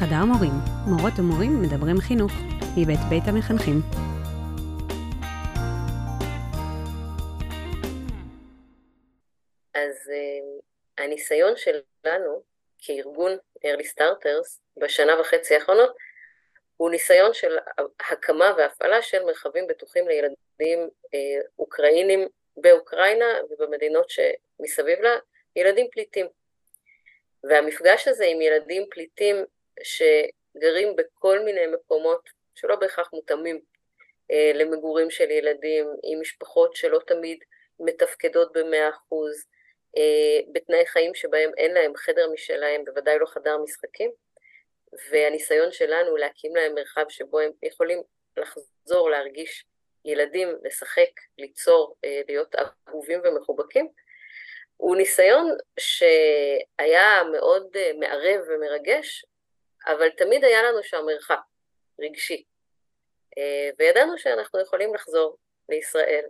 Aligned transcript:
חדר 0.00 0.24
מורים, 0.24 0.52
מורות 0.86 1.12
ומורים 1.18 1.62
מדברים 1.62 1.96
חינוך, 2.00 2.32
מבית 2.76 2.98
בית 3.10 3.22
המחנכים. 3.26 3.74
אז 9.74 9.96
uh, 10.08 11.02
הניסיון 11.02 11.54
שלנו 11.56 12.42
כארגון 12.78 13.32
Early 13.66 13.86
Starters 13.94 14.60
בשנה 14.76 15.20
וחצי 15.20 15.54
האחרונות 15.54 15.96
הוא 16.76 16.90
ניסיון 16.90 17.32
של 17.32 17.56
הקמה 18.10 18.54
והפעלה 18.58 19.02
של 19.02 19.24
מרחבים 19.24 19.66
בטוחים 19.66 20.08
לילדים 20.08 20.88
uh, 21.06 21.46
אוקראינים 21.58 22.28
באוקראינה 22.56 23.26
ובמדינות 23.50 24.10
שמסביב 24.10 25.00
לה, 25.00 25.16
ילדים 25.56 25.86
פליטים. 25.92 26.26
והמפגש 27.44 28.08
הזה 28.08 28.24
עם 28.24 28.40
ילדים 28.40 28.86
פליטים 28.90 29.36
שגרים 29.82 30.96
בכל 30.96 31.40
מיני 31.40 31.66
מקומות 31.66 32.28
שלא 32.54 32.76
בהכרח 32.76 33.10
מותאמים 33.12 33.60
אה, 34.30 34.52
למגורים 34.54 35.10
של 35.10 35.30
ילדים, 35.30 35.86
עם 36.02 36.20
משפחות 36.20 36.76
שלא 36.76 36.98
תמיד 37.06 37.38
מתפקדות 37.80 38.52
במאה 38.52 38.88
אחוז, 38.88 39.44
אה, 39.96 40.40
בתנאי 40.52 40.86
חיים 40.86 41.14
שבהם 41.14 41.50
אין 41.56 41.74
להם 41.74 41.96
חדר 41.96 42.28
משלהם, 42.32 42.84
בוודאי 42.84 43.18
לא 43.18 43.26
חדר 43.26 43.58
משחקים, 43.58 44.10
והניסיון 45.10 45.72
שלנו 45.72 46.16
להקים 46.16 46.56
להם 46.56 46.74
מרחב 46.74 47.04
שבו 47.08 47.40
הם 47.40 47.50
יכולים 47.62 48.02
לחזור 48.36 49.10
להרגיש 49.10 49.64
ילדים, 50.04 50.48
לשחק, 50.64 51.10
ליצור, 51.38 51.96
אה, 52.04 52.20
להיות 52.28 52.54
אהובים 52.88 53.20
ומחובקים, 53.24 53.88
הוא 54.76 54.96
ניסיון 54.96 55.56
שהיה 55.78 57.22
מאוד 57.32 57.76
אה, 57.76 57.90
מערב 57.98 58.40
ומרגש, 58.48 59.24
אבל 59.88 60.10
תמיד 60.10 60.44
היה 60.44 60.62
לנו 60.62 60.82
שם 60.82 61.04
מרחק 61.06 61.40
רגשי. 62.00 62.44
אה, 63.38 63.70
וידענו 63.78 64.18
שאנחנו 64.18 64.60
יכולים 64.60 64.94
לחזור 64.94 65.36
לישראל 65.68 66.24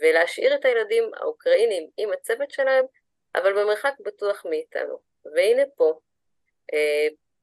ולהשאיר 0.00 0.54
את 0.54 0.64
הילדים 0.64 1.10
האוקראינים 1.14 1.90
עם 1.96 2.12
הצוות 2.12 2.50
שלהם, 2.50 2.84
אבל 3.34 3.52
במרחק 3.52 3.92
בטוח 4.00 4.46
מאיתנו. 4.50 4.98
והנה 5.34 5.62
פה, 5.76 6.00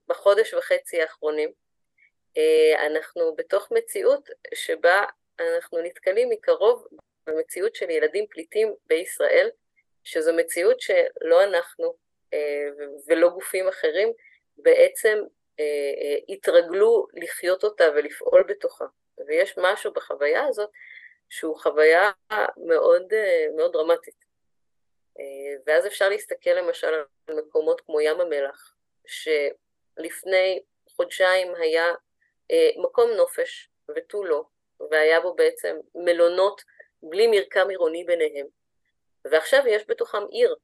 בחודש 0.08 0.54
וחצי 0.54 1.02
האחרונים, 1.02 1.52
אנחנו 2.86 3.36
בתוך 3.36 3.72
מציאות 3.72 4.30
שבה 4.54 5.04
אנחנו 5.40 5.82
נתקלים 5.82 6.30
מקרוב 6.30 6.88
במציאות 7.28 7.76
של 7.76 7.90
ילדים 7.90 8.28
פליטים 8.30 8.74
בישראל, 8.86 9.50
שזו 10.04 10.34
מציאות 10.34 10.80
שלא 10.80 11.44
אנחנו 11.44 11.96
אה, 12.34 12.68
ולא 13.08 13.30
גופים 13.30 13.68
אחרים 13.68 14.14
בעצם 14.58 15.18
אה, 15.60 15.64
אה, 16.02 16.18
התרגלו 16.30 17.08
לחיות 17.14 17.64
אותה 17.64 17.84
ולפעול 17.96 18.44
בתוכה. 18.44 18.86
ויש 19.28 19.58
משהו 19.58 19.94
בחוויה 19.94 20.44
הזאת 20.48 20.70
שהוא 21.30 21.60
חוויה 21.60 22.12
מאוד, 22.58 23.14
מאוד 23.56 23.74
דרמטית. 23.74 24.26
ואז 25.68 25.88
אפשר 25.88 26.10
להסתכל 26.10 26.50
למשל 26.50 26.94
על 27.28 27.36
מקומות 27.36 27.82
כמו 27.82 28.02
ים 28.02 28.22
המלח, 28.22 28.76
שלפני 29.08 30.64
חודשיים 30.90 31.56
היה 31.56 31.94
מקום 32.84 33.12
נופש 33.12 33.70
ותו 33.96 34.24
לא, 34.24 34.44
והיה 34.92 35.20
בו 35.20 35.36
בעצם 35.36 35.78
מלונות 35.96 36.62
בלי 37.04 37.28
מרקם 37.28 37.70
עירוני 37.70 38.04
ביניהם. 38.04 38.48
ועכשיו 39.26 39.68
יש 39.68 39.84
בתוכם 39.88 40.24
עיר, 40.30 40.56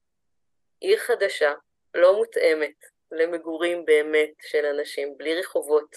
עיר 0.80 0.98
חדשה, 1.00 1.53
לא 1.94 2.16
מותאמת 2.16 2.86
למגורים 3.12 3.86
באמת 3.86 4.31
של 4.42 4.66
אנשים, 4.66 5.17
בלי 5.17 5.40
רחובות, 5.40 5.95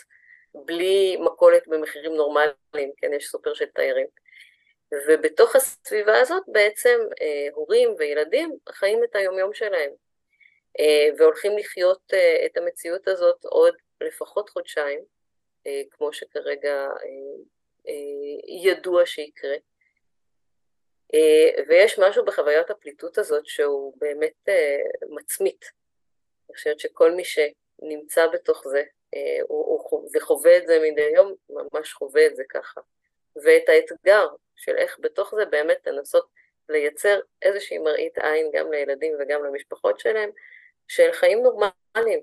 בלי 0.55 1.17
מכולת 1.17 1.69
במחירים 1.69 2.15
נורמליים, 2.15 2.92
כן, 2.97 3.13
יש 3.13 3.27
סופר 3.27 3.55
של 3.55 3.67
תיירים. 3.67 4.07
ובתוך 5.08 5.57
הסביבה 5.57 6.20
הזאת 6.20 6.42
בעצם 6.48 6.98
אה, 7.23 7.48
הורים 7.52 7.95
וילדים 7.98 8.58
חיים 8.69 9.05
את 9.05 9.17
היומיום 9.17 9.55
שלהם, 9.55 9.91
אה, 10.80 11.08
והולכים 11.19 11.58
לחיות 11.58 12.02
אה, 12.13 12.47
את 12.47 12.57
המציאות 12.57 13.08
הזאת 13.08 13.45
עוד 13.45 13.75
לפחות 14.01 14.51
חודשיים, 14.51 15.01
אה, 15.67 15.83
כמו 15.91 16.13
שכרגע 16.13 16.75
אה, 16.75 17.42
אה, 17.89 18.70
ידוע 18.70 19.07
שיקרה. 19.07 19.57
אה, 21.14 21.63
ויש 21.69 21.98
משהו 21.98 22.25
בחוויית 22.25 22.70
הפליטות 22.70 23.19
הזאת 23.19 23.46
שהוא 23.46 23.95
באמת 24.01 24.48
אה, 24.48 24.79
מצמית. 25.11 25.83
אני 26.49 26.57
חושבת 26.57 26.81
שכל 26.81 27.15
מי 27.15 27.23
שנמצא 27.25 28.27
בתוך 28.33 28.63
זה 28.67 28.83
אה, 29.15 29.57
וחווה 30.15 30.57
את 30.57 30.67
זה 30.67 30.79
מדי 30.83 31.11
יום, 31.15 31.35
ממש 31.51 31.93
חווה 31.93 32.27
את 32.27 32.37
זה 32.37 32.43
ככה. 32.49 32.81
ואת 33.45 33.69
האתגר 33.69 34.27
של 34.57 34.77
איך 34.77 34.97
בתוך 35.01 35.35
זה 35.37 35.45
באמת 35.51 35.87
לנסות 35.87 36.27
לייצר 36.69 37.19
איזושהי 37.43 37.79
מראית 37.79 38.19
עין 38.19 38.51
גם 38.55 38.71
לילדים 38.71 39.13
וגם 39.21 39.45
למשפחות 39.45 40.01
שלהם, 40.01 40.31
של 40.89 41.13
חיים 41.13 41.43
נורמליים. 41.43 42.21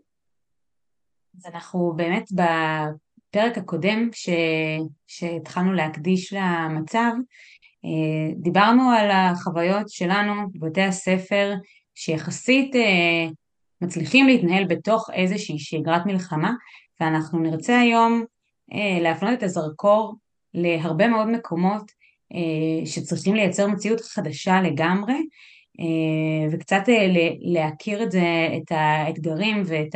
אז 1.38 1.46
אנחנו 1.46 1.94
באמת 1.96 2.26
בפרק 2.32 3.58
הקודם 3.58 4.10
ש... 4.14 4.30
שהתחלנו 5.08 5.74
להקדיש 5.74 6.34
למצב, 6.34 7.12
אה, 7.86 8.36
דיברנו 8.36 8.84
על 8.92 9.10
החוויות 9.12 9.90
שלנו 9.90 10.34
בבתי 10.54 10.82
הספר 10.82 11.54
שיחסית 11.96 12.76
אה, 12.76 13.32
מצליחים 13.82 14.28
להתנהל 14.28 14.64
בתוך 14.68 15.10
איזושהי 15.14 15.60
שגרת 15.60 16.06
מלחמה 16.06 16.54
ואנחנו 17.00 17.40
נרצה 17.40 17.80
היום 17.80 18.24
אה, 18.74 19.00
להפנות 19.02 19.34
את 19.34 19.44
הזרקור 19.44 20.16
להרבה 20.54 21.08
מאוד 21.08 21.28
מקומות 21.28 21.92
שצריכים 22.86 23.36
לייצר 23.36 23.68
מציאות 23.68 24.02
חדשה 24.02 24.62
לגמרי 24.62 25.18
וקצת 26.52 26.84
להכיר 27.42 28.04
את 28.04 28.12
זה, 28.12 28.24
את 28.58 28.72
האתגרים 28.72 29.64
ואת 29.66 29.96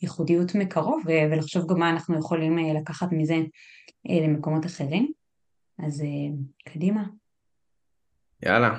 הייחודיות 0.00 0.54
מקרוב 0.54 1.02
ולחשוב 1.06 1.70
גם 1.70 1.78
מה 1.78 1.90
אנחנו 1.90 2.18
יכולים 2.18 2.58
לקחת 2.58 3.08
מזה 3.12 3.36
למקומות 4.04 4.66
אחרים. 4.66 5.12
אז 5.78 6.00
אה, 6.00 6.72
קדימה. 6.72 7.04
יאללה. 8.42 8.78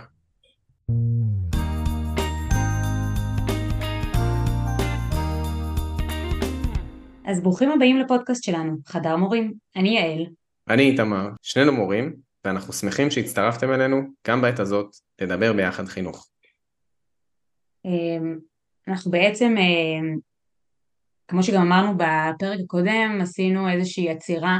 אז 7.25 7.41
ברוכים 7.41 7.71
הבאים 7.71 7.97
לפודקאסט 7.97 8.43
שלנו, 8.43 8.77
חדר 8.85 9.15
מורים. 9.15 9.53
אני 9.75 9.89
יעל. 9.89 10.25
אני 10.69 10.83
איתמר, 10.83 11.29
שנינו 11.41 11.71
מורים, 11.71 12.15
ואנחנו 12.45 12.73
שמחים 12.73 13.11
שהצטרפתם 13.11 13.71
אלינו 13.71 14.01
גם 14.27 14.41
בעת 14.41 14.59
הזאת 14.59 14.95
לדבר 15.21 15.53
ביחד 15.53 15.85
חינוך. 15.85 16.27
אמ, 17.85 18.37
אנחנו 18.87 19.11
בעצם, 19.11 19.55
אמ, 19.57 20.17
כמו 21.27 21.43
שגם 21.43 21.61
אמרנו 21.61 21.93
בפרק 21.97 22.59
הקודם, 22.63 23.19
עשינו 23.21 23.69
איזושהי 23.69 24.09
עצירה 24.09 24.59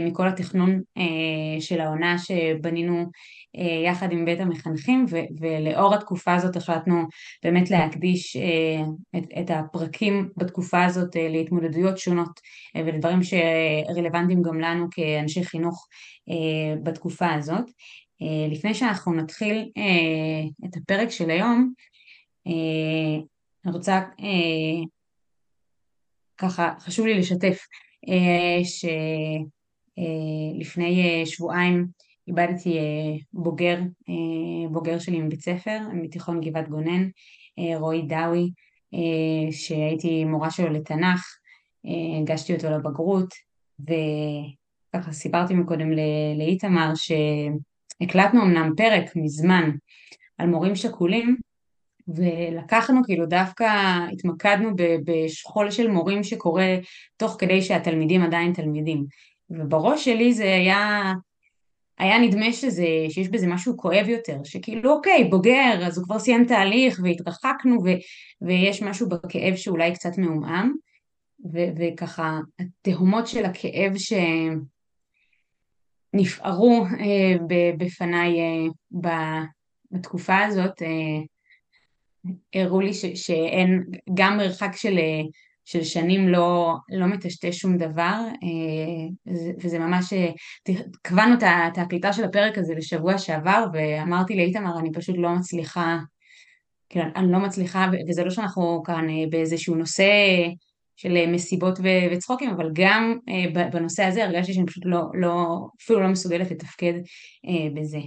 מכל 0.00 0.28
התכנון 0.28 0.80
אה, 0.98 1.60
של 1.60 1.80
העונה 1.80 2.18
שבנינו 2.18 3.04
אה, 3.56 3.82
יחד 3.84 4.12
עם 4.12 4.24
בית 4.24 4.40
המחנכים 4.40 5.06
ולאור 5.40 5.94
התקופה 5.94 6.34
הזאת 6.34 6.56
החלטנו 6.56 7.02
באמת 7.44 7.70
להקדיש 7.70 8.36
את, 9.16 9.24
את 9.40 9.50
הפרקים 9.50 10.28
בתקופה 10.36 10.84
הזאת 10.84 11.16
להתמודדויות 11.16 11.98
שונות 11.98 12.40
ולדברים 12.76 13.20
שרלוונטיים 13.22 14.42
גם 14.42 14.60
לנו 14.60 14.86
כאנשי 14.90 15.44
חינוך 15.44 15.86
בתקופה 16.82 17.32
הזאת. 17.32 17.64
לפני 18.50 18.74
שאנחנו 18.74 19.12
נתחיל 19.12 19.70
את 20.64 20.76
הפרק 20.76 21.10
של 21.10 21.30
היום 21.30 21.72
אני 22.46 23.72
רוצה 23.72 24.00
ככה 26.38 26.74
חשוב 26.80 27.06
לי 27.06 27.18
לשתף 27.18 27.58
ש... 28.64 28.84
אה, 29.98 30.60
לפני 30.60 31.02
אה, 31.02 31.26
שבועיים 31.26 31.86
איבדתי 32.28 32.78
אה, 32.78 33.16
בוגר, 33.32 33.78
בוגר 34.70 34.98
שלי 34.98 35.20
מבית 35.20 35.40
ספר, 35.40 35.78
מתיכון 35.92 36.40
גבעת 36.40 36.68
גונן, 36.68 37.08
רועי 37.76 38.02
דאווי, 38.02 38.50
שהייתי 39.50 40.24
מורה 40.24 40.50
שלו 40.50 40.70
לתנ"ך, 40.70 41.38
הגשתי 42.22 42.54
אותו 42.54 42.70
לבגרות, 42.70 43.34
וככה 43.80 45.12
סיפרתי 45.12 45.54
מקודם 45.54 45.90
לאיתמר 46.38 46.92
שהקלטנו 46.94 48.42
אמנם 48.42 48.72
פרק 48.76 49.16
מזמן 49.16 49.70
על 50.38 50.46
מורים 50.46 50.76
שכולים, 50.76 51.36
ולקחנו 52.08 53.00
כאילו 53.04 53.26
דווקא 53.26 53.66
התמקדנו 54.12 54.70
בשכול 55.04 55.70
של 55.70 55.88
מורים 55.88 56.24
שקורה 56.24 56.76
תוך 57.16 57.36
כדי 57.38 57.62
שהתלמידים 57.62 58.22
עדיין 58.22 58.52
תלמידים. 58.52 59.06
ובראש 59.50 60.04
שלי 60.04 60.32
זה 60.32 60.44
היה, 60.44 61.12
היה 61.98 62.18
נדמה 62.18 62.52
שזה, 62.52 62.86
שיש 63.08 63.28
בזה 63.28 63.46
משהו 63.46 63.76
כואב 63.76 64.08
יותר, 64.08 64.36
שכאילו 64.44 64.92
אוקיי, 64.92 65.24
בוגר, 65.24 65.86
אז 65.86 65.98
הוא 65.98 66.04
כבר 66.04 66.18
סיים 66.18 66.44
תהליך 66.44 67.00
והתרחקנו 67.02 67.84
ו, 67.84 67.88
ויש 68.42 68.82
משהו 68.82 69.08
בכאב 69.08 69.56
שאולי 69.56 69.94
קצת 69.94 70.18
מעומעם, 70.18 70.74
ו- 71.52 71.70
וככה 71.78 72.38
התהומות 72.60 73.26
של 73.26 73.44
הכאב 73.44 73.92
שנפערו 76.14 76.84
בפניי 77.78 78.38
בתקופה 79.92 80.38
הזאת 80.38 80.82
הראו 82.54 82.80
לי 82.80 82.94
ש- 82.94 83.26
שאין, 83.26 83.84
גם 84.14 84.36
מרחק 84.36 84.76
של 84.76 84.98
של 85.72 85.84
שנים 85.84 86.28
לא, 86.28 86.74
לא 86.88 87.06
מטשטש 87.06 87.58
שום 87.58 87.76
דבר, 87.76 88.18
אה, 88.42 89.32
וזה 89.62 89.78
ממש, 89.78 90.12
קבענו 91.02 91.34
את 91.34 91.78
ההקליטה 91.78 92.12
של 92.12 92.24
הפרק 92.24 92.58
הזה 92.58 92.74
לשבוע 92.74 93.18
שעבר, 93.18 93.64
ואמרתי 93.72 94.36
לאיתמר, 94.36 94.78
אני 94.78 94.92
פשוט 94.92 95.16
לא 95.18 95.34
מצליחה, 95.34 95.98
כאילו, 96.88 97.04
אני 97.16 97.32
לא 97.32 97.38
מצליחה, 97.38 97.86
וזה 98.08 98.24
לא 98.24 98.30
שאנחנו 98.30 98.82
כאן 98.86 99.08
אה, 99.10 99.24
באיזשהו 99.30 99.74
נושא 99.74 100.12
של 100.96 101.26
מסיבות 101.26 101.78
וצחוקים, 102.12 102.50
אבל 102.50 102.70
גם 102.72 103.16
אה, 103.28 103.68
בנושא 103.70 104.02
הזה 104.04 104.24
הרגשתי 104.24 104.54
שאני 104.54 104.66
פשוט 104.66 104.82
לא, 104.86 105.00
לא, 105.14 105.46
אפילו 105.82 106.00
לא 106.00 106.08
מסוגלת 106.08 106.50
לתפקד 106.50 106.94
בזה. 107.74 107.98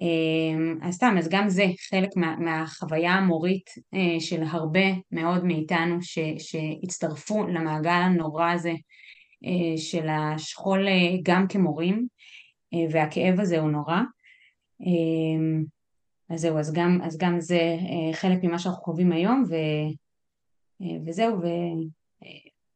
אמ, 0.00 0.78
אז 0.82 0.94
סתם, 0.94 1.14
אז 1.18 1.28
גם 1.28 1.48
זה 1.48 1.66
חלק 1.90 2.16
מה, 2.16 2.36
מהחוויה 2.36 3.12
המורית 3.12 3.70
אה, 3.94 4.20
של 4.20 4.42
הרבה 4.42 4.84
מאוד 5.12 5.44
מאיתנו 5.44 6.02
ש, 6.02 6.18
שהצטרפו 6.38 7.46
למעגל 7.46 7.90
הנורא 7.90 8.50
הזה 8.50 8.72
אה, 9.44 9.76
של 9.76 10.08
השכול 10.08 10.88
אה, 10.88 11.16
גם 11.22 11.46
כמורים, 11.48 12.06
והכאב 12.90 13.40
הזה 13.40 13.58
הוא 13.58 13.70
נורא. 13.70 14.00
אמ, 14.80 15.64
אז 16.30 16.40
זהו, 16.40 16.58
אז 16.58 16.72
גם, 16.72 16.98
אז 17.02 17.18
גם 17.18 17.40
זה 17.40 17.76
חלק 18.12 18.38
ממה 18.42 18.58
שאנחנו 18.58 18.82
חווים 18.82 19.12
היום, 19.12 19.44
ו, 19.48 19.54
וזהו, 21.06 21.38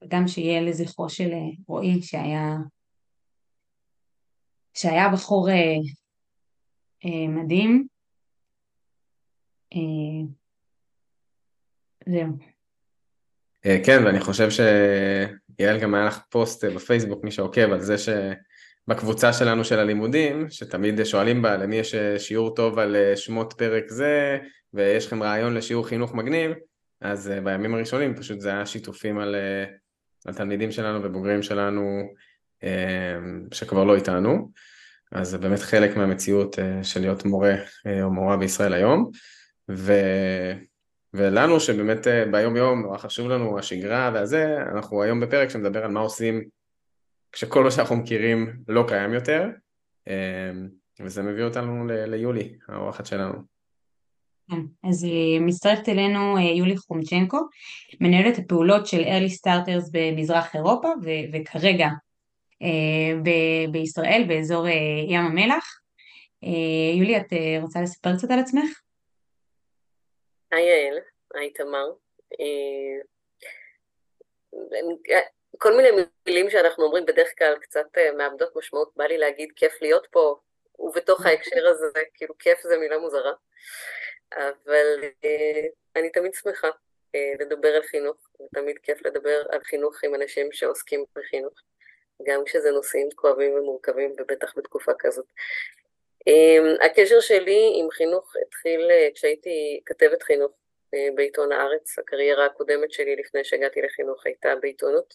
וגם 0.05 0.29
שיהיה 0.29 0.61
לזכרו 0.61 1.09
של 1.09 1.31
רועי 1.69 2.03
שהיה, 2.03 2.57
שהיה 4.75 5.09
בחור 5.09 5.49
מדהים. 7.05 7.87
אה, 9.75 9.79
זהו. 12.07 12.29
אה, 13.67 13.79
כן, 13.87 14.03
ואני 14.05 14.21
חושב 14.21 14.49
שיעל 14.51 15.81
גם 15.81 15.95
היה 15.95 16.05
לך 16.05 16.19
פוסט 16.31 16.65
בפייסבוק, 16.65 17.25
מי 17.25 17.31
שעוקב, 17.31 17.73
על 17.73 17.81
זה 17.81 17.95
שבקבוצה 17.99 19.33
שלנו 19.33 19.65
של 19.65 19.79
הלימודים, 19.79 20.51
שתמיד 20.51 21.05
שואלים 21.05 21.43
בה 21.43 21.57
למי 21.57 21.77
יש 21.77 21.95
שיעור 22.19 22.55
טוב 22.55 22.79
על 22.79 22.97
שמות 23.17 23.55
פרק 23.59 23.85
זה, 23.89 24.39
ויש 24.75 25.07
לכם 25.07 25.23
רעיון 25.23 25.55
לשיעור 25.55 25.87
חינוך 25.87 26.15
מגניב, 26.15 26.53
אז 27.01 27.33
בימים 27.45 27.75
הראשונים 27.75 28.17
פשוט 28.17 28.41
זה 28.41 28.51
היה 28.51 28.67
שיתופים 28.67 29.19
על, 29.19 29.37
על 30.27 30.35
תלמידים 30.35 30.73
שלנו 30.73 31.05
ובוגרים 31.05 31.43
שלנו 31.43 32.13
שכבר 33.53 33.85
לא 33.85 33.95
איתנו. 33.95 34.53
אז 35.13 35.29
זה 35.29 35.39
באמת 35.39 35.59
חלק 35.59 35.97
מהמציאות 35.97 36.59
אה, 36.59 36.85
של 36.85 37.01
להיות 37.01 37.25
מורה 37.25 37.55
אה, 37.87 38.03
או 38.03 38.11
מורה 38.11 38.37
בישראל 38.37 38.75
היום. 38.75 39.11
ו... 39.71 39.93
ולנו 41.15 41.61
שבאמת 41.61 42.07
אה, 42.07 42.25
ביום 42.33 42.57
יום 42.57 42.83
נורא 42.83 42.99
חשוב 42.99 43.29
לנו 43.29 43.59
השגרה 43.59 44.11
והזה, 44.15 44.57
אנחנו 44.75 45.03
היום 45.03 45.21
בפרק 45.21 45.49
שמדבר 45.49 45.85
על 45.85 45.91
מה 45.91 46.01
עושים 46.01 46.45
כשכל 47.33 47.65
מה 47.65 47.71
שאנחנו 47.71 47.97
מכירים 47.97 48.53
לא 48.69 48.85
קיים 48.89 49.15
יותר, 49.15 49.49
וזה 51.01 51.23
מביא 51.23 51.45
אותנו 51.45 51.87
ל... 51.87 52.05
ליולי, 52.05 52.55
האורחת 52.69 53.07
שלנו. 53.07 53.35
כן, 54.51 54.61
אז 54.89 55.07
מצטרפת 55.41 55.89
אלינו 55.89 56.39
יולי 56.39 56.77
חומצ'נקו, 56.77 57.39
מנהלת 58.01 58.39
הפעולות 58.39 58.87
של 58.87 59.03
Early 59.03 59.33
Starters 59.33 59.91
במזרח 59.93 60.55
אירופה, 60.55 60.89
ו- 60.89 61.33
וכרגע 61.33 61.89
ב- 63.25 63.73
בישראל, 63.73 64.25
באזור 64.29 64.67
אה, 64.67 64.73
ים 65.09 65.21
המלח. 65.21 65.81
אה, 66.45 66.99
יולי, 66.99 67.17
את 67.17 67.63
רוצה 67.63 67.81
לספר 67.83 68.11
קצת 68.19 68.31
על 68.31 68.39
עצמך? 68.39 68.81
היי 70.53 70.69
יעל, 70.69 70.99
היי 71.35 71.51
תמר. 71.53 71.87
כל 75.59 75.77
מיני 75.77 75.89
מילים 76.27 76.51
שאנחנו 76.51 76.85
אומרים 76.85 77.07
בדרך 77.07 77.29
כלל 77.39 77.55
קצת 77.61 77.87
מאבדות 78.17 78.57
משמעות, 78.57 78.93
בא 78.97 79.05
לי 79.05 79.19
להגיד 79.19 79.53
כיף 79.57 79.83
להיות 79.83 80.07
פה, 80.11 80.41
ובתוך 80.79 81.27
ההקשר 81.27 81.69
הזה, 81.69 81.89
כאילו 82.15 82.39
כיף 82.39 82.61
זה 82.63 82.79
מילה 82.79 82.99
מוזרה, 82.99 83.33
אבל 84.35 85.05
אני 85.97 86.11
תמיד 86.11 86.35
שמחה 86.35 86.69
לדבר 87.41 87.69
על 87.69 87.83
חינוך, 87.83 88.17
ותמיד 88.41 88.79
כיף 88.79 89.07
לדבר 89.07 89.43
על 89.51 89.61
חינוך 89.65 90.05
עם 90.05 90.15
אנשים 90.15 90.53
שעוסקים 90.53 91.05
בחינוך. 91.17 91.53
גם 92.23 92.45
כשזה 92.45 92.71
נושאים 92.71 93.09
כואבים 93.15 93.55
ומורכבים, 93.55 94.13
ובטח 94.19 94.53
בתקופה 94.57 94.93
כזאת. 94.99 95.27
אמ, 96.27 96.75
הקשר 96.81 97.21
שלי 97.21 97.73
עם 97.75 97.91
חינוך 97.91 98.35
התחיל 98.47 98.91
אה, 98.91 99.09
כשהייתי 99.15 99.81
כתבת 99.87 100.23
חינוך 100.23 100.53
אה, 100.95 101.09
בעיתון 101.15 101.53
הארץ. 101.53 101.99
הקריירה 101.99 102.47
הקודמת 102.47 102.93
שלי 102.93 103.17
לפני 103.17 103.45
שהגעתי 103.45 103.83
לחינוך 103.83 104.27
הייתה 104.27 104.55
בעיתונות. 104.61 105.15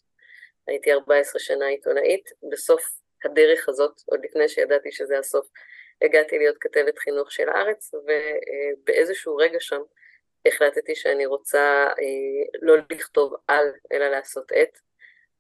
הייתי 0.68 0.92
14 0.92 1.40
שנה 1.40 1.68
עיתונאית. 1.68 2.30
בסוף 2.52 2.82
הדרך 3.26 3.70
הזאת, 3.70 4.02
עוד 4.06 4.26
לפני 4.26 4.50
שידעתי 4.50 4.92
שזה 4.92 5.20
הסוף, 5.20 5.48
הגעתי 6.02 6.38
להיות 6.38 6.58
כתבת 6.60 7.00
חינוך 7.00 7.32
של 7.32 7.50
הארץ, 7.50 7.92
ובאיזשהו 7.94 9.36
רגע 9.36 9.60
שם 9.60 9.82
החלטתי 10.46 10.96
שאני 10.96 11.26
רוצה 11.26 11.88
אה, 12.00 12.60
לא 12.62 12.76
לכתוב 12.92 13.34
על, 13.48 13.72
אלא 13.92 14.08
לעשות 14.08 14.52
את. 14.52 14.78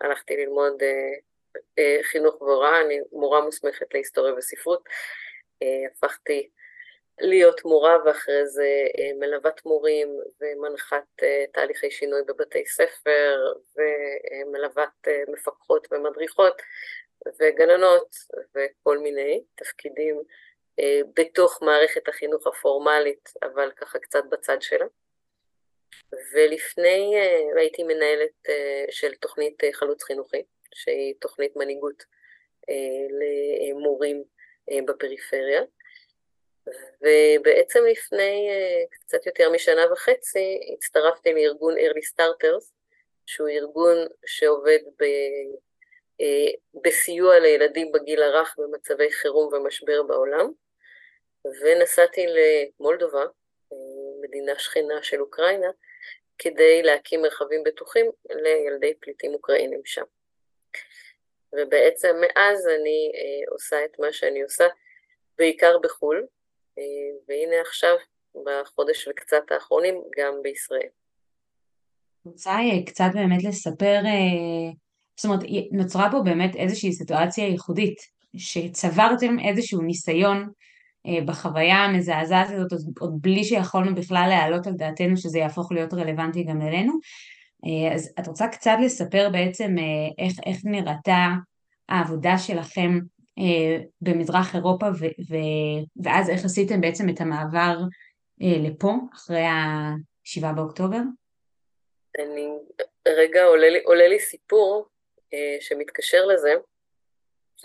הלכתי 0.01 0.37
ללמוד 0.37 0.83
אה, 0.83 1.13
חינוך 2.01 2.41
והוראה, 2.41 2.81
אני 2.81 2.99
מורה 3.11 3.41
מוסמכת 3.41 3.93
להיסטוריה 3.93 4.33
וספרות, 4.33 4.89
אה, 5.63 5.87
הפכתי 5.91 6.49
להיות 7.19 7.65
מורה 7.65 7.97
ואחרי 8.05 8.47
זה 8.47 8.87
אה, 8.97 9.11
מלוות 9.19 9.65
מורים 9.65 10.19
ומנחת 10.41 11.23
תהליכי 11.53 11.91
שינוי 11.91 12.21
בבתי 12.23 12.65
ספר 12.65 13.53
ומלוות 13.75 15.07
מפקחות 15.27 15.87
ומדריכות 15.91 16.61
וגננות 17.39 18.15
וכל 18.55 18.97
מיני 18.97 19.43
תפקידים 19.55 20.21
בתוך 21.15 21.61
מערכת 21.61 22.07
החינוך 22.07 22.47
הפורמלית, 22.47 23.29
אבל 23.43 23.71
ככה 23.71 23.99
קצת 23.99 24.23
בצד 24.29 24.61
שלה. 24.61 24.85
ולפני 26.33 27.15
הייתי 27.55 27.83
מנהלת 27.83 28.47
של 28.89 29.15
תוכנית 29.15 29.63
חלוץ 29.73 30.03
חינוכי, 30.03 30.43
שהיא 30.73 31.13
תוכנית 31.19 31.55
מנהיגות 31.55 32.03
אה, 32.69 33.07
למורים 33.69 34.23
אה, 34.71 34.79
בפריפריה. 34.87 35.61
ובעצם 37.01 37.79
לפני 37.91 38.49
אה, 38.49 38.83
קצת 38.89 39.25
יותר 39.25 39.49
משנה 39.51 39.81
וחצי 39.91 40.59
הצטרפתי 40.73 41.33
לארגון 41.33 41.77
Early 41.77 42.13
Starters, 42.13 42.71
שהוא 43.25 43.49
ארגון 43.49 43.97
שעובד 44.25 44.79
ב, 44.99 45.05
בסיוע 46.83 47.39
לילדים 47.39 47.91
בגיל 47.91 48.23
הרך 48.23 48.55
במצבי 48.57 49.11
חירום 49.11 49.53
ומשבר 49.53 50.03
בעולם, 50.03 50.51
ונסעתי 51.61 52.25
למולדובה, 52.27 53.25
מדינה 54.21 54.59
שכנה 54.59 55.03
של 55.03 55.21
אוקראינה, 55.21 55.67
כדי 56.37 56.83
להקים 56.83 57.21
מרחבים 57.21 57.63
בטוחים 57.63 58.11
לילדי 58.29 58.93
פליטים 58.93 59.33
אוקראינים 59.33 59.81
שם. 59.85 60.03
ובעצם 61.57 62.15
מאז 62.21 62.67
אני 62.67 63.11
אה, 63.15 63.53
עושה 63.53 63.85
את 63.85 63.99
מה 63.99 64.13
שאני 64.13 64.41
עושה, 64.41 64.65
בעיקר 65.37 65.77
בחו"ל, 65.83 66.25
אה, 66.77 66.83
והנה 67.27 67.61
עכשיו, 67.61 67.95
בחודש 68.45 69.07
וקצת 69.07 69.51
האחרונים, 69.51 70.03
גם 70.17 70.33
בישראל. 70.43 70.87
רוצה 72.25 72.51
אה, 72.51 72.85
קצת 72.85 73.09
באמת 73.13 73.43
לספר, 73.43 74.01
אה, 74.05 74.71
זאת 75.15 75.25
אומרת, 75.25 75.39
נוצרה 75.71 76.11
פה 76.11 76.19
באמת 76.23 76.55
איזושהי 76.55 76.93
סיטואציה 76.93 77.47
ייחודית, 77.47 77.97
שצברתם 78.37 79.39
איזשהו 79.39 79.81
ניסיון 79.81 80.49
אה, 81.07 81.25
בחוויה 81.25 81.75
המזעזעת 81.75 82.47
הזאת, 82.49 82.71
עוד 82.99 83.21
בלי 83.21 83.43
שיכולנו 83.43 83.95
בכלל 83.95 84.25
להעלות 84.29 84.67
על 84.67 84.73
דעתנו 84.73 85.17
שזה 85.17 85.39
יהפוך 85.39 85.71
להיות 85.71 85.93
רלוונטי 85.93 86.43
גם 86.43 86.61
אלינו, 86.61 86.93
אז 87.95 88.13
את 88.19 88.27
רוצה 88.27 88.47
קצת 88.47 88.75
לספר 88.85 89.29
בעצם 89.31 89.75
אה, 89.77 90.25
איך, 90.25 90.33
איך 90.45 90.57
נראתה 90.63 91.27
העבודה 91.89 92.37
שלכם 92.37 92.99
אה, 93.39 93.83
במזרח 94.01 94.55
אירופה 94.55 94.85
ו- 94.85 95.21
ו- 95.29 96.03
ואז 96.03 96.29
איך 96.29 96.45
עשיתם 96.45 96.81
בעצם 96.81 97.09
את 97.09 97.21
המעבר 97.21 97.77
לפה 98.39 98.91
אחרי 99.13 99.45
ה-7 99.45 100.53
באוקטובר? 100.55 100.97
אני, 102.19 102.47
רגע 103.07 103.43
עולה 103.43 103.69
לי, 103.69 103.83
עולה 103.83 104.07
לי 104.07 104.19
סיפור 104.19 104.87
אה, 105.33 105.57
שמתקשר 105.59 106.25
לזה. 106.25 106.53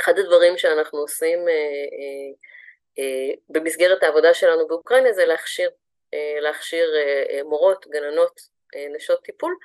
אחד 0.01 0.19
הדברים 0.19 0.59
שאנחנו 0.59 0.99
עושים 0.99 1.39
אה, 1.39 1.55
אה, 1.99 2.31
אה, 2.99 3.35
במסגרת 3.49 4.03
העבודה 4.03 4.35
שלנו 4.35 4.69
באוקראינה 4.69 5.13
זה 5.13 5.25
להכשיר, 5.25 5.71
אה, 6.15 6.41
להכשיר 6.41 6.89
אה, 6.97 7.43
מורות, 7.45 7.87
גננות, 7.91 8.41
אה, 8.77 8.87
נשות 8.97 9.23
טיפול, 9.23 9.57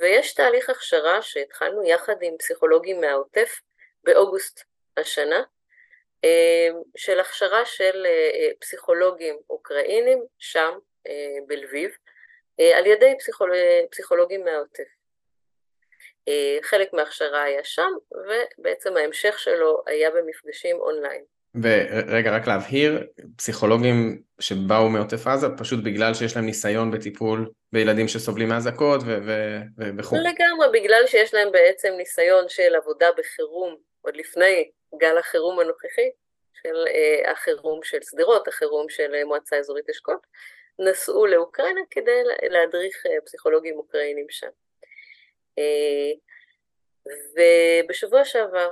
ויש 0.00 0.34
תהליך 0.34 0.70
הכשרה 0.70 1.22
שהתחלנו 1.22 1.84
יחד 1.84 2.16
עם 2.22 2.34
פסיכולוגים 2.38 3.00
מהעוטף 3.00 3.60
באוגוסט 4.04 4.64
השנה, 4.96 5.42
של 6.96 7.20
הכשרה 7.20 7.66
של 7.66 8.06
פסיכולוגים 8.60 9.38
אוקראינים 9.50 10.24
שם 10.38 10.78
בלביב, 11.46 11.90
על 12.58 12.86
ידי 12.86 13.14
פסיכולוג... 13.18 13.56
פסיכולוגים 13.90 14.44
מהעוטף. 14.44 14.88
חלק 16.62 16.92
מההכשרה 16.92 17.42
היה 17.42 17.64
שם, 17.64 17.92
ובעצם 18.12 18.96
ההמשך 18.96 19.38
שלו 19.38 19.82
היה 19.86 20.10
במפגשים 20.10 20.76
אונליין. 20.76 21.24
ורגע, 21.62 22.36
רק 22.36 22.46
להבהיר, 22.46 23.06
פסיכולוגים 23.36 24.22
שבאו 24.40 24.88
מעוטף 24.88 25.26
עזה, 25.26 25.46
פשוט 25.58 25.84
בגלל 25.84 26.14
שיש 26.14 26.36
להם 26.36 26.46
ניסיון 26.46 26.90
בטיפול 26.90 27.50
בילדים 27.72 28.08
שסובלים 28.08 28.48
מאזעקות 28.48 29.00
וכו'. 29.98 30.16
לגמרי, 30.16 30.80
בגלל 30.80 31.06
שיש 31.06 31.34
להם 31.34 31.52
בעצם 31.52 31.92
ניסיון 31.96 32.48
של 32.48 32.74
עבודה 32.74 33.06
בחירום, 33.18 33.76
עוד 34.00 34.16
לפני 34.16 34.70
גל 34.98 35.18
החירום 35.18 35.60
הנוכחי, 35.60 36.10
של 36.62 36.84
uh, 36.84 37.30
החירום 37.30 37.80
של 37.82 37.98
שדרות, 38.02 38.48
החירום 38.48 38.88
של 38.88 39.14
uh, 39.22 39.24
מועצה 39.26 39.56
אזורית 39.56 39.90
אשכול, 39.90 40.16
נסעו 40.78 41.26
לאוקראינה 41.26 41.80
כדי 41.90 42.22
להדריך 42.42 43.06
uh, 43.06 43.24
פסיכולוגים 43.24 43.76
אוקראינים 43.76 44.26
שם. 44.30 44.50
Uh, 45.60 46.18
ובשבוע 47.06 48.24
שעבר 48.24 48.70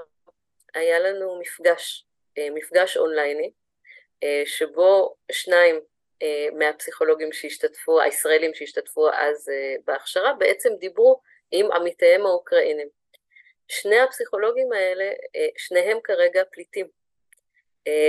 היה 0.74 0.98
לנו 0.98 1.40
מפגש 1.40 2.06
אה, 2.38 2.48
מפגש 2.54 2.96
אונלייני, 2.96 3.50
אה, 4.22 4.42
שבו 4.46 5.14
שניים 5.32 5.74
אה, 5.74 5.80
מהפסיכולוגים 6.52 7.32
שהשתתפו, 7.32 8.00
הישראלים 8.00 8.54
שהשתתפו 8.54 9.10
אז 9.12 9.50
בהכשרה, 9.86 10.32
בעצם 10.32 10.70
דיברו 10.78 11.20
עם 11.50 11.72
עמיתיהם 11.72 12.26
האוקראינים. 12.26 12.88
שני 13.68 14.00
הפסיכולוגים 14.00 14.72
האלה, 14.72 15.12
שניהם 15.56 15.98
כרגע 16.04 16.42
פליטים. 16.52 16.86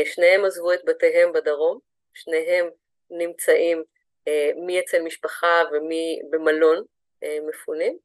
שניהם 0.05 0.45
עזבו 0.45 0.73
את 0.73 0.85
בתיהם 0.85 1.33
בדרום, 1.33 1.79
שניהם 2.13 2.69
נמצאים 3.09 3.83
מי 4.55 4.79
אצל 4.79 5.01
משפחה 5.01 5.63
ומי 5.71 6.21
במלון 6.29 6.83
מפונים, 7.47 7.97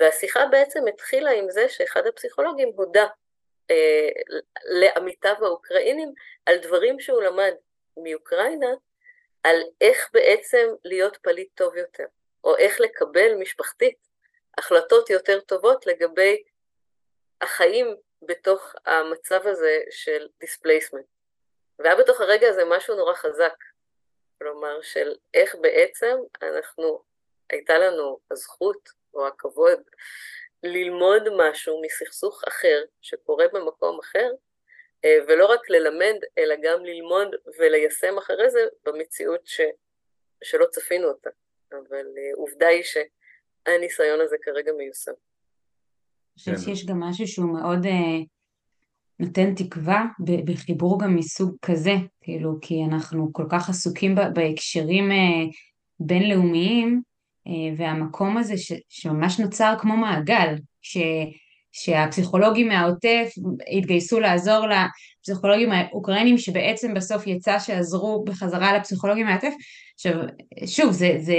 והשיחה 0.00 0.46
בעצם 0.46 0.86
התחילה 0.86 1.30
עם 1.30 1.50
זה 1.50 1.68
שאחד 1.68 2.06
הפסיכולוגים 2.06 2.72
הודה 2.76 3.06
אה, 3.70 4.08
לעמיתיו 4.64 5.34
האוקראינים 5.40 6.12
על 6.46 6.56
דברים 6.56 7.00
שהוא 7.00 7.22
למד 7.22 7.52
מאוקראינה, 7.96 8.74
על 9.44 9.62
איך 9.80 10.10
בעצם 10.12 10.68
להיות 10.84 11.16
פליט 11.16 11.48
טוב 11.54 11.76
יותר, 11.76 12.04
או 12.44 12.56
איך 12.56 12.80
לקבל 12.80 13.34
משפחתית 13.34 13.98
החלטות 14.58 15.10
יותר 15.10 15.40
טובות 15.40 15.86
לגבי 15.86 16.42
החיים 17.40 17.96
בתוך 18.22 18.74
המצב 18.86 19.46
הזה 19.46 19.82
של 19.90 20.28
displacement. 20.40 21.04
והיה 21.78 21.96
בתוך 21.96 22.20
הרגע 22.20 22.48
הזה 22.48 22.62
משהו 22.64 22.96
נורא 22.96 23.14
חזק, 23.14 23.54
כלומר 24.38 24.82
של 24.82 25.14
איך 25.34 25.56
בעצם 25.60 26.16
אנחנו, 26.42 27.02
הייתה 27.50 27.78
לנו 27.78 28.18
הזכות 28.30 28.88
או 29.14 29.26
הכבוד 29.26 29.80
ללמוד 30.62 31.22
משהו 31.36 31.82
מסכסוך 31.82 32.44
אחר 32.48 32.84
שקורה 33.02 33.44
במקום 33.52 33.98
אחר, 34.00 34.30
ולא 35.28 35.46
רק 35.46 35.70
ללמד, 35.70 36.14
אלא 36.38 36.54
גם 36.62 36.84
ללמוד 36.84 37.28
וליישם 37.58 38.18
אחרי 38.18 38.50
זה 38.50 38.60
במציאות 38.84 39.40
ש... 39.44 39.60
שלא 40.44 40.66
צפינו 40.70 41.08
אותה. 41.08 41.30
אבל 41.72 42.06
אה, 42.18 42.34
עובדה 42.36 42.66
היא 42.66 42.82
שהניסיון 42.82 44.20
הזה 44.20 44.36
כרגע 44.42 44.72
מיושם. 44.78 45.12
אני 45.12 46.38
חושבת 46.38 46.54
כן. 46.54 46.60
שיש 46.60 46.86
גם 46.86 47.00
משהו 47.00 47.26
שהוא 47.26 47.52
מאוד 47.52 47.84
uh, 47.84 48.26
נותן 49.18 49.54
תקווה 49.54 50.04
בחיבור 50.44 51.00
גם 51.00 51.16
מסוג 51.16 51.56
כזה, 51.62 51.92
כאילו, 52.20 52.50
כי 52.60 52.74
אנחנו 52.88 53.32
כל 53.32 53.46
כך 53.50 53.68
עסוקים 53.68 54.14
בהקשרים 54.34 55.10
uh, 55.10 55.54
בינלאומיים, 56.00 57.02
אה, 57.46 57.52
והמקום 57.76 58.36
הזה 58.36 58.56
ש, 58.56 58.72
שממש 58.88 59.40
נוצר 59.40 59.74
כמו 59.80 59.96
מעגל, 59.96 60.54
ש, 60.82 60.98
שהפסיכולוגים 61.76 62.68
מהעוטף 62.68 63.32
התגייסו 63.78 64.20
לעזור 64.20 64.66
לפסיכולוגים 65.20 65.72
האוקראינים 65.72 66.38
שבעצם 66.38 66.94
בסוף 66.94 67.26
יצא 67.26 67.58
שעזרו 67.58 68.24
בחזרה 68.24 68.78
לפסיכולוגים 68.78 69.26
מהעוטף. 69.26 69.52
עכשיו, 69.94 70.12
שוב, 70.66 70.92
זה, 70.92 71.16
זה 71.20 71.34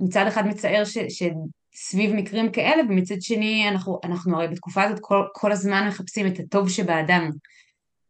מצד 0.00 0.26
אחד 0.26 0.46
מצער 0.46 0.84
ש, 0.84 0.98
שסביב 0.98 2.12
מקרים 2.12 2.52
כאלה, 2.52 2.82
ומצד 2.88 3.20
שני 3.20 3.68
אנחנו, 3.68 4.00
אנחנו 4.04 4.36
הרי 4.36 4.48
בתקופה 4.48 4.82
הזאת 4.82 4.98
כל, 5.00 5.24
כל 5.32 5.52
הזמן 5.52 5.88
מחפשים 5.88 6.26
את 6.26 6.38
הטוב 6.38 6.68
שבאדם. 6.68 7.30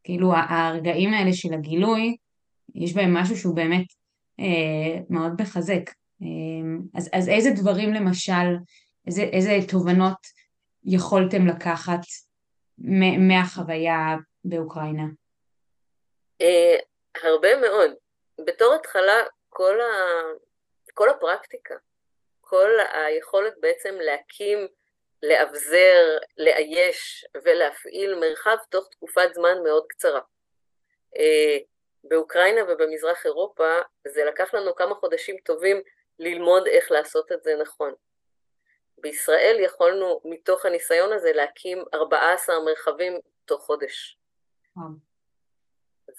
כאילו 0.05 0.33
הרגעים 0.49 1.15
האלה 1.15 1.33
של 1.33 1.55
הגילוי, 1.55 2.17
יש 2.75 2.95
בהם 2.95 3.15
משהו 3.15 3.37
שהוא 3.37 3.57
באמת 3.57 3.87
אה, 4.41 5.01
מאוד 5.11 5.43
מחזק. 5.43 5.91
אמ, 6.23 6.81
אז, 6.95 7.11
אז 7.13 7.29
איזה 7.29 7.51
דברים 7.51 7.93
למשל, 7.93 8.57
איזה, 9.07 9.23
איזה 9.23 9.59
תובנות 9.69 10.42
יכולתם 10.85 11.47
לקחת 11.47 12.01
מהחוויה 13.29 14.17
באוקראינה? 14.45 15.05
אה, 16.41 16.77
הרבה 17.23 17.57
מאוד. 17.57 17.91
בתור 18.47 18.75
התחלה, 18.75 19.23
כל, 19.49 19.81
ה... 19.81 19.87
כל 20.95 21.09
הפרקטיקה, 21.09 21.75
כל 22.41 22.71
היכולת 22.93 23.55
בעצם 23.61 23.95
להקים, 24.01 24.67
לאבזר, 25.23 26.19
לאייש 26.39 27.27
ולהפעיל 27.45 28.15
מרחב 28.15 28.57
תוך 28.69 28.89
תקופת 28.91 29.35
זמן 29.35 29.63
מאוד 29.65 29.85
קצרה. 29.89 30.21
אה, 31.17 31.59
באוקראינה 32.05 32.61
ובמזרח 32.69 33.27
אירופה 33.27 33.79
זה 34.09 34.25
לקח 34.25 34.55
לנו 34.55 34.75
כמה 34.75 34.95
חודשים 34.95 35.37
טובים 35.45 35.81
ללמוד 36.19 36.67
איך 36.67 36.91
לעשות 36.91 37.33
את 37.33 37.43
זה 37.43 37.55
נכון. 37.61 37.95
בישראל 39.03 39.57
יכולנו 39.61 40.21
מתוך 40.25 40.67
הניסיון 40.67 41.13
הזה 41.13 41.33
להקים 41.33 41.85
14 41.95 42.61
מרחבים 42.65 43.19
תוך 43.45 43.63
חודש. 43.63 44.19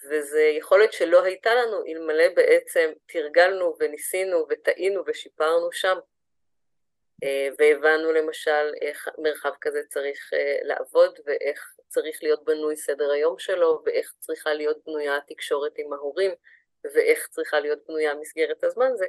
וזו 0.10 0.38
יכולת 0.38 0.94
שלא 0.94 1.24
הייתה 1.24 1.56
לנו 1.56 1.84
אלמלא 1.88 2.30
בעצם 2.36 2.92
תרגלנו 3.06 3.76
וניסינו 3.80 4.46
וטעינו 4.50 5.04
ושיפרנו 5.08 5.72
שם. 5.72 5.98
אה, 7.24 7.48
והבנו 7.60 8.12
למשל 8.12 8.72
איך 8.82 9.08
מרחב 9.18 9.52
כזה 9.62 9.82
צריך 9.90 10.34
אה, 10.34 10.58
לעבוד 10.62 11.20
ואיך 11.26 11.76
צריך 11.88 12.20
להיות 12.24 12.46
בנוי 12.46 12.76
סדר 12.76 13.12
היום 13.12 13.40
שלו 13.40 13.82
ואיך 13.86 14.14
צריכה 14.20 14.54
להיות 14.54 14.78
בנויה 14.86 15.18
התקשורת 15.18 15.74
עם 15.78 15.94
ההורים 15.94 16.32
ואיך 16.84 17.28
צריכה 17.28 17.60
להיות 17.60 17.80
בנויה 17.88 18.14
מסגרת 18.16 18.64
הזמן, 18.64 18.96
זה 18.96 19.06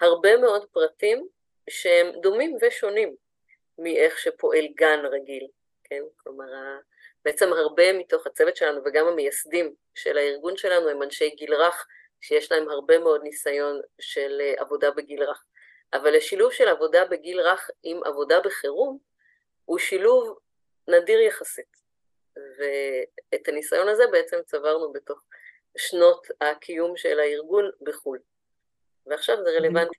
הרבה 0.00 0.36
מאוד 0.36 0.66
פרטים 0.72 1.28
שהם 1.68 2.06
דומים 2.20 2.56
ושונים 2.60 3.16
מאיך 3.78 4.18
שפועל 4.18 4.66
גן 4.76 5.00
רגיל, 5.12 5.46
כן? 5.84 6.02
כלומר, 6.16 6.46
בעצם 7.24 7.52
הרבה 7.52 7.92
מתוך 7.92 8.26
הצוות 8.26 8.56
שלנו 8.56 8.80
וגם 8.84 9.06
המייסדים 9.06 9.74
של 9.94 10.18
הארגון 10.18 10.56
שלנו 10.56 10.88
הם 10.88 11.02
אנשי 11.02 11.30
גיל 11.30 11.54
רך, 11.54 11.86
שיש 12.20 12.52
להם 12.52 12.68
הרבה 12.68 12.98
מאוד 12.98 13.22
ניסיון 13.22 13.80
של 14.00 14.40
אה, 14.40 14.54
עבודה 14.58 14.90
בגיל 14.90 15.22
רך. 15.22 15.44
אבל 15.92 16.16
השילוב 16.16 16.52
של 16.52 16.68
עבודה 16.68 17.04
בגיל 17.04 17.40
רך 17.40 17.70
עם 17.82 18.04
עבודה 18.04 18.40
בחירום 18.40 18.98
הוא 19.64 19.78
שילוב 19.78 20.38
נדיר 20.88 21.20
יחסית. 21.20 21.78
ואת 22.36 23.48
הניסיון 23.48 23.88
הזה 23.88 24.06
בעצם 24.06 24.36
צברנו 24.46 24.92
בתוך 24.92 25.22
שנות 25.76 26.26
הקיום 26.40 26.96
של 26.96 27.20
הארגון 27.20 27.70
בחו"ל. 27.80 28.18
ועכשיו 29.06 29.36
זה 29.44 29.50
רלוונטי. 29.50 29.98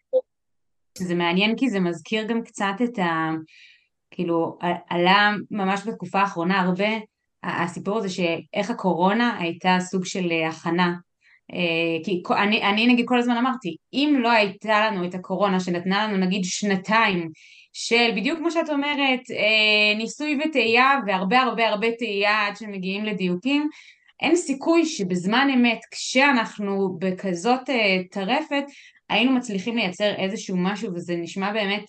זה 1.05 1.15
מעניין 1.15 1.55
כי 1.57 1.69
זה 1.69 1.79
מזכיר 1.79 2.27
גם 2.27 2.43
קצת 2.43 2.73
את 2.83 2.99
ה... 2.99 3.29
כאילו, 4.11 4.57
עלה 4.89 5.31
ממש 5.51 5.81
בתקופה 5.87 6.19
האחרונה 6.19 6.59
הרבה 6.59 6.87
הסיפור 7.43 7.97
הזה 7.97 8.09
שאיך 8.09 8.69
הקורונה 8.69 9.37
הייתה 9.39 9.77
סוג 9.79 10.05
של 10.05 10.31
הכנה. 10.49 10.93
אה, 11.53 12.03
כי 12.03 12.21
אני, 12.37 12.63
אני 12.63 12.87
נגיד 12.87 13.05
כל 13.07 13.19
הזמן 13.19 13.37
אמרתי, 13.37 13.75
אם 13.93 14.17
לא 14.19 14.31
הייתה 14.31 14.89
לנו 14.91 15.05
את 15.05 15.15
הקורונה 15.15 15.59
שנתנה 15.59 16.07
לנו 16.07 16.17
נגיד 16.17 16.41
שנתיים 16.43 17.29
של 17.73 18.11
בדיוק 18.15 18.39
כמו 18.39 18.51
שאת 18.51 18.69
אומרת, 18.69 19.19
אה, 19.31 19.97
ניסוי 19.97 20.39
וטעייה 20.45 20.99
והרבה 21.07 21.39
הרבה 21.39 21.67
הרבה 21.67 21.87
טעייה 21.99 22.47
עד 22.47 22.57
שמגיעים 22.57 23.05
לדיוקים, 23.05 23.69
אין 24.21 24.35
סיכוי 24.35 24.85
שבזמן 24.85 25.47
אמת 25.53 25.79
כשאנחנו 25.91 26.97
בכזאת 26.99 27.69
אה, 27.69 28.01
טרפת 28.11 28.63
היינו 29.09 29.31
מצליחים 29.31 29.75
לייצר 29.75 30.15
איזשהו 30.15 30.57
משהו 30.57 30.93
וזה 30.93 31.15
נשמע 31.15 31.53
באמת 31.53 31.83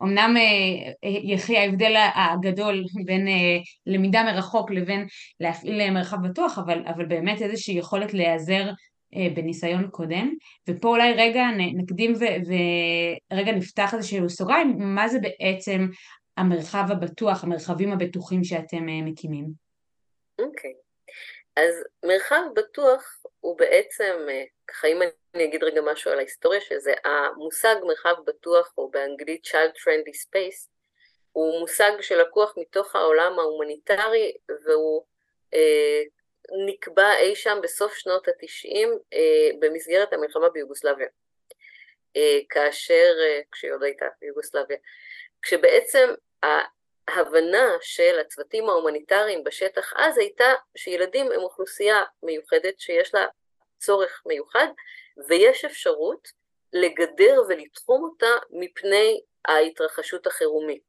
אומנם 0.00 0.34
אה, 0.36 0.92
אה, 1.04 1.18
יחי 1.22 1.56
ההבדל 1.56 1.94
הגדול 2.14 2.84
בין 3.04 3.28
אה, 3.28 3.58
למידה 3.86 4.22
מרחוק 4.22 4.70
לבין 4.70 5.06
להפעיל 5.40 5.90
מרחב 5.90 6.16
בטוח 6.28 6.58
אבל, 6.58 6.82
אבל 6.86 7.04
באמת 7.04 7.42
איזושהי 7.42 7.74
יכולת 7.74 8.14
להיעזר 8.14 8.70
בניסיון 9.34 9.88
קודם, 9.90 10.34
ופה 10.68 10.88
אולי 10.88 11.12
רגע 11.12 11.42
נקדים 11.74 12.12
ורגע 13.32 13.52
נפתח 13.52 13.94
איזשהו 13.94 14.30
סוגריים, 14.30 14.76
מה 14.78 15.08
זה 15.08 15.18
בעצם 15.18 15.86
המרחב 16.36 16.84
הבטוח, 16.90 17.44
המרחבים 17.44 17.92
הבטוחים 17.92 18.44
שאתם 18.44 18.86
מקימים. 18.86 19.46
אוקיי, 20.38 20.70
okay. 20.70 21.62
אז 21.62 21.84
מרחב 22.04 22.42
בטוח 22.56 23.22
הוא 23.40 23.58
בעצם, 23.58 24.14
ככה 24.72 24.88
אם 24.88 25.02
אני 25.34 25.44
אגיד 25.44 25.64
רגע 25.64 25.80
משהו 25.80 26.10
על 26.10 26.18
ההיסטוריה 26.18 26.60
של 26.60 26.78
זה, 26.78 26.94
המושג 27.04 27.76
מרחב 27.82 28.14
בטוח, 28.26 28.72
או 28.78 28.90
באנגלית 28.90 29.46
Child 29.46 29.76
Friendly 29.76 30.26
Space, 30.26 30.68
הוא 31.32 31.60
מושג 31.60 31.92
שלקוח 32.00 32.54
מתוך 32.56 32.96
העולם 32.96 33.38
ההומניטרי, 33.38 34.36
והוא 34.64 35.04
אה, 35.54 36.02
נקבע 36.66 37.16
אי 37.18 37.36
שם 37.36 37.58
בסוף 37.62 37.94
שנות 37.94 38.28
התשעים 38.28 38.98
אה, 39.12 39.50
במסגרת 39.60 40.12
המלחמה 40.12 40.48
ביוגוסלביה. 40.48 41.08
אה, 42.16 42.38
כאשר, 42.48 43.12
אה, 43.20 43.40
כשהיא 43.52 43.72
עוד 43.72 43.82
הייתה 43.82 44.06
ביוגוסלביה, 44.20 44.76
כשבעצם 45.42 46.14
ההבנה 47.08 47.76
של 47.80 48.18
הצוותים 48.20 48.68
ההומניטריים 48.68 49.44
בשטח 49.44 49.92
אז 49.96 50.18
הייתה 50.18 50.52
שילדים 50.76 51.32
הם 51.32 51.40
אוכלוסייה 51.40 52.02
מיוחדת 52.22 52.80
שיש 52.80 53.14
לה 53.14 53.26
צורך 53.82 54.22
מיוחד 54.26 54.66
ויש 55.28 55.64
אפשרות 55.64 56.28
לגדר 56.72 57.42
ולתחום 57.48 58.04
אותה 58.04 58.36
מפני 58.50 59.20
ההתרחשות 59.44 60.26
החירומית. 60.26 60.82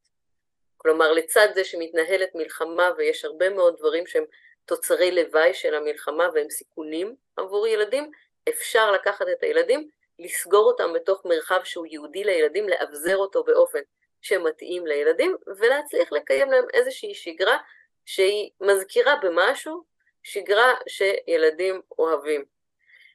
כלומר 0.76 1.12
לצד 1.12 1.48
זה 1.54 1.64
שמתנהלת 1.64 2.34
מלחמה 2.34 2.88
ויש 2.96 3.24
הרבה 3.24 3.50
מאוד 3.50 3.76
דברים 3.78 4.06
שהם 4.06 4.24
תוצרי 4.66 5.10
לוואי 5.10 5.54
של 5.54 5.74
המלחמה 5.74 6.28
והם 6.34 6.50
סיכונים 6.50 7.14
עבור 7.36 7.66
ילדים, 7.66 8.10
אפשר 8.48 8.92
לקחת 8.92 9.26
את 9.32 9.42
הילדים, 9.42 9.88
לסגור 10.18 10.66
אותם 10.66 10.92
בתוך 10.92 11.24
מרחב 11.24 11.60
שהוא 11.64 11.86
ייעודי 11.86 12.24
לילדים, 12.24 12.68
לאבזר 12.68 13.16
אותו 13.16 13.44
באופן 13.44 13.80
שמתאים 14.22 14.86
לילדים 14.86 15.36
ולהצליח 15.46 16.12
לקיים 16.12 16.50
להם 16.50 16.64
איזושהי 16.72 17.14
שגרה 17.14 17.58
שהיא 18.06 18.50
מזכירה 18.60 19.16
במשהו 19.22 19.84
שגרה 20.22 20.74
שילדים 20.88 21.80
אוהבים. 21.98 22.53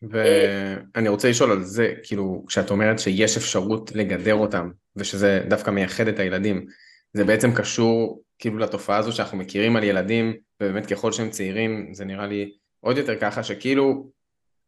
ואני 0.01 1.09
רוצה 1.09 1.29
לשאול 1.29 1.51
על 1.51 1.63
זה, 1.63 1.93
כאילו, 2.03 2.43
כשאת 2.47 2.71
אומרת 2.71 2.99
שיש 2.99 3.37
אפשרות 3.37 3.91
לגדר 3.95 4.35
אותם 4.35 4.69
ושזה 4.95 5.43
דווקא 5.49 5.71
מייחד 5.71 6.07
את 6.07 6.19
הילדים, 6.19 6.65
זה 7.13 7.23
בעצם 7.23 7.51
קשור 7.55 8.21
כאילו 8.39 8.57
לתופעה 8.57 8.97
הזו 8.97 9.11
שאנחנו 9.11 9.37
מכירים 9.37 9.75
על 9.75 9.83
ילדים, 9.83 10.33
ובאמת 10.61 10.85
ככל 10.85 11.11
שהם 11.11 11.29
צעירים 11.29 11.93
זה 11.93 12.05
נראה 12.05 12.27
לי 12.27 12.51
עוד 12.79 12.97
יותר 12.97 13.19
ככה, 13.19 13.43
שכאילו 13.43 14.09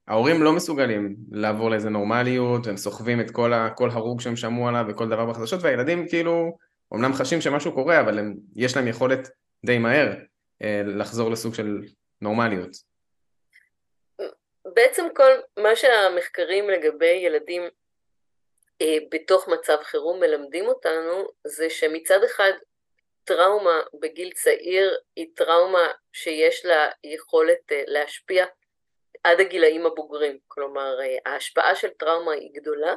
ההורים 0.08 0.44
לא 0.44 0.54
מסוגלים 0.54 1.16
לעבור 1.32 1.70
לאיזה 1.70 1.90
נורמליות, 1.90 2.68
והם 2.68 2.78
סוחבים 2.78 3.22
את 3.22 3.32
כל, 3.32 3.54
ה, 3.54 3.70
כל 3.70 3.90
הרוג 3.90 4.22
שהם 4.22 4.36
שמעו 4.36 4.68
עליו 4.68 4.86
וכל 4.90 5.10
דבר 5.10 5.26
בחדשות, 5.26 5.64
והילדים 5.64 6.08
כאילו, 6.08 6.58
אמנם 6.94 7.14
חשים 7.14 7.42
שמשהו 7.42 7.72
קורה, 7.72 8.00
אבל 8.00 8.20
הם, 8.20 8.36
יש 8.56 8.76
להם 8.76 8.88
יכולת 8.88 9.30
די 9.66 9.78
מהר 9.78 10.14
אה, 10.62 10.82
לחזור 10.86 11.32
לסוג 11.32 11.54
של 11.54 11.82
נורמליות. 12.22 12.91
בעצם 14.74 15.06
כל 15.16 15.32
מה 15.58 15.76
שהמחקרים 15.76 16.70
לגבי 16.70 17.06
ילדים 17.06 17.70
אה, 18.82 18.98
בתוך 19.12 19.48
מצב 19.48 19.78
חירום 19.82 20.20
מלמדים 20.20 20.68
אותנו, 20.68 21.28
זה 21.44 21.70
שמצד 21.70 22.24
אחד 22.24 22.52
טראומה 23.24 23.82
בגיל 24.00 24.32
צעיר 24.32 24.98
היא 25.16 25.28
טראומה 25.36 25.92
שיש 26.14 26.66
לה 26.66 26.90
יכולת 27.04 27.72
אה, 27.72 27.84
להשפיע 27.88 28.46
עד 29.24 29.40
הגילאים 29.40 29.86
הבוגרים, 29.86 30.38
כלומר 30.48 31.02
אה, 31.02 31.32
ההשפעה 31.32 31.76
של 31.76 31.90
טראומה 31.90 32.32
היא 32.32 32.52
גדולה, 32.54 32.96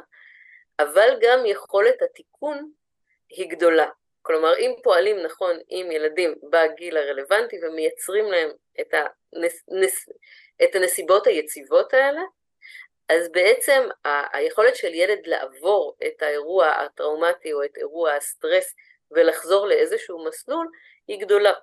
אבל 0.79 1.17
גם 1.21 1.45
יכולת 1.45 2.01
התיקון 2.01 2.71
היא 3.29 3.49
גדולה. 3.49 3.87
כלומר, 4.21 4.57
אם 4.57 4.73
פועלים 4.83 5.19
נכון 5.19 5.59
עם 5.69 5.91
ילדים 5.91 6.35
בגיל 6.49 6.97
הרלוונטי 6.97 7.55
ומייצרים 7.61 8.25
להם 8.25 8.49
את, 8.81 8.93
הנס, 8.93 9.63
נס, 9.67 10.09
את 10.63 10.75
הנסיבות 10.75 11.27
היציבות 11.27 11.93
האלה, 11.93 12.21
אז 13.09 13.31
בעצם 13.31 13.87
ה- 14.05 14.37
היכולת 14.37 14.75
של 14.75 14.93
ילד 14.93 15.19
לעבור 15.27 15.97
את 16.07 16.21
האירוע 16.21 16.67
הטראומטי 16.67 17.53
או 17.53 17.63
את 17.63 17.77
אירוע 17.77 18.13
הסטרס 18.13 18.75
ולחזור 19.11 19.67
לאיזשהו 19.67 20.25
מסלול 20.25 20.67
היא 21.07 21.21
גדולה. 21.21 21.53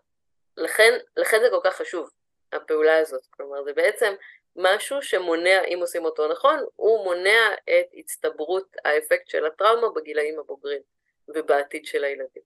לכן, 0.56 0.98
לכן 1.16 1.40
זה 1.40 1.50
כל 1.50 1.60
כך 1.64 1.76
חשוב, 1.76 2.10
הפעולה 2.52 2.98
הזאת. 2.98 3.26
כלומר, 3.30 3.64
זה 3.64 3.72
בעצם 3.72 4.14
משהו 4.56 5.02
שמונע, 5.02 5.64
אם 5.64 5.78
עושים 5.80 6.04
אותו 6.04 6.28
נכון, 6.28 6.64
הוא 6.76 7.04
מונע 7.04 7.54
את 7.64 7.86
הצטברות 7.94 8.76
האפקט 8.84 9.28
של 9.28 9.46
הטראומה 9.46 9.88
בגילאים 9.88 10.38
הבוגרים 10.38 10.82
ובעתיד 11.28 11.86
של 11.86 12.04
הילדים. 12.04 12.42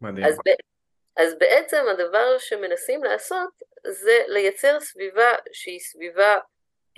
מדהים. 0.00 0.26
אז, 0.26 0.38
אז 1.16 1.38
בעצם 1.38 1.84
הדבר 1.90 2.38
שמנסים 2.38 3.04
לעשות 3.04 3.50
זה 3.86 4.22
לייצר 4.26 4.80
סביבה 4.80 5.32
שהיא 5.52 5.80
סביבה 5.80 6.38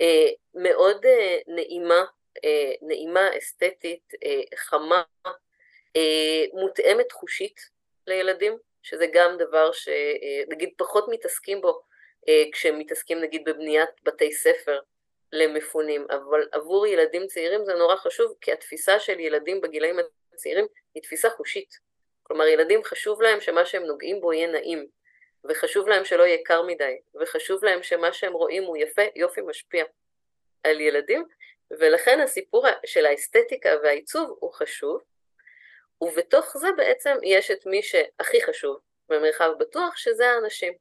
אה, 0.01 0.29
מאוד 0.53 1.05
אה, 1.05 1.37
נעימה, 1.47 2.05
אה, 2.45 2.71
נעימה, 2.81 3.37
אסתטית, 3.37 4.13
אה, 4.23 4.57
חמה, 4.57 5.03
אה, 5.95 6.45
מותאמת 6.53 7.11
חושית 7.11 7.59
לילדים, 8.07 8.57
שזה 8.83 9.05
גם 9.13 9.37
דבר 9.37 9.71
שנגיד 9.71 10.69
פחות 10.77 11.05
מתעסקים 11.09 11.61
בו 11.61 11.81
אה, 12.29 12.43
כשהם 12.51 12.79
מתעסקים 12.79 13.21
נגיד 13.21 13.43
בבניית 13.45 13.89
בתי 14.03 14.33
ספר 14.33 14.79
למפונים, 15.31 16.07
אבל 16.09 16.47
עבור 16.51 16.87
ילדים 16.87 17.27
צעירים 17.27 17.65
זה 17.65 17.73
נורא 17.73 17.95
חשוב, 17.95 18.33
כי 18.41 18.51
התפיסה 18.51 18.99
של 18.99 19.19
ילדים 19.19 19.61
בגילאים 19.61 19.95
הצעירים 20.33 20.65
היא 20.95 21.03
תפיסה 21.03 21.29
חושית. 21.29 21.88
כלומר, 22.29 22.47
ילדים 22.47 22.83
חשוב 22.83 23.21
להם 23.21 23.41
שמה 23.41 23.65
שהם 23.65 23.83
נוגעים 23.83 24.21
בו 24.21 24.33
יהיה 24.33 24.47
נעים, 24.47 24.87
וחשוב 25.49 25.87
להם 25.87 26.05
שלא 26.05 26.23
יהיה 26.23 26.37
קר 26.45 26.61
מדי, 26.61 26.97
וחשוב 27.21 27.65
להם 27.65 27.83
שמה 27.83 28.13
שהם 28.13 28.33
רואים 28.33 28.63
הוא 28.63 28.77
יפה, 28.77 29.01
יופי 29.15 29.41
משפיע 29.41 29.85
על 30.63 30.81
ילדים, 30.81 31.25
ולכן 31.71 32.19
הסיפור 32.19 32.65
של 32.85 33.05
האסתטיקה 33.05 33.69
והעיצוב 33.83 34.37
הוא 34.39 34.53
חשוב, 34.53 35.01
ובתוך 36.01 36.57
זה 36.57 36.67
בעצם 36.77 37.17
יש 37.23 37.51
את 37.51 37.65
מי 37.65 37.83
שהכי 37.83 38.41
חשוב 38.41 38.79
במרחב 39.09 39.51
בטוח, 39.59 39.97
שזה 39.97 40.27
האנשים. 40.27 40.73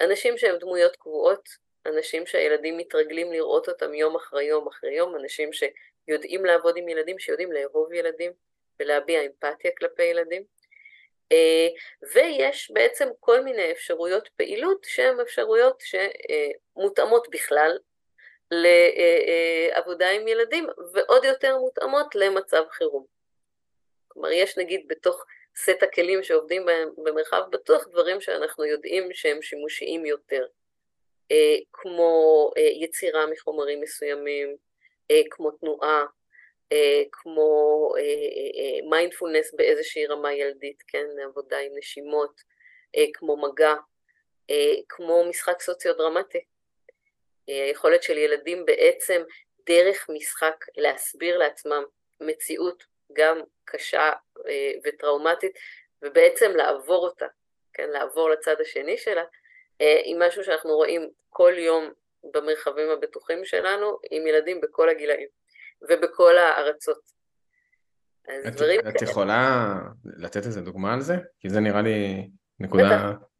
אנשים 0.00 0.38
שהם 0.38 0.58
דמויות 0.58 0.96
קבועות, 0.96 1.48
אנשים 1.86 2.26
שהילדים 2.26 2.76
מתרגלים 2.76 3.32
לראות 3.32 3.68
אותם 3.68 3.94
יום 3.94 4.16
אחרי 4.16 4.44
יום 4.44 4.68
אחרי 4.68 4.94
יום, 4.94 5.16
אנשים 5.16 5.50
שיודעים 5.52 6.44
לעבוד 6.44 6.76
עם 6.76 6.88
ילדים, 6.88 7.18
שיודעים 7.18 7.52
לאהוב 7.52 7.92
ילדים 7.92 8.32
ולהביע 8.80 9.20
אמפתיה 9.20 9.70
כלפי 9.78 10.02
ילדים. 10.02 10.59
אה, 11.32 11.68
ויש 12.14 12.70
בעצם 12.70 13.08
כל 13.20 13.40
מיני 13.40 13.72
אפשרויות 13.72 14.28
פעילות 14.36 14.84
שהן 14.84 15.20
אפשרויות 15.20 15.80
שמותאמות 15.80 17.28
בכלל 17.30 17.78
לעבודה 18.50 20.10
עם 20.10 20.28
ילדים 20.28 20.66
ועוד 20.92 21.24
יותר 21.24 21.58
מותאמות 21.58 22.14
למצב 22.14 22.62
חירום. 22.70 23.04
כלומר 24.08 24.30
יש 24.30 24.58
נגיד 24.58 24.88
בתוך 24.88 25.24
סט 25.56 25.82
הכלים 25.82 26.22
שעובדים 26.22 26.66
במרחב 27.04 27.42
בטוח 27.50 27.88
דברים 27.88 28.20
שאנחנו 28.20 28.64
יודעים 28.64 29.12
שהם 29.12 29.42
שימושיים 29.42 30.06
יותר, 30.06 30.46
אה, 31.32 31.56
כמו 31.72 32.50
אה, 32.56 32.62
יצירה 32.62 33.26
מחומרים 33.26 33.80
מסוימים, 33.80 34.56
אה, 35.10 35.20
כמו 35.30 35.50
תנועה, 35.50 36.04
כמו 37.12 37.92
מיינדפולנס 38.90 39.54
באיזושהי 39.54 40.06
רמה 40.06 40.34
ילדית, 40.34 40.82
כן, 40.88 41.06
עבודה 41.24 41.58
עם 41.58 41.72
נשימות, 41.78 42.40
כמו 43.14 43.36
מגע, 43.36 43.74
כמו 44.88 45.24
משחק 45.28 45.60
סוציו-דרמטי. 45.60 46.44
היכולת 47.46 48.02
של 48.02 48.18
ילדים 48.18 48.64
בעצם 48.66 49.22
דרך 49.66 50.06
משחק 50.08 50.64
להסביר 50.76 51.38
לעצמם 51.38 51.82
מציאות 52.20 52.84
גם 53.12 53.40
קשה 53.64 54.12
אה, 54.48 54.72
וטראומטית, 54.84 55.58
ובעצם 56.02 56.56
לעבור 56.56 57.04
אותה, 57.06 57.26
כן, 57.72 57.90
לעבור 57.90 58.30
לצד 58.30 58.60
השני 58.60 58.98
שלה, 58.98 59.24
אה, 59.80 60.00
היא 60.04 60.16
משהו 60.18 60.44
שאנחנו 60.44 60.76
רואים 60.76 61.10
כל 61.30 61.52
יום 61.58 61.92
במרחבים 62.24 62.90
הבטוחים 62.90 63.44
שלנו, 63.44 63.98
עם 64.10 64.26
ילדים 64.26 64.60
בכל 64.60 64.88
הגילאים 64.88 65.28
ובכל 65.88 66.38
הארצות. 66.38 67.20
את, 68.48 68.62
את 68.88 69.02
יכולה 69.02 69.74
לתת 70.04 70.46
איזה 70.46 70.60
דוגמה 70.60 70.94
על 70.94 71.00
זה? 71.00 71.14
כי 71.40 71.48
זה 71.48 71.60
נראה 71.60 71.82
לי 71.82 72.28
נקודה... 72.60 72.84
בטח. 72.84 73.30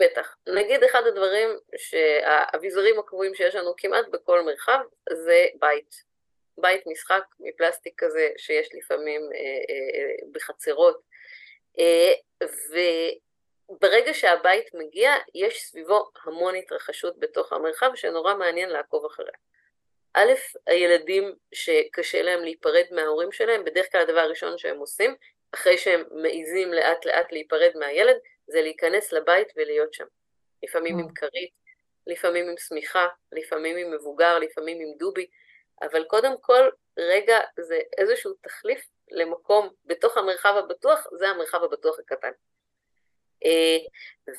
בטח. 0.00 0.36
נגיד 0.46 0.84
אחד 0.84 1.02
הדברים 1.08 1.48
שהאביזרים 1.76 2.98
הקבועים 2.98 3.34
שיש 3.34 3.54
לנו 3.54 3.74
כמעט 3.76 4.06
בכל 4.12 4.42
מרחב 4.42 4.80
זה 5.12 5.46
בית. 5.60 6.10
בית 6.58 6.86
משחק 6.86 7.22
מפלסטיק 7.40 7.94
כזה 7.96 8.28
שיש 8.36 8.68
לפעמים 8.74 9.20
אה, 9.22 9.38
אה, 9.38 10.00
אה, 10.00 10.30
בחצרות, 10.32 11.00
אה, 11.78 12.12
וברגע 13.70 14.14
שהבית 14.14 14.74
מגיע 14.74 15.12
יש 15.34 15.62
סביבו 15.62 16.10
המון 16.24 16.54
התרחשות 16.54 17.18
בתוך 17.18 17.52
המרחב 17.52 17.90
שנורא 17.94 18.34
מעניין 18.34 18.68
לעקוב 18.68 19.04
אחריה. 19.04 19.34
א', 20.14 20.32
הילדים 20.66 21.34
שקשה 21.52 22.22
להם 22.22 22.42
להיפרד 22.42 22.84
מההורים 22.90 23.32
שלהם, 23.32 23.64
בדרך 23.64 23.92
כלל 23.92 24.00
הדבר 24.00 24.20
הראשון 24.20 24.58
שהם 24.58 24.78
עושים, 24.78 25.14
אחרי 25.54 25.78
שהם 25.78 26.04
מעיזים 26.10 26.72
לאט 26.72 27.06
לאט 27.06 27.32
להיפרד 27.32 27.70
מהילד, 27.74 28.16
זה 28.46 28.62
להיכנס 28.62 29.12
לבית 29.12 29.48
ולהיות 29.56 29.94
שם. 29.94 30.04
לפעמים 30.62 30.98
עם 30.98 31.14
כרית, 31.14 31.50
לפעמים 32.06 32.48
עם 32.48 32.54
שמיכה, 32.58 33.08
לפעמים 33.32 33.76
עם 33.76 33.94
מבוגר, 33.94 34.38
לפעמים 34.38 34.80
עם 34.80 34.98
דובי, 34.98 35.26
אבל 35.82 36.04
קודם 36.04 36.32
כל, 36.40 36.68
רגע 36.98 37.38
זה 37.60 37.80
איזשהו 37.98 38.32
תחליף 38.40 38.86
למקום 39.10 39.68
בתוך 39.84 40.16
המרחב 40.16 40.54
הבטוח, 40.56 41.06
זה 41.18 41.28
המרחב 41.28 41.64
הבטוח 41.64 41.98
הקטן. 41.98 42.30
אה, 43.44 43.78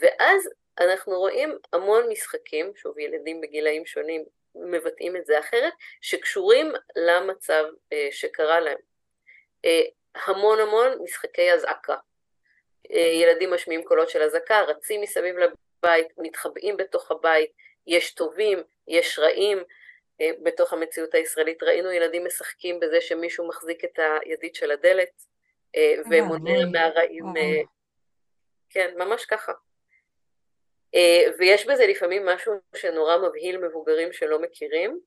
ואז 0.02 0.50
אנחנו 0.80 1.20
רואים 1.20 1.58
המון 1.74 2.10
משחקים, 2.10 2.72
שוב 2.76 3.00
ילדים 3.00 3.42
בגילאים 3.42 3.86
שונים 3.86 4.26
מבטאים 4.56 5.16
את 5.16 5.26
זה 5.26 5.40
אחרת, 5.40 5.74
שקשורים 6.02 6.72
למצב 6.96 7.64
אה, 7.94 8.08
שקרה 8.12 8.60
להם. 8.60 8.78
אה, 9.66 9.82
המון 10.26 10.60
המון 10.60 10.98
משחקי 11.04 11.52
אזעקה. 11.54 11.96
ילדים 12.90 13.54
משמיעים 13.54 13.84
קולות 13.84 14.10
של 14.10 14.22
אזעקה, 14.22 14.62
רצים 14.62 15.02
מסביב 15.02 15.36
לבית, 15.38 16.08
מתחבאים 16.18 16.78
בתוך 16.78 17.12
הבית, 17.12 17.52
יש 17.88 18.14
טובים, 18.14 18.64
יש 18.88 19.20
רעים, 19.20 19.64
בתוך 20.44 20.74
המציאות 20.74 21.14
הישראלית 21.14 21.64
ראינו 21.64 21.92
ילדים 21.92 22.26
משחקים 22.26 22.80
בזה 22.80 23.02
שמישהו 23.02 23.48
מחזיק 23.48 23.86
את 23.86 24.00
הידית 24.00 24.56
של 24.56 24.72
הדלת 24.72 25.26
ומונע 26.12 26.66
מהרעים, 26.72 27.26
כן, 28.70 28.94
ממש 28.98 29.26
ככה. 29.26 29.52
אה, 30.96 31.32
ויש 31.40 31.68
בזה 31.68 31.84
לפעמים 31.90 32.26
משהו 32.26 32.54
שנורא 32.76 33.18
מבהיל 33.18 33.58
מבוגרים 33.58 34.10
שלא 34.12 34.42
מכירים. 34.42 35.00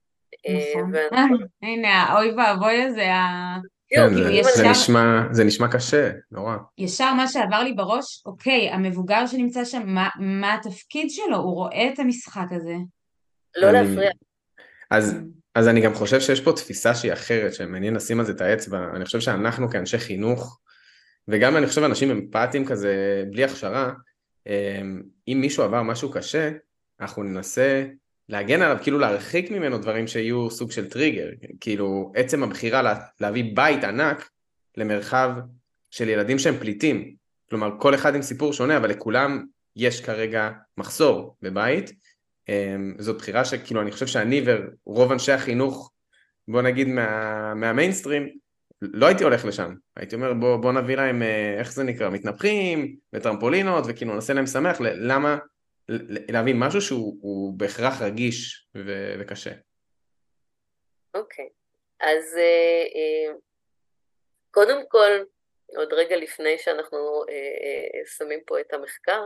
אה, 0.48 0.82
נכון. 0.82 1.46
הנה, 1.62 2.02
האוי 2.02 2.32
ואבוי 2.36 2.82
הזה, 2.82 3.06
כן, 3.88 4.08
זה, 5.30 5.44
נשמע, 5.44 5.68
קשה, 5.72 6.10
נורא. 6.30 6.56
ישר 6.78 7.12
מה 7.12 7.28
שעבר 7.28 7.62
לי 7.62 7.72
בראש, 7.72 8.22
אוקיי, 8.26 8.70
המבוגר 8.70 9.26
שנמצא 9.26 9.64
שם, 9.64 9.82
מה, 10.16 10.54
התפקיד 10.54 11.10
שלו? 11.10 11.36
הוא 11.36 11.54
רואה 11.54 11.88
את 11.92 11.98
המשחק 11.98 12.46
הזה. 12.50 12.74
לא 13.56 13.70
להפריע. 13.70 14.10
אז, 14.90 15.16
אז 15.54 15.68
אני 15.68 15.80
גם 15.80 15.94
חושב 15.94 16.20
שיש 16.20 16.40
פה 16.40 16.52
תפיסה 16.52 16.94
שהיא 16.94 17.12
אחרת, 17.12 17.54
שמעניין 17.54 17.94
לשים 17.94 18.20
על 18.20 18.26
זה 18.26 18.32
את 18.32 18.40
האצבע. 18.40 18.78
אני 18.96 19.04
חושב 19.04 19.20
שאנחנו 19.20 19.70
כאנשי 19.70 19.98
חינוך, 19.98 20.60
וגם 21.28 21.56
אני 21.56 21.66
חושב 21.66 21.82
אנשים 21.82 22.10
אמפתיים 22.10 22.66
כזה, 22.66 23.24
בלי 23.30 23.44
הכשרה, 23.44 23.92
אם 25.28 25.40
מישהו 25.40 25.62
עבר 25.62 25.82
משהו 25.82 26.10
קשה, 26.10 26.50
אנחנו 27.00 27.22
ננסה 27.22 27.84
להגן 28.28 28.62
עליו, 28.62 28.76
כאילו 28.82 28.98
להרחיק 28.98 29.50
ממנו 29.50 29.78
דברים 29.78 30.06
שיהיו 30.06 30.50
סוג 30.50 30.70
של 30.70 30.90
טריגר, 30.90 31.28
כאילו 31.60 32.12
עצם 32.16 32.42
הבחירה 32.42 32.82
לה, 32.82 32.94
להביא 33.20 33.56
בית 33.56 33.84
ענק 33.84 34.30
למרחב 34.76 35.30
של 35.90 36.08
ילדים 36.08 36.38
שהם 36.38 36.58
פליטים, 36.58 37.14
כלומר 37.50 37.70
כל 37.78 37.94
אחד 37.94 38.14
עם 38.14 38.22
סיפור 38.22 38.52
שונה, 38.52 38.76
אבל 38.76 38.90
לכולם 38.90 39.44
יש 39.76 40.00
כרגע 40.00 40.50
מחסור 40.78 41.36
בבית, 41.42 41.92
אמ, 42.48 42.94
זאת 42.98 43.16
בחירה 43.16 43.44
שכאילו 43.44 43.80
אני 43.80 43.92
חושב 43.92 44.06
שאני 44.06 44.42
ורוב 44.86 45.12
אנשי 45.12 45.32
החינוך, 45.32 45.92
בוא 46.48 46.62
נגיד 46.62 46.88
מה, 46.88 47.54
מהמיינסטרים, 47.54 48.28
לא 48.92 49.06
הייתי 49.06 49.24
הולך 49.24 49.44
לשם, 49.44 49.74
הייתי 49.96 50.14
אומר 50.14 50.32
בוא, 50.32 50.56
בוא 50.56 50.72
נביא 50.72 50.96
להם, 50.96 51.22
אה, 51.22 51.56
איך 51.58 51.72
זה 51.72 51.84
נקרא, 51.84 52.10
מתנפחים 52.10 52.96
וטרמפולינות 53.12 53.84
וכאילו 53.88 54.14
נעשה 54.14 54.32
להם 54.32 54.46
שמח, 54.46 54.76
למה 54.80 55.38
להבין 56.28 56.58
משהו 56.58 56.80
שהוא 56.80 57.58
בהכרח 57.58 58.02
רגיש 58.02 58.66
ו- 58.76 59.14
וקשה. 59.20 59.52
אוקיי, 61.14 61.44
okay. 61.44 61.48
אז 62.06 62.34
uh, 62.34 62.94
uh, 62.94 63.38
קודם 64.50 64.88
כל, 64.88 65.10
עוד 65.76 65.92
רגע 65.92 66.16
לפני 66.16 66.58
שאנחנו 66.58 67.24
שמים 68.18 68.40
פה 68.46 68.60
את 68.60 68.72
המחקר, 68.72 69.22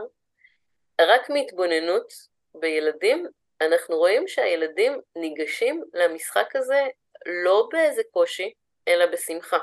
רק 1.01 1.29
מהתבוננות 1.29 2.13
בילדים, 2.55 3.27
אנחנו 3.61 3.97
רואים 3.97 4.27
שהילדים 4.27 5.01
ניגשים 5.15 5.83
למשחק 5.93 6.55
הזה 6.55 6.87
לא 7.25 7.69
באיזה 7.71 8.01
קושי, 8.11 8.53
אלא 8.89 9.05
בשמחה. 9.05 9.57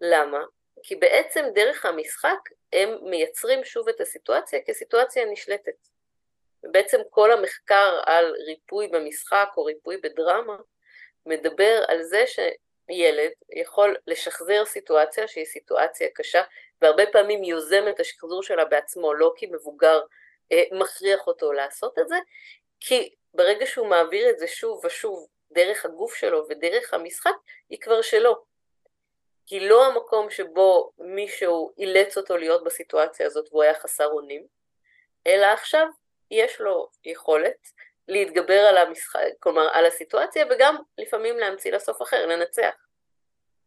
למה? 0.00 0.44
כי 0.82 0.96
בעצם 0.96 1.44
דרך 1.54 1.86
המשחק 1.86 2.38
הם 2.72 2.98
מייצרים 3.02 3.64
שוב 3.64 3.88
את 3.88 4.00
הסיטואציה 4.00 4.60
כסיטואציה 4.66 5.24
נשלטת. 5.24 5.88
ובעצם 6.62 6.98
כל 7.10 7.32
המחקר 7.32 8.00
על 8.06 8.34
ריפוי 8.46 8.88
במשחק 8.88 9.48
או 9.56 9.64
ריפוי 9.64 9.96
בדרמה 9.96 10.56
מדבר 11.26 11.84
על 11.88 12.02
זה 12.02 12.24
שילד 12.26 13.30
יכול 13.52 13.96
לשחזר 14.06 14.64
סיטואציה 14.64 15.28
שהיא 15.28 15.44
סיטואציה 15.44 16.08
קשה 16.14 16.42
והרבה 16.82 17.06
פעמים 17.06 17.44
יוזם 17.44 17.84
את 17.88 18.00
השחזור 18.00 18.42
שלה 18.42 18.64
בעצמו, 18.64 19.14
לא 19.14 19.32
כי 19.36 19.46
מבוגר 19.46 20.00
אה, 20.52 20.62
מכריח 20.72 21.26
אותו 21.26 21.52
לעשות 21.52 21.98
את 21.98 22.08
זה, 22.08 22.16
כי 22.80 23.14
ברגע 23.34 23.66
שהוא 23.66 23.86
מעביר 23.86 24.30
את 24.30 24.38
זה 24.38 24.46
שוב 24.46 24.84
ושוב 24.84 25.28
דרך 25.56 25.84
הגוף 25.84 26.14
שלו 26.14 26.46
ודרך 26.48 26.94
המשחק, 26.94 27.34
היא 27.68 27.80
כבר 27.80 28.02
שלו. 28.02 28.44
כי 29.46 29.60
לא 29.60 29.86
המקום 29.86 30.30
שבו 30.30 30.92
מישהו 30.98 31.72
אילץ 31.78 32.16
אותו 32.16 32.36
להיות 32.36 32.64
בסיטואציה 32.64 33.26
הזאת 33.26 33.48
והוא 33.50 33.62
היה 33.62 33.74
חסר 33.74 34.06
אונים, 34.06 34.46
אלא 35.26 35.46
עכשיו 35.46 35.86
יש 36.30 36.60
לו 36.60 36.88
יכולת 37.04 37.68
להתגבר 38.08 38.58
על 38.58 38.76
המשחק, 38.76 39.20
כלומר 39.40 39.68
על 39.72 39.86
הסיטואציה 39.86 40.44
וגם 40.50 40.76
לפעמים 40.98 41.38
להמציא 41.38 41.72
לסוף 41.72 42.02
אחר, 42.02 42.26
לנצח. 42.26 42.74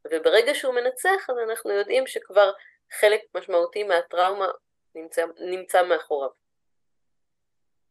וברגע 0.06 0.56
שהוא 0.56 0.73
מנצח 0.73 1.30
אז 1.30 1.36
אנחנו 1.49 1.71
יודעים 1.71 2.08
שכבר 2.08 2.52
חלק 2.91 3.21
משמעותי 3.36 3.84
מהטראומה 3.84 4.47
נמצא, 4.95 5.25
נמצא 5.39 5.84
מאחוריו. 5.84 6.30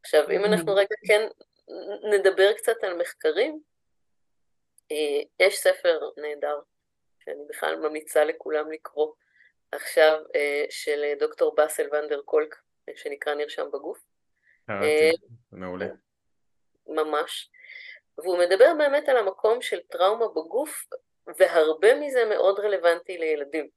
עכשיו 0.00 0.30
אם 0.30 0.44
אנחנו 0.44 0.74
רגע 0.74 0.94
כן 1.06 1.28
נדבר 2.12 2.52
קצת 2.52 2.84
על 2.84 2.96
מחקרים, 2.96 3.62
יש 5.40 5.58
ספר 5.58 6.00
נהדר, 6.16 6.60
שאני 7.24 7.44
בכלל 7.48 7.76
ממליצה 7.76 8.24
לכולם 8.24 8.70
לקרוא 8.70 9.12
עכשיו, 9.72 10.18
אה, 10.34 10.64
של 10.70 11.12
דוקטור 11.18 11.54
באסל 11.54 11.88
ונדר 11.92 12.20
קולק, 12.24 12.56
שנקרא 12.96 13.34
נרשם 13.34 13.70
בגוף. 13.72 13.98
אה, 14.70 15.10
מעולה. 15.52 15.86
ממש. 16.86 17.50
והוא 18.18 18.38
מדבר 18.38 18.72
באמת 18.78 19.08
על 19.08 19.16
המקום 19.16 19.62
של 19.62 19.80
טראומה 19.80 20.28
בגוף, 20.28 20.86
והרבה 21.38 21.94
מזה 21.94 22.24
מאוד 22.24 22.60
רלוונטי 22.60 23.18
לילדים. 23.18 23.68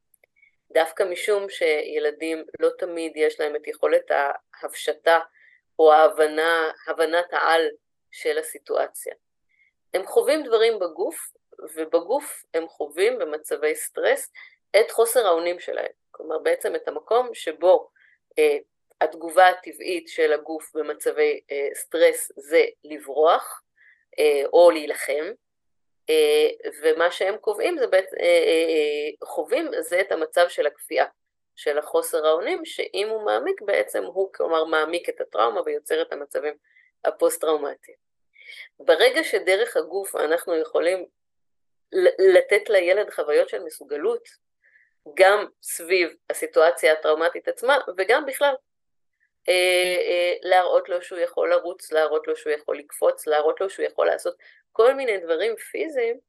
דווקא 0.72 1.04
משום 1.04 1.50
שילדים 1.50 2.46
לא 2.60 2.70
תמיד 2.78 3.14
יש 3.16 3.40
להם 3.40 3.56
את 3.56 3.68
יכולת 3.68 4.12
ההפשטה 4.12 5.20
או 5.80 5.94
ההבנה, 5.94 6.72
הבנת 6.88 7.34
העל 7.34 7.68
של 8.12 8.38
הסיטואציה. 8.38 9.14
הם 9.94 10.06
חווים 10.06 10.44
דברים 10.44 10.80
בגוף, 10.80 11.32
ובגוף 11.76 12.44
הם 12.54 12.68
חווים 12.68 13.20
במצבי 13.20 13.76
סטרס 13.76 14.32
את 14.80 14.92
חוסר 14.92 15.28
האונים 15.28 15.60
שלהם. 15.60 15.92
כלומר 16.12 16.40
בעצם 16.40 16.76
את 16.76 16.88
המקום 16.88 17.30
שבו 17.34 17.90
אה, 18.40 18.58
התגובה 19.02 19.48
הטבעית 19.48 20.08
של 20.08 20.34
הגוף 20.34 20.72
במצבי 20.76 21.42
אה, 21.52 21.68
סטרס 21.74 22.32
זה 22.36 22.66
לברוח 22.84 23.62
אה, 24.20 24.44
או 24.54 24.72
להילחם, 24.72 25.32
אה, 26.10 26.70
ומה 26.82 27.12
שהם 27.12 27.38
קובעים 27.38 27.78
זה 27.78 27.88
בית, 27.88 28.14
אה, 28.14 28.20
אה, 28.20 28.66
אה, 28.70 29.28
חווים 29.28 29.72
זה 29.80 30.02
את 30.02 30.12
המצב 30.12 30.46
של 30.50 30.68
הכפייה, 30.68 31.06
של 31.56 31.78
החוסר 31.78 32.28
האונים, 32.28 32.66
שאם 32.66 33.08
הוא 33.10 33.26
מעמיק 33.26 33.62
בעצם 33.62 34.04
הוא 34.04 34.34
כלומר 34.34 34.64
מעמיק 34.64 35.10
את 35.10 35.22
הטראומה 35.22 35.62
ויוצר 35.66 36.02
את 36.02 36.14
המצבים 36.14 36.54
הפוסט-טראומטיים. 37.06 38.11
ברגע 38.80 39.24
שדרך 39.24 39.78
הגוף 39.78 40.16
אנחנו 40.16 40.56
יכולים 40.56 41.06
לתת 42.34 42.70
לילד 42.70 43.10
חוויות 43.10 43.50
של 43.50 43.64
מסוגלות, 43.64 44.24
גם 45.14 45.46
סביב 45.62 46.10
הסיטואציה 46.30 46.94
הטראומטית 46.94 47.48
עצמה 47.48 47.78
וגם 47.98 48.26
בכלל. 48.26 48.54
אה, 49.50 49.54
אה, 50.10 50.34
להראות 50.42 50.90
לו 50.90 51.02
שהוא 51.02 51.20
יכול 51.20 51.50
לרוץ, 51.50 51.92
להראות 51.92 52.28
לו 52.28 52.36
שהוא 52.36 52.54
יכול 52.54 52.78
לקפוץ, 52.78 53.28
להראות 53.28 53.62
לו 53.62 53.70
שהוא 53.70 53.86
יכול 53.86 54.08
לעשות 54.08 54.36
כל 54.72 54.94
מיני 54.94 55.18
דברים 55.18 55.56
פיזיים, 55.56 56.20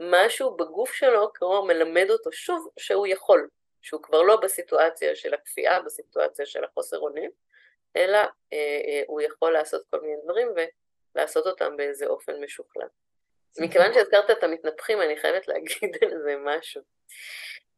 משהו 0.00 0.56
בגוף 0.56 0.92
שלו 0.92 1.32
כלומר 1.32 1.60
מלמד 1.60 2.10
אותו 2.10 2.32
שוב 2.32 2.68
שהוא 2.78 3.06
יכול, 3.06 3.48
שהוא 3.82 4.02
כבר 4.02 4.22
לא 4.22 4.36
בסיטואציה 4.36 5.16
של 5.16 5.34
הכפייה, 5.34 5.80
בסיטואציה 5.80 6.46
של 6.46 6.64
החוסר 6.64 6.98
אונים, 6.98 7.30
אלא 7.96 8.18
אה, 8.52 9.02
הוא 9.06 9.20
יכול 9.20 9.52
לעשות 9.52 9.82
כל 9.90 10.00
מיני 10.00 10.16
דברים 10.24 10.54
לעשות 11.14 11.46
אותם 11.46 11.76
באיזה 11.76 12.06
אופן 12.06 12.44
משוכלל. 12.44 12.88
מכיוון 13.58 13.94
שהזכרת 13.94 14.30
את 14.30 14.44
המתנפחים, 14.44 15.02
אני 15.02 15.16
חייבת 15.16 15.48
להגיד 15.48 15.96
על 16.02 16.22
זה 16.22 16.36
משהו. 16.44 16.82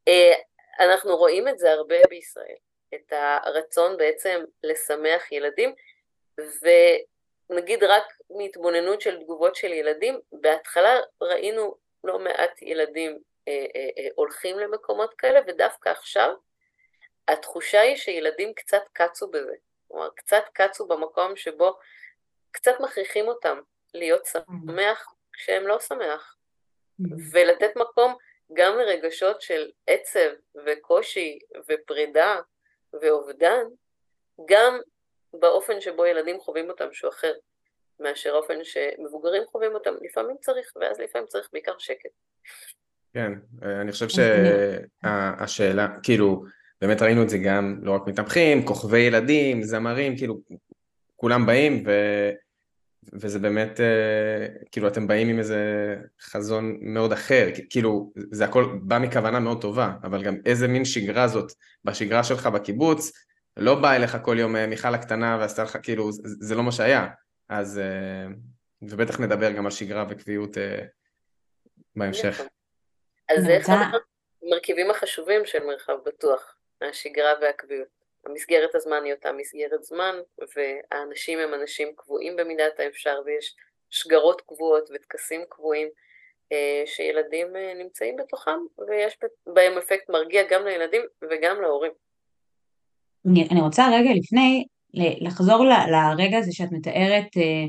אה, 0.08 0.32
אנחנו 0.80 1.16
רואים 1.16 1.48
את 1.48 1.58
זה 1.58 1.72
הרבה 1.72 1.96
בישראל, 2.10 2.56
את 2.94 3.12
הרצון 3.12 3.96
בעצם 3.96 4.44
לשמח 4.62 5.32
ילדים, 5.32 5.74
נגיד 7.50 7.84
רק 7.84 8.04
מהתבוננות 8.30 9.00
של 9.00 9.20
תגובות 9.20 9.56
של 9.56 9.72
ילדים, 9.72 10.20
בהתחלה 10.32 11.00
ראינו 11.22 11.76
לא 12.04 12.18
מעט 12.18 12.62
ילדים 12.62 13.18
אה, 13.48 13.66
אה, 13.76 13.88
אה, 13.98 14.08
הולכים 14.14 14.58
למקומות 14.58 15.14
כאלה, 15.14 15.40
ודווקא 15.46 15.88
עכשיו 15.88 16.34
התחושה 17.28 17.80
היא 17.80 17.96
שילדים 17.96 18.54
קצת 18.54 18.82
קצו 18.92 19.30
בזה. 19.30 19.54
כלומר, 19.88 20.08
קצת 20.16 20.44
קצו 20.52 20.86
במקום 20.86 21.36
שבו 21.36 21.78
קצת 22.52 22.72
מכריחים 22.80 23.28
אותם 23.28 23.58
להיות 23.94 24.26
שמח 24.26 25.14
כשהם 25.32 25.66
לא 25.66 25.80
שמח, 25.80 26.36
ולתת 27.32 27.76
מקום 27.76 28.14
גם 28.52 28.78
לרגשות 28.78 29.42
של 29.42 29.70
עצב 29.86 30.28
וקושי 30.66 31.38
ופרידה 31.68 32.36
ואובדן, 33.02 33.64
גם 34.48 34.80
באופן 35.32 35.80
שבו 35.80 36.06
ילדים 36.06 36.40
חווים 36.40 36.70
אותם 36.70 36.92
שהוא 36.92 37.10
אחר 37.10 37.32
מאשר 38.00 38.34
האופן 38.34 38.64
שמבוגרים 38.64 39.42
חווים 39.46 39.74
אותם, 39.74 39.94
לפעמים 40.00 40.36
צריך, 40.40 40.72
ואז 40.76 41.00
לפעמים 41.00 41.26
צריך 41.26 41.48
בעיקר 41.52 41.78
שקט. 41.78 42.10
כן, 43.14 43.32
אני 43.62 43.92
חושב 43.92 44.06
שהשאלה, 44.08 45.86
כאילו, 46.02 46.44
באמת 46.80 47.02
ראינו 47.02 47.22
את 47.22 47.28
זה 47.28 47.38
גם 47.46 47.80
לא 47.82 47.92
רק 47.92 48.02
מתמחים, 48.06 48.66
כוכבי 48.66 48.98
ילדים, 48.98 49.62
זמרים, 49.62 50.16
כאילו, 50.16 50.34
כולם 51.22 51.46
באים, 51.46 51.82
ו... 51.86 51.90
וזה 53.12 53.38
באמת, 53.38 53.80
אה, 53.80 54.46
כאילו 54.72 54.88
אתם 54.88 55.06
באים 55.06 55.28
עם 55.28 55.38
איזה 55.38 55.56
חזון 56.20 56.78
מאוד 56.80 57.12
אחר, 57.12 57.48
כאילו 57.70 58.12
זה 58.30 58.44
הכל 58.44 58.78
בא 58.82 58.98
מכוונה 58.98 59.40
מאוד 59.40 59.60
טובה, 59.60 59.92
אבל 60.04 60.22
גם 60.22 60.36
איזה 60.46 60.68
מין 60.68 60.84
שגרה 60.84 61.28
זאת 61.28 61.52
בשגרה 61.84 62.24
שלך 62.24 62.46
בקיבוץ, 62.46 63.12
לא 63.56 63.74
בא 63.74 63.92
אליך 63.92 64.16
כל 64.22 64.38
יום 64.38 64.56
אה, 64.56 64.66
מיכל 64.66 64.94
הקטנה 64.94 65.36
ועשתה 65.40 65.62
לך, 65.62 65.78
כאילו 65.82 66.12
זה, 66.12 66.22
זה 66.24 66.54
לא 66.54 66.62
מה 66.62 66.72
שהיה, 66.72 67.08
אז 67.48 67.78
אה, 67.78 68.34
ובטח 68.82 69.20
נדבר 69.20 69.52
גם 69.52 69.64
על 69.64 69.70
שגרה 69.70 70.04
וקביעות 70.08 70.56
בהמשך. 71.96 72.40
אז 73.28 73.44
זה 73.44 73.58
אחד 73.58 73.76
המרכיבים 74.42 74.90
החשובים 74.90 75.40
של 75.44 75.64
מרחב 75.64 75.96
בטוח, 76.06 76.56
השגרה 76.82 77.32
והקביעות. 77.42 78.01
המסגרת 78.26 78.74
הזמן 78.74 79.04
היא 79.04 79.14
אותה 79.14 79.32
מסגרת 79.32 79.82
זמן, 79.82 80.14
והאנשים 80.38 81.38
הם 81.38 81.54
אנשים 81.54 81.88
קבועים 81.96 82.36
במידת 82.36 82.80
האפשר, 82.80 83.20
ויש 83.24 83.56
שגרות 83.90 84.40
קבועות 84.40 84.90
וטקסים 84.94 85.40
קבועים 85.48 85.88
אה, 86.52 86.82
שילדים 86.86 87.56
אה, 87.56 87.72
נמצאים 87.78 88.16
בתוכם, 88.16 88.58
ויש 88.88 89.18
בהם 89.46 89.78
אפקט 89.78 90.10
מרגיע 90.10 90.42
גם 90.50 90.64
לילדים 90.64 91.02
וגם 91.30 91.60
להורים. 91.60 91.92
אני, 93.26 93.60
רוצה 93.60 93.82
רגע 93.92 94.10
לפני 94.14 94.64
לחזור 95.20 95.64
לרגע 95.64 96.38
הזה 96.38 96.52
שאת 96.52 96.72
מתארת, 96.72 97.36
אה, 97.36 97.64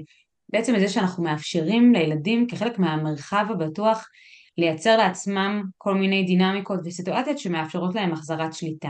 בעצם 0.50 0.74
לזה 0.74 0.90
שאנחנו 0.90 1.24
מאפשרים 1.24 1.94
לילדים 1.94 2.48
כחלק 2.48 2.80
מהמרחב 2.80 3.46
הבטוח 3.50 4.10
לייצר 4.58 4.98
לעצמם 4.98 5.64
כל 5.78 5.96
מיני 5.96 6.24
דינמיקות 6.24 6.80
וסיטואציות 6.86 7.40
שמאפשרות 7.40 7.96
להם 7.96 8.14
החזרת 8.14 8.54
שליטה. 8.54 8.90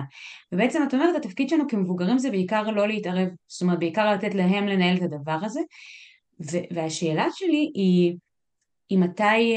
ובעצם 0.51 0.83
את 0.87 0.93
אומרת 0.93 1.15
התפקיד 1.15 1.49
שלנו 1.49 1.63
כמבוגרים 1.69 2.17
זה 2.17 2.31
בעיקר 2.31 2.63
לא 2.63 2.87
להתערב, 2.87 3.27
זאת 3.47 3.61
אומרת 3.61 3.79
בעיקר 3.79 4.11
לתת 4.11 4.35
להם 4.35 4.67
לנהל 4.67 4.97
את 4.97 5.01
הדבר 5.01 5.37
הזה. 5.41 5.61
והשאלה 6.71 7.27
שלי 7.33 7.71
היא, 7.75 8.15
היא 8.89 8.99
מתי, 8.99 9.55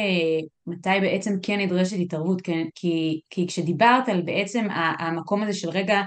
מתי 0.66 1.00
בעצם 1.00 1.34
כן 1.42 1.60
נדרשת 1.60 1.96
התערבות? 2.00 2.42
כי, 2.74 3.20
כי 3.30 3.46
כשדיברת 3.46 4.08
על 4.08 4.22
בעצם 4.22 4.66
המקום 4.98 5.42
הזה 5.42 5.52
של 5.52 5.68
רגע 5.68 6.02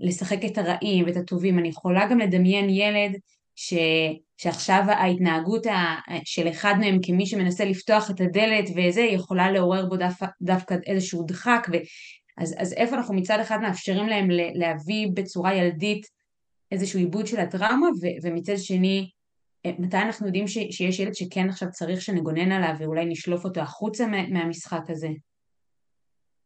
לשחק 0.00 0.44
את 0.44 0.58
הרעים 0.58 1.04
ואת 1.06 1.16
הטובים, 1.16 1.58
אני 1.58 1.68
יכולה 1.68 2.06
גם 2.06 2.18
לדמיין 2.18 2.70
ילד 2.70 3.12
ש, 3.56 3.74
שעכשיו 4.36 4.82
ההתנהגות 4.88 5.66
של 6.24 6.48
אחד 6.48 6.74
מהם 6.80 6.98
כמי 7.02 7.26
שמנסה 7.26 7.64
לפתוח 7.64 8.10
את 8.10 8.20
הדלת 8.20 8.64
וזה 8.76 9.00
יכולה 9.00 9.50
לעורר 9.50 9.86
בו 9.86 9.96
דווקא, 9.96 10.26
דווקא 10.42 10.74
איזשהו 10.86 11.24
דחק 11.26 11.66
ו, 11.72 11.76
אז, 12.38 12.54
אז 12.58 12.72
איפה 12.72 12.96
אנחנו 12.96 13.14
מצד 13.14 13.38
אחד 13.40 13.58
מאפשרים 13.60 14.06
להם 14.06 14.28
להביא 14.54 15.08
בצורה 15.14 15.54
ילדית 15.54 16.06
איזשהו 16.72 16.98
עיבוד 16.98 17.26
של 17.26 17.40
הטראומה 17.40 17.88
ו, 18.02 18.06
ומצד 18.22 18.56
שני 18.56 19.10
אה, 19.66 19.70
מתי 19.78 19.96
אנחנו 19.96 20.26
יודעים 20.26 20.48
ש, 20.48 20.58
שיש 20.70 21.00
ילד 21.00 21.14
שכן 21.14 21.48
עכשיו 21.48 21.68
צריך 21.70 22.00
שנגונן 22.00 22.52
עליו 22.52 22.74
ואולי 22.78 23.04
נשלוף 23.04 23.44
אותו 23.44 23.60
החוצה 23.60 24.06
מה, 24.06 24.28
מהמשחק 24.28 24.82
הזה? 24.88 25.08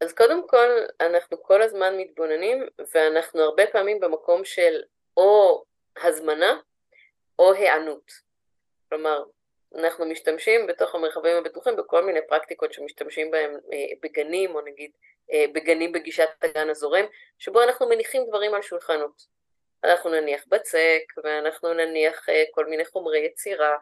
אז 0.01 0.12
קודם 0.12 0.49
כל 0.49 0.68
אנחנו 1.01 1.42
כל 1.42 1.62
הזמן 1.62 1.94
מתבוננים 1.97 2.59
ואנחנו 2.94 3.40
הרבה 3.40 3.62
פעמים 3.73 4.01
במקום 4.01 4.44
של 4.44 4.81
או 5.16 5.62
הזמנה 6.05 6.59
או 7.38 7.53
היענות. 7.53 8.12
כלומר, 8.88 9.22
אנחנו 9.74 10.07
משתמשים 10.07 10.66
בתוך 10.66 10.94
המרחבים 10.94 11.37
הבטוחים 11.37 11.77
בכל 11.77 12.05
מיני 12.05 12.20
פרקטיקות 12.29 12.72
שמשתמשים 12.72 13.31
בהם 13.31 13.51
אה, 13.72 13.87
בגנים, 14.03 14.55
או 14.55 14.61
נגיד 14.61 14.90
אה, 15.33 15.44
בגנים 15.53 15.92
בגישת 15.92 16.29
הגן 16.42 16.70
הזורם, 16.70 17.05
שבו 17.38 17.62
אנחנו 17.62 17.88
מניחים 17.88 18.24
דברים 18.29 18.55
על 18.55 18.62
שולחנות. 18.62 19.38
אנחנו 19.85 20.11
נניח 20.11 20.44
בצק, 20.48 21.03
ואנחנו 21.24 21.74
נניח 21.74 22.29
אה, 22.29 22.44
כל 22.51 22.66
מיני 22.66 22.85
חומרי 22.85 23.18
יצירה, 23.18 23.77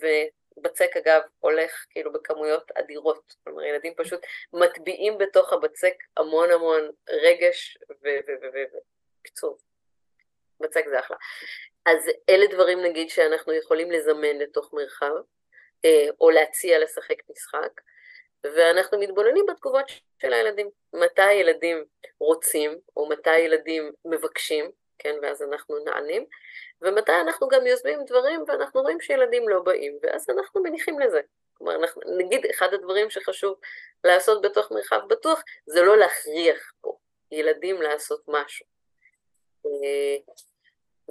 ובצק 0.00 0.96
אגב 0.96 1.22
הולך 1.38 1.86
כאילו 1.90 2.12
בכמויות 2.12 2.70
אדירות, 2.70 3.34
כלומר 3.44 3.62
ילדים 3.62 3.94
פשוט 3.96 4.20
מטביעים 4.52 5.18
בתוך 5.18 5.52
הבצק 5.52 5.94
המון 6.16 6.50
המון 6.50 6.90
רגש 7.08 7.78
וקצוב. 9.22 9.58
בצק 10.60 10.84
זה 10.88 11.00
אחלה. 11.00 11.16
אז 11.88 12.10
אלה 12.28 12.46
דברים 12.46 12.82
נגיד 12.82 13.10
שאנחנו 13.10 13.52
יכולים 13.52 13.90
לזמן 13.90 14.38
לתוך 14.38 14.72
מרחב, 14.72 15.14
אה, 15.84 16.06
או 16.20 16.30
להציע 16.30 16.78
לשחק 16.78 17.16
משחק, 17.30 17.80
ואנחנו 18.44 18.98
מתבוננים 18.98 19.46
בתגובות 19.46 19.84
של 20.22 20.32
הילדים. 20.32 20.70
מתי 20.92 21.32
ילדים 21.32 21.84
רוצים, 22.20 22.78
או 22.96 23.08
מתי 23.08 23.38
ילדים 23.38 23.92
מבקשים, 24.04 24.70
כן, 24.98 25.14
ואז 25.22 25.42
אנחנו 25.42 25.78
נענים, 25.84 26.24
ומתי 26.82 27.12
אנחנו 27.12 27.48
גם 27.48 27.66
יוזמים 27.66 28.04
דברים 28.06 28.44
ואנחנו 28.48 28.80
רואים 28.80 29.00
שילדים 29.00 29.48
לא 29.48 29.62
באים, 29.62 29.98
ואז 30.02 30.30
אנחנו 30.30 30.62
מניחים 30.62 31.00
לזה. 31.00 31.20
כלומר, 31.54 31.74
אנחנו, 31.74 32.02
נגיד, 32.16 32.46
אחד 32.46 32.74
הדברים 32.74 33.10
שחשוב 33.10 33.54
לעשות 34.04 34.42
בתוך 34.42 34.72
מרחב 34.72 35.00
בטוח, 35.08 35.42
זה 35.66 35.82
לא 35.82 35.96
להכריח 35.96 36.72
פה 36.80 36.96
ילדים 37.32 37.82
לעשות 37.82 38.22
משהו. 38.28 38.66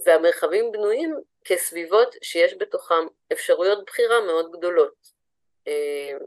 והמרחבים 0.05 0.71
בנויים 0.71 1.15
כסביבות 1.45 2.15
שיש 2.21 2.55
בתוכם 2.59 3.07
אפשרויות 3.33 3.85
בחירה 3.85 4.21
מאוד 4.21 4.51
גדולות. 4.51 5.17
אה, 5.67 6.17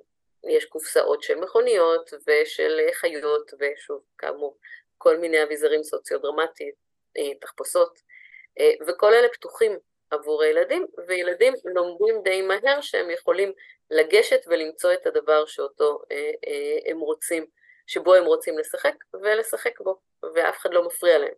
יש 0.49 0.65
קופסאות 0.65 1.23
של 1.23 1.35
מכוניות 1.35 2.11
ושל 2.27 2.81
חיות, 2.93 3.51
ושוב, 3.61 4.03
כאמור, 4.19 4.57
כל 4.99 5.17
מיני 5.17 5.43
אביזרים 5.43 5.83
סוציו-דרמטיים, 5.83 6.73
אה, 7.19 7.35
תחפושות, 7.41 7.99
אה, 8.61 8.73
וכל 8.87 9.15
אלה 9.15 9.29
פתוחים 9.29 9.79
עבור 10.11 10.43
הילדים, 10.43 10.87
וילדים 11.07 11.55
לומדים 11.65 12.23
די 12.23 12.43
מהר 12.43 12.81
שהם 12.81 13.11
יכולים 13.11 13.53
לגשת 13.91 14.41
ולמצוא 14.47 14.93
את 14.93 15.07
הדבר 15.07 15.47
שאותו 15.47 16.03
הם 16.87 16.99
רוצים, 16.99 17.47
שבו 17.87 18.15
הם 18.15 18.25
רוצים 18.25 18.59
לשחק, 18.59 18.95
ולשחק 19.15 19.81
בו, 19.81 19.97
ואף 20.35 20.59
אחד 20.59 20.75
לא 20.75 20.87
מפריע 20.87 21.19
להם. 21.19 21.35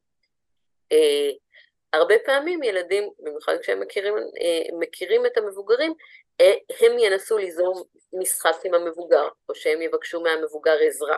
הרבה 1.92 2.14
פעמים 2.24 2.62
ילדים, 2.62 3.10
במיוחד 3.18 3.56
כשהם 3.62 3.80
מכירים, 3.80 4.14
אה, 4.16 4.78
מכירים 4.78 5.26
את 5.26 5.36
המבוגרים, 5.36 5.94
אה, 6.40 6.54
הם 6.80 6.98
ינסו 6.98 7.38
ליזום 7.38 7.82
משחק 8.12 8.56
עם 8.64 8.74
המבוגר, 8.74 9.28
או 9.48 9.54
שהם 9.54 9.82
יבקשו 9.82 10.20
מהמבוגר 10.20 10.76
עזרה, 10.86 11.16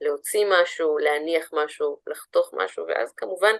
להוציא 0.00 0.46
משהו, 0.50 0.98
להניח 0.98 1.50
משהו, 1.52 1.98
לחתוך 2.06 2.54
משהו, 2.56 2.86
ואז 2.86 3.12
כמובן 3.16 3.54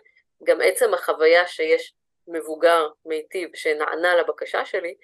גם 0.45 0.59
עצם 0.65 0.95
החוויה 0.95 1.47
שיש 1.47 1.95
מבוגר 2.29 2.89
מיטיב 3.07 3.49
שנענה 3.55 4.17
לבקשה 4.17 4.65
שלי, 4.65 4.95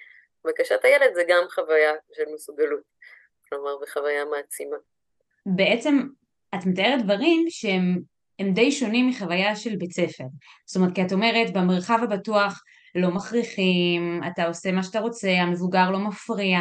בקשת 0.45 0.85
הילד 0.85 1.13
זה 1.13 1.23
גם 1.27 1.43
חוויה 1.49 1.93
של 2.13 2.23
מסוגלות, 2.33 2.83
כלומר 3.49 3.77
בחוויה 3.81 4.25
מעצימה. 4.25 4.77
בעצם 5.45 5.99
את 6.55 6.65
מתארת 6.65 7.03
דברים 7.03 7.45
שהם 7.49 8.01
הם 8.39 8.53
די 8.53 8.71
שונים 8.71 9.07
מחוויה 9.07 9.55
של 9.55 9.75
בית 9.75 9.91
ספר. 9.91 10.23
זאת 10.65 10.75
אומרת, 10.75 10.95
כי 10.95 11.01
את 11.01 11.13
אומרת, 11.13 11.53
במרחב 11.53 11.99
הבטוח 12.03 12.63
לא 12.95 13.11
מכריחים, 13.11 14.21
אתה 14.27 14.45
עושה 14.45 14.71
מה 14.71 14.83
שאתה 14.83 14.99
רוצה, 14.99 15.31
המבוגר 15.31 15.91
לא 15.91 15.99
מפריע, 15.99 16.59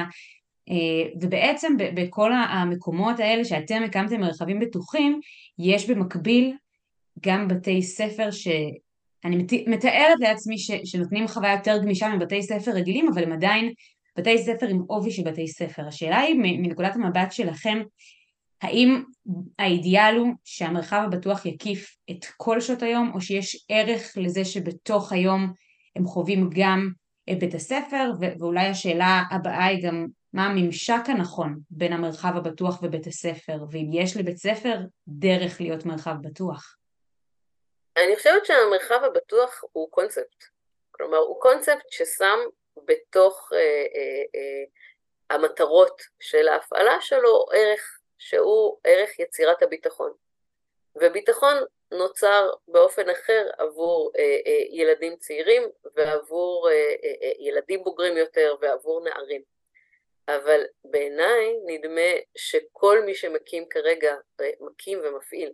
אה, 0.69 1.11
ובעצם 1.21 1.77
בכל 1.95 2.33
המקומות 2.33 3.21
האלה 3.21 3.45
שאתם 3.45 3.83
הקמתם 3.85 4.21
מרחבים 4.21 4.61
בטוחים, 4.61 5.21
יש 5.59 5.91
במקביל 5.91 6.57
גם 7.21 7.49
בתי 7.49 7.83
ספר 7.83 8.31
ש... 8.31 8.49
אני 9.25 9.47
מתארת 9.67 10.21
לעצמי 10.21 10.59
ש, 10.59 10.71
שנותנים 10.85 11.29
חוויה 11.29 11.53
יותר 11.53 11.79
גמישה 11.83 12.09
מבתי 12.09 12.43
ספר 12.43 12.71
רגילים, 12.71 13.09
אבל 13.09 13.23
הם 13.23 13.33
עדיין 13.33 13.73
בתי 14.19 14.39
ספר 14.39 14.69
עם 14.69 14.83
עובי 14.87 15.11
של 15.11 15.23
בתי 15.23 15.49
ספר. 15.49 15.83
השאלה 15.89 16.19
היא 16.19 16.35
מנקודת 16.39 16.97
המבט 16.97 17.33
שלכם, 17.33 17.83
האם 18.63 19.03
האידיאל 19.59 20.17
הוא 20.19 20.29
שהמרחב 20.45 21.03
הבטוח 21.07 21.47
יקיף 21.47 21.97
את 22.11 22.25
כל 22.37 22.61
שעות 22.61 22.83
היום, 22.83 23.13
או 23.15 23.21
שיש 23.21 23.67
ערך 23.69 24.13
לזה 24.17 24.45
שבתוך 24.45 25.13
היום 25.13 25.53
הם 25.97 26.05
חווים 26.05 26.51
גם 26.55 26.89
בית 27.41 27.55
הספר, 27.55 28.11
ואולי 28.41 28.67
השאלה 28.67 29.23
הבאה 29.31 29.67
היא 29.67 29.89
גם 29.89 30.07
מה 30.33 30.47
הממשק 30.47 31.03
הנכון 31.07 31.59
בין 31.71 31.93
המרחב 31.93 32.37
הבטוח 32.37 32.83
ובית 32.83 33.07
הספר, 33.07 33.57
ואם 33.71 33.91
יש 33.93 34.17
לבית 34.17 34.37
ספר 34.37 34.77
דרך 35.09 35.61
להיות 35.61 35.87
מרחב 35.87 36.15
בטוח. 36.23 36.77
אני 37.97 38.17
חושבת 38.17 38.47
שהמרחב 38.47 39.05
הבטוח 39.05 39.65
הוא 39.73 39.91
קונספט. 39.91 40.45
כלומר, 40.91 41.17
הוא 41.17 41.41
קונספט 41.41 41.87
ששם 41.91 42.39
בתוך 42.85 43.51
אה, 43.53 43.59
אה, 43.59 44.23
אה, 44.35 44.65
המטרות 45.37 46.03
של 46.21 46.49
ההפעלה 46.49 46.97
שלו 47.01 47.47
ערך 47.55 47.99
שהוא 48.23 48.79
ערך 48.85 49.19
יצירת 49.19 49.63
הביטחון. 49.63 50.13
וביטחון 50.97 51.57
נוצר 51.91 52.51
באופן 52.69 53.11
אחר 53.11 53.51
עבור 53.59 54.13
אה, 54.19 54.23
אה, 54.47 54.65
ילדים 54.71 55.17
צעירים 55.17 55.63
ועבור 55.97 56.69
אה, 56.71 56.75
אה, 57.05 57.15
אה, 57.23 57.33
ילדים 57.39 57.85
בוגרים 57.85 58.17
יותר 58.17 58.55
ועבור 58.61 59.05
נערים. 59.05 59.43
אבל 60.29 60.61
בעיניי 60.85 61.57
נדמה 61.67 62.11
שכל 62.37 63.03
מי 63.03 63.15
שמקים 63.15 63.69
כרגע, 63.69 64.17
אה, 64.41 64.51
מקים 64.61 65.01
ומפעיל 65.05 65.53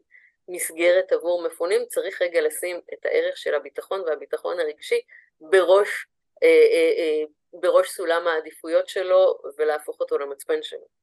מסגרת 0.49 1.13
עבור 1.13 1.43
מפונים, 1.43 1.87
צריך 1.87 2.23
רגע 2.23 2.41
לשים 2.41 2.81
את 2.93 3.07
הערך 3.07 3.37
של 3.37 3.55
הביטחון 3.55 4.01
והביטחון 4.01 4.61
הרגשי 4.61 5.01
בראש, 5.41 6.07
אה, 6.43 6.49
אה, 6.49 6.93
אה, 6.99 7.25
בראש 7.53 7.91
סולם 7.91 8.27
העדיפויות 8.27 8.89
שלו 8.89 9.39
ולהפוך 9.59 10.01
אותו 10.01 10.19
למצפן 10.19 10.63
שלו. 10.63 10.99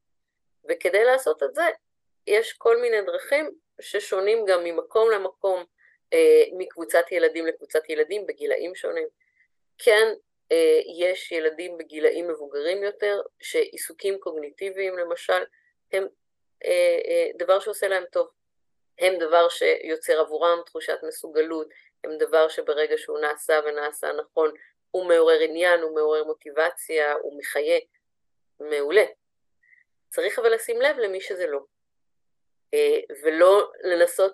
וכדי 0.70 1.04
לעשות 1.04 1.44
את 1.44 1.56
זה, 1.56 1.64
יש 2.28 2.54
כל 2.54 2.78
מיני 2.82 3.02
דרכים 3.02 3.52
ששונים 3.82 4.46
גם 4.46 4.64
ממקום 4.64 5.12
למקום, 5.12 5.64
אה, 6.14 6.44
מקבוצת 6.58 7.12
ילדים 7.12 7.46
לקבוצת 7.46 7.90
ילדים 7.90 8.28
בגילאים 8.28 8.76
שונים. 8.76 9.08
כן, 9.78 10.14
אה, 10.52 10.80
יש 11.00 11.32
ילדים 11.32 11.78
בגילאים 11.78 12.28
מבוגרים 12.28 12.84
יותר, 12.84 13.22
שעיסוקים 13.42 14.20
קוגניטיביים 14.20 14.98
למשל, 14.98 15.44
הם 15.92 16.08
אה, 16.66 17.00
אה, 17.08 17.30
דבר 17.38 17.60
שעושה 17.60 17.88
להם 17.88 18.04
טוב. 18.12 18.28
הם 19.00 19.14
דבר 19.20 19.50
שיוצר 19.50 20.20
עבורם 20.20 20.60
תחושת 20.66 20.98
מסוגלות, 21.08 21.68
הם 22.04 22.18
דבר 22.18 22.48
שברגע 22.48 22.98
שהוא 22.98 23.20
נעשה 23.20 23.60
ונעשה 23.66 24.12
נכון, 24.12 24.52
הוא 24.92 25.06
מעורר 25.06 25.40
עניין, 25.40 25.82
הוא 25.82 25.96
מעורר 25.96 26.24
מוטיבציה, 26.24 27.14
הוא 27.14 27.38
מחיה. 27.38 27.80
מעולה. 28.60 29.06
צריך 30.16 30.40
אבל 30.40 30.54
לשים 30.54 30.82
לב 30.82 30.98
למי 30.98 31.22
שזה 31.22 31.48
לא. 31.48 31.60
ולא 33.24 33.72
לנסות 33.84 34.34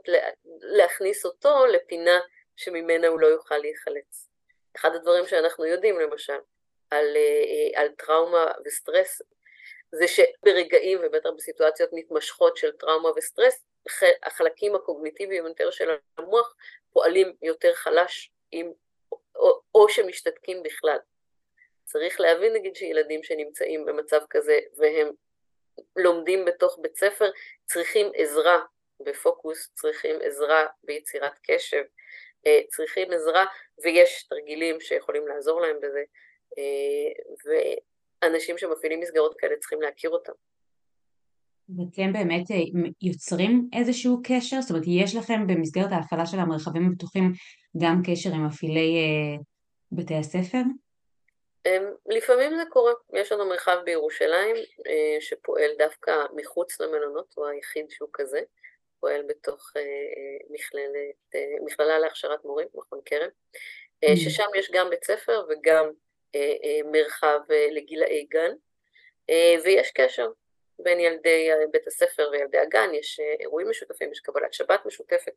להכניס 0.62 1.26
אותו 1.26 1.65
לפינה 1.65 2.20
שממנה 2.56 3.08
הוא 3.08 3.20
לא 3.20 3.28
יוכל 3.28 3.58
להיחלץ. 3.58 4.30
אחד 4.76 4.96
הדברים 4.96 5.28
שאנחנו 5.28 5.65
יודעים 5.65 6.00
למשל 6.00 6.38
על, 6.91 7.17
על 7.76 7.88
טראומה 7.98 8.52
וסטרס 8.65 9.22
זה 9.91 10.06
שברגעים 10.08 11.00
ובטח 11.04 11.30
בסיטואציות 11.38 11.89
מתמשכות 11.94 12.58
של 12.58 12.72
טראומה 12.72 13.10
וסטרס 13.15 13.63
החלקים 14.24 14.76
הקוגניטיביים 14.76 15.48
יותר 15.48 15.72
של 15.72 15.89
המוח 16.17 16.56
פועלים 16.94 17.36
יותר 17.41 17.74
חלש 17.74 18.32
עם, 18.52 18.72
או, 19.36 19.62
או 19.76 19.89
שמשתתקים 19.89 20.63
בכלל. 20.63 20.98
צריך 21.84 22.20
להבין 22.20 22.54
נגיד 22.54 22.76
שילדים 22.76 23.24
שנמצאים 23.24 23.86
במצב 23.86 24.22
כזה 24.30 24.60
והם 24.78 25.12
לומדים 25.96 26.46
בתוך 26.46 26.80
בית 26.82 26.98
ספר 26.98 27.30
צריכים 27.65 28.12
עזרה 28.15 28.60
בפוקוס, 29.06 29.70
צריכים 29.76 30.15
עזרה 30.24 30.65
ביצירת 30.84 31.39
קשב, 31.44 31.84
אה, 32.48 32.60
צריכים 32.70 33.08
עזרה 33.12 33.46
ויש 33.84 34.28
תרגילים 34.30 34.82
שיכולים 34.82 35.28
לעזור 35.28 35.62
להם 35.62 35.76
בזה 35.78 36.04
אה, 36.58 37.12
ואנשים 38.24 38.58
שמפעילים 38.58 39.00
מסגרות 39.00 39.36
כאלה 39.38 39.56
צריכים 39.60 39.82
להכיר 39.82 40.10
אותם. 40.10 40.32
ואתם 41.78 42.13
באמת 42.13 42.52
אה, 42.52 42.56
יוצרים 43.02 43.70
איזשהו 43.74 44.22
קשר? 44.24 44.62
זאת 44.62 44.72
אומרת, 44.72 44.84
יש 44.88 45.15
לכם 45.15 45.48
במסגרת 45.48 45.91
ההפעלה 45.91 46.26
של 46.26 46.39
המרחבים 46.39 46.88
הבטוחים 46.88 47.32
גם 47.82 48.02
קשר 48.06 48.30
עם 48.30 48.48
מפעילי 48.48 48.98
בתי 49.91 50.15
הספר? 50.15 50.62
לפעמים 52.06 52.56
זה 52.58 52.63
קורה, 52.69 52.93
יש 53.13 53.32
לנו 53.32 53.45
מרחב 53.45 53.78
בירושלים 53.86 54.56
שפועל 55.19 55.71
דווקא 55.78 56.26
מחוץ 56.36 56.80
למלונות, 56.80 57.34
הוא 57.36 57.47
היחיד 57.47 57.89
שהוא 57.89 58.10
כזה, 58.13 58.41
פועל 59.02 59.21
בתוך 59.28 59.71
אה, 59.78 59.82
אה, 59.82 60.45
מכללת, 60.50 61.36
אה, 61.36 61.63
מכללה 61.65 62.00
להכשרת 62.00 62.45
מורים, 62.45 62.67
מכון 62.74 63.00
כרם, 63.06 63.30
mm. 64.06 64.15
ששם 64.15 64.47
יש 64.56 64.71
גם 64.71 64.89
בית 64.89 65.04
ספר 65.04 65.45
וגם 65.50 65.91
מרחב 66.91 67.39
לגילאי 67.71 68.26
גן, 68.30 68.52
ויש 69.63 69.91
קשר 69.91 70.28
בין 70.80 71.00
ילדי 71.00 71.50
בית 71.71 71.88
הספר 71.88 72.30
וילדי 72.32 72.58
הגן, 72.58 72.89
יש 72.93 73.19
אירועים 73.39 73.69
משותפים, 73.69 74.12
יש 74.12 74.19
קבלת 74.19 74.54
שבת 74.54 74.86
משותפת, 74.86 75.34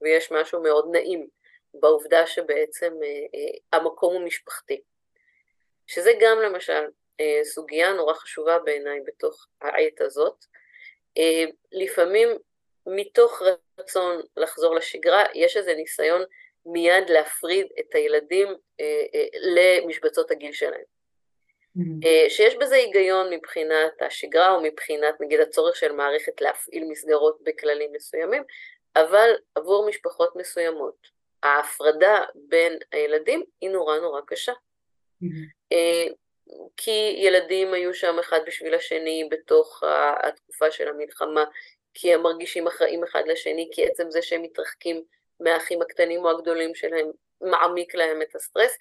ויש 0.00 0.32
משהו 0.32 0.62
מאוד 0.62 0.88
נעים 0.92 1.26
בעובדה 1.74 2.26
שבעצם 2.26 2.92
המקום 3.72 4.14
הוא 4.14 4.22
משפחתי. 4.22 4.82
שזה 5.86 6.12
גם 6.20 6.40
למשל 6.40 6.84
סוגיה 7.42 7.92
נורא 7.92 8.14
חשובה 8.14 8.58
בעיניי 8.58 9.00
בתוך 9.06 9.46
העת 9.60 10.00
הזאת. 10.00 10.44
לפעמים 11.72 12.28
מתוך 12.86 13.42
רצון 13.80 14.20
לחזור 14.36 14.74
לשגרה, 14.74 15.24
יש 15.34 15.56
איזה 15.56 15.74
ניסיון 15.74 16.22
מיד 16.66 17.10
להפריד 17.10 17.66
את 17.80 17.94
הילדים 17.94 18.48
אה, 18.80 19.02
אה, 19.14 19.26
למשבצות 19.54 20.30
הגיל 20.30 20.52
שלהם. 20.52 20.80
Mm-hmm. 20.80 22.06
אה, 22.06 22.30
שיש 22.30 22.54
בזה 22.54 22.74
היגיון 22.74 23.32
מבחינת 23.32 24.02
השגרה 24.02 24.54
או 24.54 24.60
מבחינת 24.62 25.20
נגיד 25.20 25.40
הצורך 25.40 25.76
של 25.76 25.92
מערכת 25.92 26.40
להפעיל 26.40 26.84
מסגרות 26.88 27.38
בכללים 27.42 27.92
מסוימים, 27.92 28.42
אבל 28.96 29.30
עבור 29.54 29.88
משפחות 29.88 30.36
מסוימות 30.36 31.08
ההפרדה 31.42 32.24
בין 32.34 32.78
הילדים 32.92 33.44
היא 33.60 33.70
נורא 33.70 33.98
נורא 33.98 34.20
קשה. 34.26 34.52
אה, 35.72 36.06
כי 36.76 37.14
ילדים 37.16 37.74
היו 37.74 37.94
שם 37.94 38.18
אחד 38.18 38.40
בשביל 38.46 38.74
השני 38.74 39.28
בתוך 39.30 39.82
התקופה 40.22 40.70
של 40.70 40.88
המלחמה, 40.88 41.44
כי 41.94 42.14
הם 42.14 42.22
מרגישים 42.22 42.66
אחראים 42.66 43.04
אחד 43.04 43.22
לשני, 43.26 43.68
כי 43.72 43.86
עצם 43.86 44.10
זה 44.10 44.22
שהם 44.22 44.42
מתרחקים 44.42 45.02
מהאחים 45.40 45.82
הקטנים 45.82 46.24
או 46.24 46.30
הגדולים 46.30 46.74
שלהם 46.74 47.10
מעמיק 47.40 47.94
להם 47.94 48.22
את 48.22 48.34
הסטרס, 48.34 48.76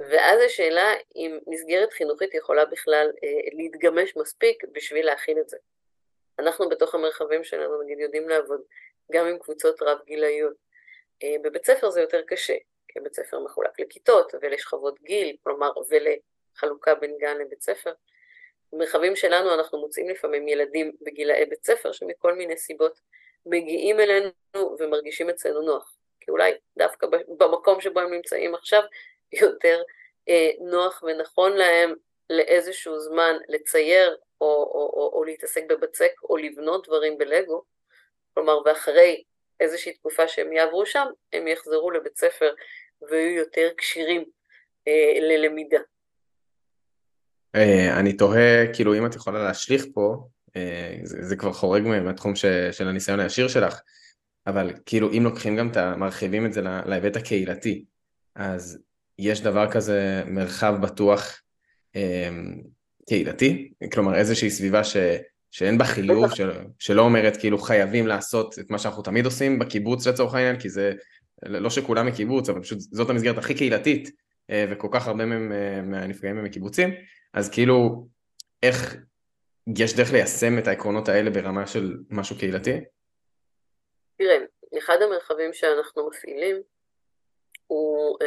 ואז 0.00 0.40
השאלה 0.40 0.94
אם 1.16 1.38
מסגרת 1.46 1.92
חינוכית 1.92 2.34
יכולה 2.34 2.64
בכלל 2.64 3.10
אה, 3.24 3.48
להתגמש 3.52 4.16
מספיק 4.16 4.62
בשביל 4.72 5.06
להכין 5.06 5.38
את 5.38 5.48
זה. 5.48 5.56
אנחנו 6.38 6.68
בתוך 6.68 6.94
המרחבים 6.94 7.44
שלנו 7.44 7.82
נגיד 7.82 7.98
יודעים 7.98 8.28
לעבוד 8.28 8.60
גם 9.12 9.26
עם 9.26 9.38
קבוצות 9.38 9.82
רב 9.82 9.98
גילאיות. 10.04 10.54
אה, 11.22 11.36
בבית 11.42 11.66
ספר 11.66 11.90
זה 11.90 12.00
יותר 12.00 12.22
קשה, 12.26 12.54
בית 13.00 13.14
ספר 13.14 13.40
מחולק 13.40 13.80
לכיתות 13.80 14.32
ולשכבות 14.42 15.00
גיל, 15.02 15.36
כלומר 15.42 15.70
ולחלוקה 15.88 16.94
בין 16.94 17.16
גן 17.18 17.38
לבית 17.38 17.62
ספר. 17.62 17.92
במרחבים 18.72 19.16
שלנו 19.16 19.54
אנחנו 19.54 19.80
מוצאים 19.80 20.08
לפעמים 20.08 20.48
ילדים 20.48 20.92
בגילאי 21.02 21.44
בית 21.44 21.64
ספר 21.64 21.92
שמכל 21.92 22.34
מיני 22.34 22.56
סיבות 22.56 23.00
מגיעים 23.46 24.00
אלינו 24.00 24.30
ומרגישים 24.78 25.30
אצלנו 25.30 25.60
נוח. 25.60 25.96
כי 26.20 26.30
אולי 26.30 26.52
דווקא 26.78 27.06
במקום 27.28 27.80
שבו 27.80 28.00
הם 28.00 28.12
נמצאים 28.12 28.54
עכשיו 28.54 28.82
יותר 29.32 29.82
אה, 30.28 30.50
נוח 30.60 31.02
ונכון 31.06 31.52
להם 31.52 31.94
לאיזשהו 32.30 33.00
זמן 33.00 33.36
לצייר 33.48 34.16
או, 34.40 34.46
או, 34.46 34.90
או, 34.94 35.10
או 35.12 35.24
להתעסק 35.24 35.64
בבצק 35.68 36.12
או 36.22 36.36
לבנות 36.36 36.86
דברים 36.86 37.18
בלגו, 37.18 37.62
כלומר 38.34 38.58
ואחרי 38.64 39.22
איזושהי 39.60 39.92
תקופה 39.92 40.28
שהם 40.28 40.52
יעברו 40.52 40.86
שם, 40.86 41.06
הם 41.32 41.48
יחזרו 41.48 41.90
לבית 41.90 42.16
ספר 42.16 42.54
ויהיו 43.10 43.36
יותר 43.36 43.68
כשירים 43.78 44.24
אה, 44.88 45.20
ללמידה. 45.20 45.78
אה, 47.54 48.00
אני 48.00 48.12
תוהה, 48.12 48.72
כאילו, 48.72 48.94
אם 48.94 49.06
את 49.06 49.14
יכולה 49.14 49.44
להשליך 49.44 49.84
פה, 49.94 50.26
אה, 50.56 50.98
זה, 51.02 51.22
זה 51.22 51.36
כבר 51.36 51.52
חורג 51.52 51.82
מהתחום 51.82 52.36
ש, 52.36 52.44
של 52.72 52.88
הניסיון 52.88 53.20
הישיר 53.20 53.48
שלך, 53.48 53.80
אבל 54.46 54.72
כאילו, 54.86 55.12
אם 55.12 55.24
לוקחים 55.24 55.56
גם 55.56 55.68
את 55.68 55.76
ה... 55.76 55.96
מרחיבים 55.96 56.46
את 56.46 56.52
זה 56.52 56.62
להיבט 56.62 57.16
הקהילתי, 57.16 57.84
אז 58.34 58.78
יש 59.18 59.40
דבר 59.40 59.70
כזה 59.70 60.22
מרחב 60.26 60.74
בטוח 60.80 61.40
אה, 61.96 62.28
קהילתי? 63.08 63.72
כלומר, 63.92 64.14
איזושהי 64.14 64.50
סביבה 64.50 64.84
ש, 64.84 64.96
שאין 65.50 65.78
בה 65.78 65.84
חילוף, 65.84 66.34
של, 66.34 66.50
שלא 66.78 67.02
אומרת 67.02 67.36
כאילו 67.36 67.58
חייבים 67.58 68.06
לעשות 68.06 68.58
את 68.58 68.70
מה 68.70 68.78
שאנחנו 68.78 69.02
תמיד 69.02 69.24
עושים 69.24 69.58
בקיבוץ 69.58 70.06
לצורך 70.06 70.34
העניין, 70.34 70.58
כי 70.60 70.68
זה 70.68 70.92
לא 71.42 71.70
שכולם 71.70 72.06
מקיבוץ, 72.06 72.48
אבל 72.48 72.62
פשוט 72.62 72.78
זאת 72.80 73.10
המסגרת 73.10 73.38
הכי 73.38 73.54
קהילתית, 73.54 74.10
וכל 74.70 74.88
כך 74.92 75.06
הרבה 75.06 75.24
מהם 75.24 75.52
מהנפגעים 75.90 76.38
הם 76.38 76.44
מקיבוצים. 76.44 76.94
אז 77.34 77.50
כאילו, 77.50 78.06
איך 78.62 78.96
יש 79.78 79.96
דרך 79.96 80.12
ליישם 80.12 80.58
את 80.58 80.66
העקרונות 80.66 81.08
האלה 81.08 81.30
ברמה 81.30 81.66
של 81.66 81.96
משהו 82.10 82.38
קהילתי? 82.38 82.80
תראה, 84.18 84.36
אחד 84.78 85.02
המרחבים 85.02 85.52
שאנחנו 85.52 86.08
מפעילים 86.08 86.56
הוא 87.66 88.18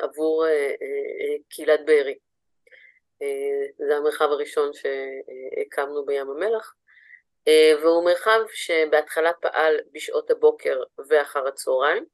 עבור 0.00 0.46
קהילת 1.48 1.80
בארי. 1.86 2.14
זה 3.78 3.96
המרחב 3.96 4.24
הראשון 4.24 4.70
שהקמנו 4.72 6.06
בים 6.06 6.30
המלח, 6.30 6.74
והוא 7.82 8.04
מרחב 8.04 8.40
שבהתחלה 8.52 9.32
פעל 9.32 9.76
בשעות 9.92 10.30
הבוקר 10.30 10.80
ואחר 11.08 11.46
הצהריים. 11.48 12.04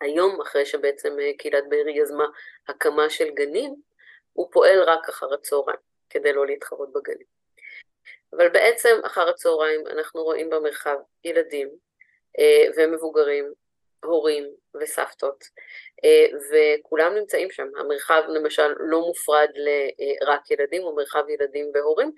היום, 0.00 0.40
אחרי 0.40 0.66
שבעצם 0.66 1.16
קהילת 1.38 1.64
בארי 1.68 1.92
יזמה 1.92 2.26
הקמה 2.68 3.10
של 3.10 3.30
גנים, 3.30 3.74
הוא 4.32 4.48
פועל 4.52 4.82
רק 4.82 5.08
אחר 5.08 5.34
הצהריים, 5.34 5.78
כדי 6.10 6.32
לא 6.32 6.46
להתחרות 6.46 6.92
בגנים. 6.92 7.26
אבל 8.36 8.48
בעצם 8.48 9.00
אחר 9.04 9.28
הצהריים 9.28 9.86
אנחנו 9.86 10.22
רואים 10.22 10.50
במרחב 10.50 10.96
ילדים 11.24 11.68
אה, 12.38 12.66
ומבוגרים, 12.76 13.52
הורים 14.04 14.44
וסבתות, 14.80 15.44
אה, 16.04 16.26
וכולם 16.50 17.14
נמצאים 17.14 17.50
שם. 17.50 17.68
המרחב 17.78 18.22
למשל 18.28 18.74
לא 18.78 19.00
מופרד 19.00 19.48
לרק 19.54 20.50
ילדים, 20.50 20.82
הוא 20.82 20.96
מרחב 20.96 21.28
ילדים 21.28 21.70
והורים, 21.74 22.12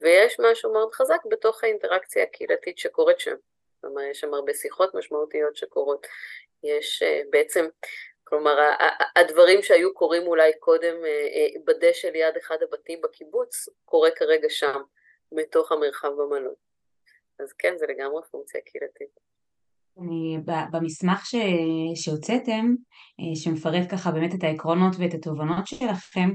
ויש 0.00 0.40
משהו 0.40 0.72
מאוד 0.72 0.92
חזק 0.92 1.20
בתוך 1.30 1.64
האינטראקציה 1.64 2.22
הקהילתית 2.22 2.78
שקורית 2.78 3.20
שם. 3.20 3.34
כלומר, 3.80 4.02
יש 4.02 4.20
שם 4.20 4.34
הרבה 4.34 4.54
שיחות 4.54 4.94
משמעותיות 4.94 5.56
שקורות. 5.56 6.06
יש 6.64 7.02
אה, 7.02 7.20
בעצם, 7.30 7.66
כלומר, 8.24 8.56
הדברים 9.16 9.62
שהיו 9.62 9.94
קורים 9.94 10.22
אולי 10.22 10.52
קודם 10.58 10.96
בדשא 11.64 12.06
ליד 12.06 12.36
אחד 12.36 12.56
הבתים 12.62 13.00
בקיבוץ, 13.02 13.68
קורה 13.84 14.10
כרגע 14.10 14.48
שם. 14.50 14.80
מתוך 15.32 15.72
המרחב 15.72 16.08
במלון. 16.08 16.54
אז 17.40 17.52
כן, 17.52 17.74
זה 17.78 17.86
לגמרי 17.88 18.22
פונקציה 18.30 18.60
קהילתית. 18.60 19.28
במסמך 20.72 21.26
ש... 21.26 21.34
שהוצאתם, 21.94 22.74
אה, 23.20 23.36
שמפרט 23.36 23.92
ככה 23.92 24.10
באמת 24.10 24.34
את 24.34 24.44
העקרונות 24.44 24.96
ואת 24.98 25.14
התובנות 25.14 25.66
שלכם, 25.66 26.30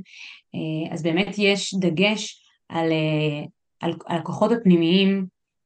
אה, 0.55 0.93
אז 0.93 1.03
באמת 1.03 1.35
יש 1.37 1.73
דגש 1.79 2.45
על, 2.69 2.91
אה, 2.91 3.45
על, 3.79 3.93
על 4.05 4.17
הכוחות 4.17 4.51
הפנימיים 4.51 5.25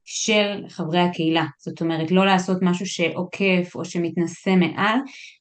של 0.10 0.64
חברי 0.70 1.00
הקהילה. 1.00 1.46
זאת 1.60 1.82
אומרת, 1.82 2.12
לא 2.12 2.26
לעשות 2.26 2.58
משהו 2.62 2.86
שעוקף 2.86 3.72
או 3.76 3.86
שמתנשא 3.86 4.56
מעל, 4.56 5.00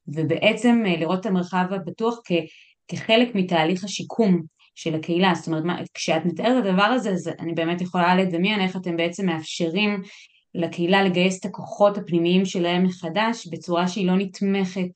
ובעצם 0.09 0.83
לראות 0.87 1.21
את 1.21 1.27
המרחב 1.27 1.65
הבטוח 1.71 2.21
כ, 2.25 2.33
כחלק 2.89 3.35
מתהליך 3.35 3.85
השיקום 3.85 4.43
של 4.75 4.95
הקהילה, 4.95 5.33
זאת 5.35 5.47
אומרת, 5.47 5.65
מה, 5.65 5.79
כשאת 5.95 6.25
מתארת 6.25 6.65
את 6.65 6.71
הדבר 6.71 6.83
הזה, 6.83 7.11
אז 7.11 7.31
אני 7.41 7.55
באמת 7.55 7.81
יכולה 7.81 8.15
לדמיין 8.15 8.61
איך 8.61 8.77
אתם 8.77 8.97
בעצם 8.97 9.27
מאפשרים 9.27 10.03
לקהילה 10.55 11.03
לגייס 11.03 11.41
את 11.41 11.45
הכוחות 11.45 11.99
הפנימיים 11.99 12.45
שלהם 12.45 12.85
מחדש 12.85 13.47
בצורה 13.47 13.89
שהיא 13.89 14.07
לא 14.07 14.17
נתמכת 14.17 14.91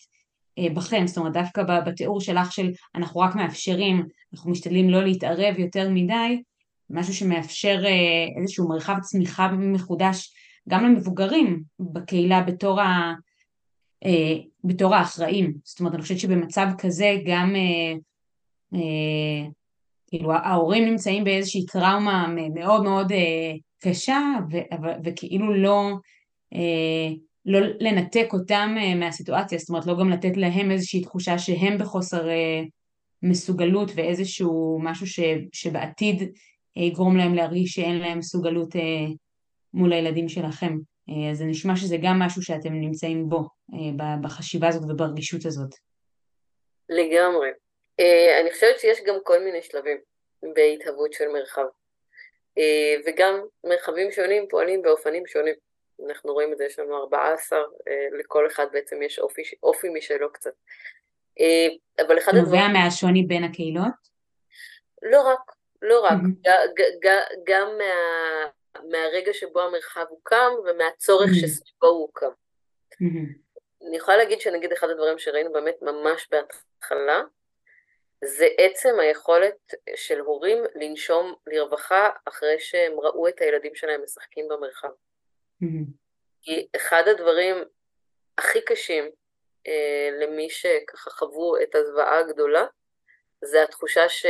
אה, 0.58 0.66
בכם, 0.74 1.06
זאת 1.06 1.18
אומרת 1.18 1.32
דווקא 1.32 1.62
בתיאור 1.86 2.20
שלך 2.20 2.52
של 2.52 2.70
אנחנו 2.94 3.20
רק 3.20 3.34
מאפשרים, 3.34 4.06
אנחנו 4.34 4.50
משתדלים 4.50 4.90
לא 4.90 5.04
להתערב 5.04 5.58
יותר 5.58 5.88
מדי, 5.90 6.42
משהו 6.91 7.14
שמאפשר 7.14 7.82
אה, 7.84 8.41
איזשהו 8.41 8.68
מרחב 8.68 8.97
צמיחה 9.03 9.53
מחודש 9.53 10.34
גם 10.68 10.84
למבוגרים 10.84 11.62
בקהילה 11.80 12.41
בתור, 12.43 12.80
ה, 12.80 13.14
אה, 14.05 14.34
בתור 14.64 14.95
האחראים, 14.95 15.55
זאת 15.64 15.80
אומרת 15.80 15.95
אני 15.95 16.03
חושבת 16.03 16.18
שבמצב 16.18 16.66
כזה 16.78 17.16
גם 17.26 17.55
כאילו 20.11 20.32
ההורים 20.32 20.84
נמצאים 20.84 21.24
באיזושהי 21.24 21.66
טראומה 21.66 22.26
מאוד 22.55 22.82
מאוד 22.82 23.12
אה, 23.12 23.53
קשה 23.82 24.20
ו- 24.53 24.86
וכאילו 25.05 25.55
לא, 25.55 25.91
אה, 26.55 27.09
לא 27.47 27.61
לנתק 27.80 28.28
אותם 28.32 28.74
אה, 28.78 28.95
מהסיטואציה, 28.95 29.59
זאת 29.59 29.68
אומרת 29.68 29.86
לא 29.86 29.99
גם 29.99 30.11
לתת 30.11 30.36
להם 30.36 30.70
איזושהי 30.70 31.03
תחושה 31.03 31.38
שהם 31.38 31.78
בחוסר 31.78 32.28
אה, 32.28 32.62
מסוגלות 33.22 33.91
ואיזשהו 33.95 34.78
משהו 34.82 35.07
ש- 35.07 35.20
שבעתיד 35.53 36.22
אה, 36.22 36.28
יגרום 36.76 37.16
להם 37.16 37.34
להרגיש 37.34 37.70
שאין 37.70 37.98
להם 37.98 38.18
מסוגלות 38.18 38.76
אה, 38.76 38.80
מול 39.74 39.92
הילדים 39.92 40.28
שלכם. 40.28 40.78
אה, 41.08 41.30
אז 41.30 41.38
זה 41.38 41.44
נשמע 41.44 41.76
שזה 41.76 41.96
גם 42.02 42.18
משהו 42.18 42.42
שאתם 42.42 42.72
נמצאים 42.72 43.28
בו, 43.28 43.48
אה, 43.74 44.16
בחשיבה 44.22 44.68
הזאת 44.68 44.82
וברגישות 44.90 45.46
הזאת. 45.46 45.74
לגמרי. 46.88 47.48
אה, 48.00 48.40
אני 48.40 48.50
חושבת 48.50 48.80
שיש 48.80 48.98
גם 49.06 49.14
כל 49.22 49.44
מיני 49.44 49.62
שלבים 49.62 49.96
בהתהוות 50.42 51.12
של 51.12 51.28
מרחב. 51.28 51.66
אה, 52.58 52.96
וגם 53.06 53.40
מרחבים 53.64 54.12
שונים 54.12 54.46
פועלים 54.48 54.82
באופנים 54.82 55.26
שונים. 55.26 55.54
אנחנו 56.08 56.32
רואים 56.32 56.52
את 56.52 56.58
זה, 56.58 56.64
יש 56.64 56.78
לנו 56.78 56.96
14, 56.96 57.58
אה, 57.58 58.18
לכל 58.18 58.46
אחד 58.46 58.66
בעצם 58.72 59.02
יש 59.02 59.18
אופי, 59.18 59.42
אופי 59.62 59.88
משלו 59.88 60.32
קצת. 60.32 60.50
אבל 62.06 62.18
אחד 62.18 62.32
הדברים... 62.34 62.62
נובע 62.62 62.68
מהשוני 62.68 63.22
בין 63.22 63.44
הקהילות? 63.44 64.10
לא 65.02 65.22
רק, 65.22 65.52
לא 65.82 66.00
רק. 66.00 66.18
גם 67.44 67.78
מה, 67.78 68.84
מהרגע 68.90 69.32
שבו 69.32 69.60
המרחב 69.60 70.04
הוקם 70.08 70.52
ומהצורך. 70.64 71.30
שסביבו 71.34 71.86
הוא 71.86 72.00
הוקם. 72.00 72.30
אני 73.88 73.96
יכולה 73.96 74.16
להגיד 74.16 74.40
שנגיד 74.40 74.72
אחד 74.72 74.90
הדברים 74.90 75.18
שראינו 75.18 75.52
באמת 75.52 75.82
ממש 75.82 76.28
בהתחלה, 76.30 77.22
זה 78.24 78.46
עצם 78.58 79.00
היכולת 79.00 79.74
של 79.94 80.20
הורים 80.20 80.58
לנשום 80.74 81.34
לרווחה 81.46 82.10
אחרי 82.24 82.60
שהם 82.60 83.00
ראו 83.00 83.28
את 83.28 83.40
הילדים 83.40 83.74
שלהם 83.74 84.02
משחקים 84.04 84.48
במרחב. 84.48 84.88
כי 86.42 86.68
אחד 86.76 87.02
הדברים 87.06 87.56
הכי 88.38 88.60
קשים 88.60 89.04
אה, 89.66 90.08
למי 90.20 90.50
שככה 90.50 91.10
חוו 91.10 91.56
את 91.62 91.74
הזוועה 91.74 92.18
הגדולה, 92.18 92.66
זה 93.44 93.62
התחושה 93.62 94.08
ש... 94.08 94.26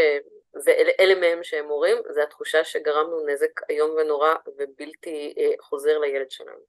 ואלה 0.65 1.15
מהם 1.15 1.45
שהם 1.45 1.65
הורים, 1.69 1.99
זה 2.09 2.23
התחושה 2.23 2.65
שגרמנו 2.65 3.27
נזק 3.27 3.71
איום 3.71 3.91
ונורא 3.91 4.35
ובלתי 4.47 5.35
אה, 5.39 5.51
חוזר 5.61 5.99
לילד 5.99 6.31
שלנו. 6.31 6.61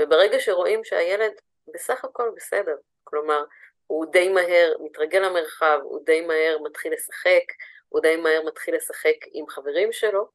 וברגע 0.00 0.40
שרואים 0.40 0.84
שהילד 0.84 1.32
בסך 1.74 2.04
הכל 2.04 2.30
בסדר, 2.36 2.76
כלומר, 3.04 3.44
הוא 3.86 4.06
די 4.06 4.28
מהר 4.28 4.74
מתרגל 4.80 5.18
למרחב, 5.18 5.78
הוא 5.82 6.00
די 6.04 6.20
מהר 6.20 6.58
מתחיל 6.62 6.92
לשחק, 6.92 7.44
הוא 7.88 8.00
די 8.00 8.16
מהר 8.16 8.42
מתחיל 8.42 8.76
לשחק 8.76 9.16
עם 9.32 9.48
חברים 9.48 9.92
שלו, 9.92 10.28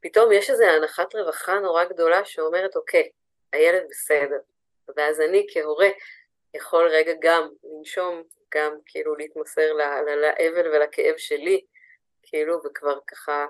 פתאום 0.00 0.32
יש 0.32 0.50
איזו 0.50 0.64
הנחת 0.64 1.14
רווחה 1.14 1.58
נורא 1.58 1.84
גדולה 1.84 2.24
שאומרת, 2.24 2.76
אוקיי, 2.76 3.10
הילד 3.52 3.82
בסדר. 3.90 4.38
ואז 4.96 5.20
אני 5.20 5.46
כהורה 5.52 5.88
יכול 6.54 6.88
רגע 6.88 7.12
גם 7.20 7.48
לנשום, 7.64 8.22
גם 8.54 8.72
כאילו 8.86 9.16
להתמסר 9.16 9.72
לאבל 10.22 10.68
ולכאב 10.68 11.14
שלי, 11.16 11.60
כאילו, 12.22 12.60
וכבר 12.66 12.98
ככה 13.06 13.46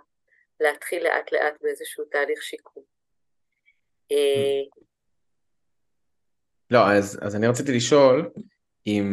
להתחיל 0.60 1.04
לאט 1.04 1.32
לאט 1.32 1.54
באיזשהו 1.62 2.04
תהליך 2.04 2.42
שיקום. 2.42 2.82
אה, 4.12 4.78
לא, 6.70 6.90
אז, 6.90 7.18
אז 7.22 7.36
אני 7.36 7.46
רציתי 7.46 7.72
לשאול, 7.72 8.30
אם 8.86 9.06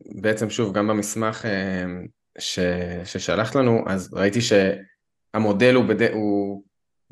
בעצם 0.00 0.50
שוב 0.50 0.74
גם 0.74 0.88
במסמך 0.88 1.46
אה, 1.46 1.84
ש, 2.38 2.58
ששלחת 3.04 3.54
לנו 3.54 3.84
אז 3.88 4.14
ראיתי 4.14 4.38
שהמודל 4.40 5.74
הוא, 5.74 5.84
בד... 5.84 6.02
הוא 6.02 6.64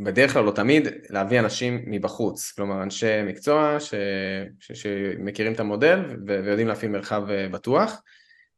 בדרך 0.02 0.32
כלל 0.32 0.44
לא 0.44 0.50
תמיד 0.50 0.88
להביא 1.10 1.40
אנשים 1.40 1.82
מבחוץ 1.86 2.52
כלומר 2.52 2.82
אנשי 2.82 3.22
מקצוע 3.22 3.80
ש, 3.80 3.94
ש, 4.60 4.72
שמכירים 4.72 5.52
את 5.52 5.60
המודל 5.60 6.00
ויודעים 6.26 6.68
להפעיל 6.68 6.90
מרחב 6.90 7.30
אה, 7.30 7.48
בטוח 7.48 8.02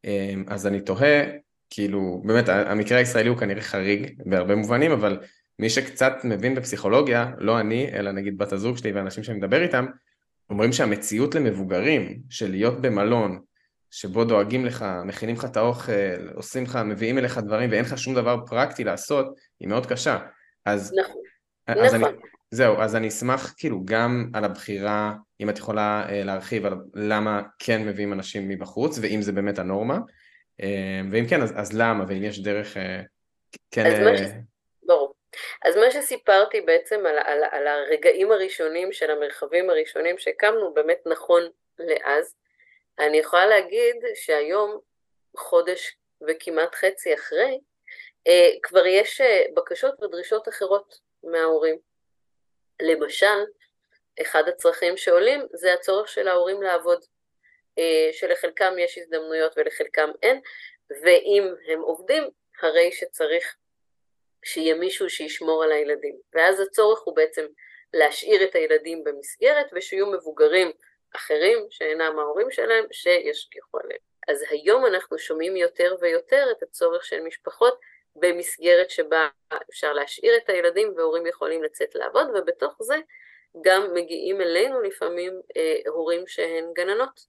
אה, 0.05 0.35
אז 0.47 0.67
אני 0.67 0.81
תוהה 0.81 1.23
כאילו 1.71 2.23
באמת 2.25 2.49
המקרה 2.49 2.99
הישראלי 2.99 3.29
הוא 3.29 3.39
כנראה 3.39 3.63
חריג 3.63 4.11
בהרבה 4.27 4.55
מובנים 4.55 4.93
אבל 4.93 5.19
מי 5.59 5.71
שקצת 5.71 6.13
מבין 6.25 6.55
בפסיכולוגיה 6.55 7.31
לא 7.39 7.61
אני 7.61 7.91
אלא 7.93 8.13
נגיד 8.13 8.39
בת 8.39 8.53
הזוג 8.53 8.77
שלי 8.77 8.93
ואנשים 8.93 9.25
שאני 9.25 9.39
מדבר 9.39 9.63
איתם 9.63 9.87
אומרים 10.51 10.73
שהמציאות 10.73 11.35
למבוגרים 11.35 12.19
של 12.31 12.51
להיות 12.51 12.81
במלון 12.81 13.41
שבו 13.91 14.25
דואגים 14.25 14.65
לך, 14.65 14.85
מכינים 15.05 15.37
לך 15.37 15.45
את 15.45 15.57
האוכל, 15.57 15.93
עושים 16.35 16.65
לך, 16.65 16.77
מביאים 16.77 17.19
אליך 17.19 17.39
דברים 17.39 17.71
ואין 17.71 17.85
לך 17.85 17.99
שום 17.99 18.15
דבר 18.15 18.37
פרקטי 18.47 18.85
לעשות, 18.85 19.27
היא 19.61 19.69
מאוד 19.69 19.87
קשה. 19.87 20.19
אז, 20.65 20.95
נכון, 21.01 21.22
אז 21.67 21.95
נכון. 21.95 22.05
אני, 22.05 22.19
זהו, 22.51 22.81
אז 22.81 22.97
אני 22.97 23.09
אשמח 23.09 23.55
כאילו 23.57 23.81
גם 23.85 24.31
על 24.35 24.45
הבחירה, 24.45 25.13
אם 25.41 25.51
את 25.51 25.59
יכולה 25.59 26.07
אה, 26.09 26.25
להרחיב 26.25 26.67
על 26.67 26.75
למה 26.95 27.43
כן 27.59 27.87
מביאים 27.87 28.13
אנשים 28.13 28.49
מבחוץ, 28.49 28.99
ואם 29.03 29.23
זה 29.23 29.33
באמת 29.33 29.59
הנורמה, 29.59 29.99
אה, 30.63 31.01
ואם 31.13 31.25
כן, 31.31 31.43
אז, 31.43 31.53
אז 31.57 31.73
למה, 31.73 32.05
ואם 32.09 32.25
יש 32.25 32.43
דרך 32.43 32.77
אה, 32.77 33.01
כן... 33.71 33.87
אז 33.87 33.99
מה 33.99 34.19
ש... 34.19 34.21
ברור. 34.83 35.15
אז 35.65 35.77
מה 35.77 35.91
שסיפרתי 35.91 36.61
בעצם 36.61 37.07
על, 37.07 37.19
על, 37.19 37.45
על 37.51 37.67
הרגעים 37.67 38.33
הראשונים 38.33 38.93
של 38.93 39.11
המרחבים 39.11 39.71
הראשונים 39.71 40.19
שהקמנו 40.19 40.75
באמת 40.75 41.01
נכון 41.07 41.43
לאז, 41.79 42.35
אני 42.99 43.17
יכולה 43.17 43.47
להגיד 43.47 43.97
שהיום, 44.15 44.79
חודש 45.37 45.97
וכמעט 46.29 46.75
חצי 46.75 47.15
אחרי, 47.15 47.61
כבר 48.63 48.87
יש 48.87 49.21
בקשות 49.57 50.03
ודרישות 50.03 50.49
אחרות 50.49 51.12
מההורים. 51.25 51.79
למשל, 52.83 53.45
אחד 54.23 54.49
הצרכים 54.49 54.97
שעולים 54.97 55.47
זה 55.53 55.73
הצורך 55.73 56.09
של 56.09 56.29
ההורים 56.29 56.63
לעבוד. 56.63 57.05
שלחלקם 58.13 58.75
יש 58.79 58.99
הזדמנויות 58.99 59.53
ולחלקם 59.57 60.11
אין, 60.23 60.41
ואם 61.03 61.55
הם 61.67 61.81
עובדים, 61.81 62.31
הרי 62.61 62.93
שצריך 62.93 63.57
שיהיה 64.45 64.75
מישהו 64.75 65.11
שישמור 65.11 65.65
על 65.65 65.73
הילדים. 65.73 66.17
ואז 66.35 66.61
הצורך 66.61 67.01
הוא 67.01 67.17
בעצם 67.17 67.47
להשאיר 67.95 68.45
את 68.45 68.55
הילדים 68.55 69.05
במסגרת 69.05 69.67
ושיהיו 69.73 70.07
מבוגרים 70.07 70.73
אחרים 71.17 71.67
שאינם 71.71 72.19
ההורים 72.19 72.51
שלהם 72.51 72.85
שישגיחו 72.93 73.79
עליהם. 73.79 74.01
אז 74.29 74.45
היום 74.51 74.87
אנחנו 74.87 75.19
שומעים 75.19 75.57
יותר 75.57 75.95
ויותר 76.01 76.47
את 76.51 76.63
הצורך 76.63 77.05
של 77.05 77.21
משפחות 77.21 77.81
במסגרת 78.17 78.91
שבה 78.91 79.29
אפשר 79.71 79.93
להשאיר 79.93 80.37
את 80.37 80.51
הילדים 80.51 80.93
והורים 80.97 81.27
יכולים 81.27 81.63
לצאת 81.63 81.95
לעבוד, 81.95 82.27
ובתוך 82.35 82.77
זה 82.81 82.97
גם 83.65 83.95
מגיעים 83.95 84.41
אלינו 84.41 84.81
לפעמים 84.81 85.41
אה, 85.57 85.77
הורים 85.87 86.27
שהן 86.27 86.65
גננות. 86.73 87.21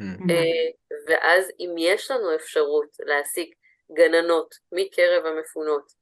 Mm-hmm. 0.00 0.30
אה, 0.30 0.70
ואז 1.06 1.52
אם 1.60 1.74
יש 1.78 2.10
לנו 2.10 2.34
אפשרות 2.34 2.96
להעסיק 3.00 3.54
גננות 3.92 4.54
מקרב 4.72 5.26
המפונות, 5.26 5.92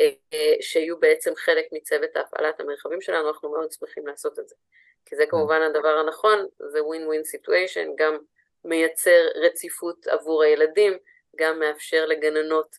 אה, 0.00 0.10
אה, 0.32 0.54
שיהיו 0.60 1.00
בעצם 1.00 1.34
חלק 1.36 1.64
מצוות 1.72 2.16
הפעלת 2.16 2.60
המרחבים 2.60 3.00
שלנו, 3.00 3.28
אנחנו 3.28 3.50
מאוד 3.50 3.72
שמחים 3.72 4.06
לעשות 4.06 4.38
את 4.38 4.48
זה. 4.48 4.54
כי 5.06 5.16
זה 5.16 5.24
כמובן 5.26 5.62
הדבר 5.62 5.98
הנכון, 5.98 6.46
זה 6.72 6.84
ווין 6.84 7.06
ווין 7.06 7.24
סיטואשן, 7.24 7.88
גם 7.96 8.18
מייצר 8.64 9.28
רציפות 9.34 10.06
עבור 10.06 10.42
הילדים, 10.42 10.98
גם 11.36 11.58
מאפשר 11.58 12.06
לגננות 12.06 12.76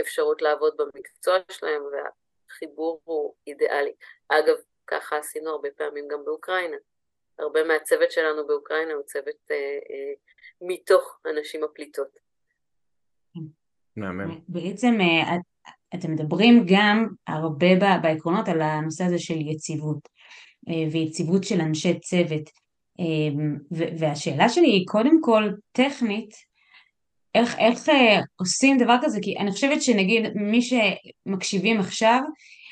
אפשרות 0.00 0.42
לעבוד 0.42 0.74
במקצוע 0.78 1.34
שלהם, 1.50 1.82
והחיבור 1.82 3.00
הוא 3.04 3.34
אידיאלי. 3.46 3.92
אגב, 4.28 4.54
ככה 4.86 5.16
עשינו 5.16 5.50
הרבה 5.50 5.68
פעמים 5.76 6.08
גם 6.10 6.24
באוקראינה. 6.24 6.76
הרבה 7.38 7.64
מהצוות 7.64 8.10
שלנו 8.10 8.46
באוקראינה 8.46 8.92
הוא 8.92 9.02
צוות 9.02 9.50
אה, 9.50 9.56
אה, 9.56 10.12
מתוך 10.60 11.18
הנשים 11.24 11.64
הפליטות. 11.64 12.08
מהמם. 13.96 14.40
בעצם 14.48 14.98
אתם 15.94 16.12
מדברים 16.12 16.64
גם 16.74 17.06
הרבה 17.26 17.66
בעקרונות 18.02 18.48
על 18.48 18.60
הנושא 18.60 19.04
הזה 19.04 19.18
של 19.18 19.36
יציבות. 19.36 20.08
אה, 20.68 20.84
ויציבות 20.92 21.44
של 21.44 21.60
אנשי 21.60 22.00
צוות. 22.00 22.50
אה, 23.00 23.44
והשאלה 23.98 24.48
שלי 24.48 24.66
היא 24.66 24.86
קודם 24.86 25.20
כל 25.20 25.50
טכנית, 25.72 26.34
איך, 27.34 27.58
איך 27.58 27.88
אה, 27.88 28.20
עושים 28.36 28.78
דבר 28.78 28.96
כזה? 29.02 29.18
כי 29.22 29.36
אני 29.38 29.52
חושבת 29.52 29.82
שנגיד 29.82 30.24
מי 30.34 30.60
שמקשיבים 30.62 31.80
עכשיו, 31.80 32.20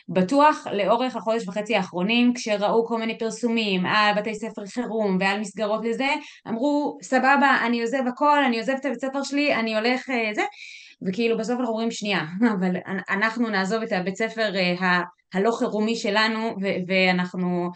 בטוח 0.08 0.66
לאורך 0.72 1.16
החודש 1.16 1.48
וחצי 1.48 1.76
האחרונים, 1.76 2.34
כשראו 2.34 2.86
כל 2.86 2.98
מיני 2.98 3.18
פרסומים 3.18 3.86
על 3.86 4.14
בתי 4.16 4.34
ספר 4.34 4.66
חירום 4.66 5.16
ועל 5.20 5.40
מסגרות 5.40 5.84
לזה, 5.84 6.08
אמרו, 6.48 6.98
סבבה, 7.02 7.58
אני 7.66 7.80
עוזב 7.80 8.02
הכל, 8.08 8.44
אני 8.44 8.58
עוזב 8.58 8.72
את 8.80 8.84
הבית 8.84 9.00
ספר 9.00 9.22
שלי, 9.22 9.54
אני 9.54 9.76
הולך 9.76 10.06
זה, 10.34 10.42
וכאילו 11.08 11.38
בסוף 11.38 11.60
אנחנו 11.60 11.72
אומרים, 11.72 11.90
שנייה, 11.90 12.20
אבל 12.58 12.76
אנחנו 13.10 13.48
נעזוב 13.48 13.82
את 13.82 13.92
הבית 13.92 14.16
ספר 14.16 14.52
הלא 15.34 15.50
חירומי 15.50 15.96
שלנו 15.96 16.56
ו- 16.62 16.76
ואנחנו, 16.86 17.70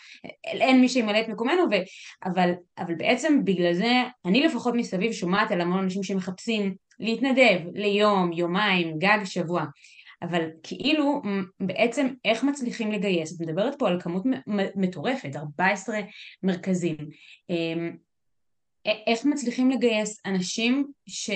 אין 0.44 0.80
מי 0.80 0.88
שימלא 0.88 1.20
את 1.20 1.28
מקומנו, 1.28 1.62
ו- 1.70 1.84
אבל, 2.24 2.52
אבל 2.78 2.94
בעצם 2.94 3.44
בגלל 3.44 3.74
זה 3.74 4.02
אני 4.24 4.42
לפחות 4.42 4.74
מסביב 4.74 5.12
שומעת 5.12 5.50
על 5.50 5.60
המון 5.60 5.78
אנשים 5.78 6.02
שמחפשים 6.02 6.74
להתנדב 7.00 7.60
ליום, 7.74 8.32
יומיים, 8.32 8.98
גג 8.98 9.18
שבוע, 9.24 9.64
אבל 10.22 10.48
כאילו 10.62 11.22
בעצם 11.60 12.08
איך 12.24 12.44
מצליחים 12.44 12.92
לגייס, 12.92 13.36
את 13.36 13.40
מדברת 13.40 13.78
פה 13.78 13.88
על 13.88 14.00
כמות 14.00 14.22
מטורפת, 14.76 15.36
14 15.36 15.98
מרכזים, 16.42 16.96
אמ, 17.50 17.96
איך 19.06 19.24
מצליחים 19.24 19.70
לגייס 19.70 20.20
אנשים 20.26 20.86
ש... 21.06 21.30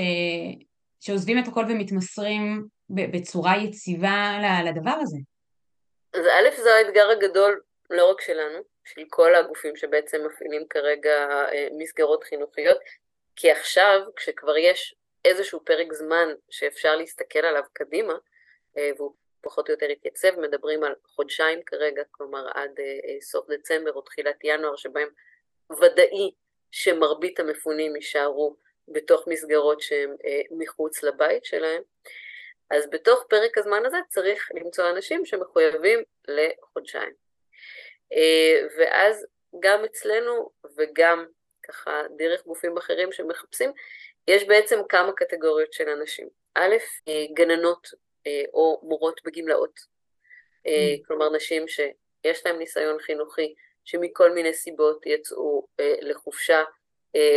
שעוזבים 1.00 1.38
את 1.38 1.48
הכל 1.48 1.64
ומתמסרים 1.68 2.64
בצורה 2.88 3.56
יציבה 3.56 4.38
לדבר 4.64 4.94
הזה? 5.00 5.18
אז 6.12 6.26
א', 6.26 6.62
זה 6.62 6.74
האתגר 6.74 7.10
הגדול 7.10 7.60
לא 7.90 8.10
רק 8.10 8.20
שלנו, 8.20 8.58
של 8.84 9.02
כל 9.10 9.34
הגופים 9.34 9.76
שבעצם 9.76 10.26
מפעילים 10.26 10.66
כרגע 10.70 11.26
אה, 11.52 11.68
מסגרות 11.78 12.24
חינוכיות, 12.24 12.78
כי 13.36 13.50
עכשיו, 13.50 14.00
כשכבר 14.16 14.56
יש 14.56 14.94
איזשהו 15.24 15.64
פרק 15.64 15.92
זמן 15.92 16.28
שאפשר 16.50 16.96
להסתכל 16.96 17.38
עליו 17.38 17.62
קדימה, 17.72 18.14
אה, 18.78 18.90
והוא 18.96 19.14
פחות 19.40 19.68
או 19.68 19.74
יותר 19.74 19.86
התייצב, 19.86 20.40
מדברים 20.40 20.84
על 20.84 20.94
חודשיים 21.06 21.62
כרגע, 21.66 22.02
כלומר 22.10 22.48
עד 22.54 22.80
אה, 22.80 23.20
סוף 23.20 23.50
דצמבר 23.50 23.92
או 23.92 24.00
תחילת 24.00 24.36
ינואר, 24.44 24.76
שבהם 24.76 25.08
ודאי 25.80 26.30
שמרבית 26.70 27.40
המפונים 27.40 27.96
יישארו 27.96 28.56
בתוך 28.88 29.28
מסגרות 29.28 29.80
שהן 29.80 30.16
מחוץ 30.50 31.02
לבית 31.02 31.44
שלהם, 31.44 31.82
אז 32.70 32.90
בתוך 32.90 33.24
פרק 33.28 33.58
הזמן 33.58 33.86
הזה 33.86 33.96
צריך 34.08 34.48
למצוא 34.54 34.90
אנשים 34.90 35.24
שמחויבים 35.24 36.02
לחודשיים. 36.28 37.12
אה, 38.12 38.66
ואז 38.78 39.26
גם 39.60 39.84
אצלנו 39.84 40.50
וגם 40.76 41.26
ככה 41.62 42.02
דרך 42.16 42.44
גופים 42.44 42.76
אחרים 42.76 43.12
שמחפשים, 43.12 43.72
יש 44.28 44.44
בעצם 44.44 44.80
כמה 44.88 45.12
קטגוריות 45.12 45.72
של 45.72 45.88
אנשים. 45.88 46.28
א', 46.54 46.76
אה, 47.08 47.24
גננות 47.34 47.88
אה, 48.26 48.42
או 48.54 48.80
מורות 48.82 49.20
בגמלאות, 49.24 49.80
mm. 50.66 50.70
כלומר 51.06 51.30
נשים 51.30 51.68
שיש 51.68 52.46
להן 52.46 52.58
ניסיון 52.58 52.98
חינוכי, 53.00 53.54
שמכל 53.84 54.30
מיני 54.30 54.54
סיבות 54.54 55.06
יצאו 55.06 55.66
לחופשה 56.00 56.64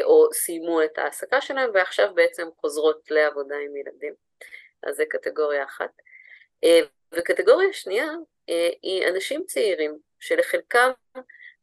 או 0.04 0.34
סיימו 0.34 0.84
את 0.84 0.98
ההעסקה 0.98 1.42
שלהם 1.42 1.70
ועכשיו 1.74 2.14
בעצם 2.16 2.48
חוזרות 2.62 3.12
לעבודה 3.12 3.56
עם 3.56 3.76
ילדים. 3.76 4.29
אז 4.84 4.96
זה 4.96 5.04
קטגוריה 5.06 5.64
אחת. 5.64 5.92
אה, 6.64 6.80
וקטגוריה 7.12 7.74
שנייה 7.74 8.08
אה, 8.50 8.70
היא 8.82 9.08
אנשים 9.08 9.44
צעירים 9.48 9.98
שלחלקם 10.20 10.92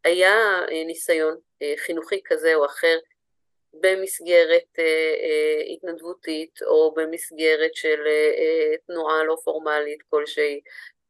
היה 0.05 0.35
אה, 0.71 0.85
ניסיון 0.87 1.39
חינוכי 1.77 2.21
כזה 2.25 2.55
או 2.55 2.67
אחר 2.67 2.99
במסגרת 3.73 4.79
התנדבותית 5.73 6.63
או 6.63 6.95
במסגרת 6.95 7.75
של 7.75 7.99
תנועה 8.87 9.25
לא 9.25 9.37
פורמלית 9.45 10.03
כלשהי 10.11 10.61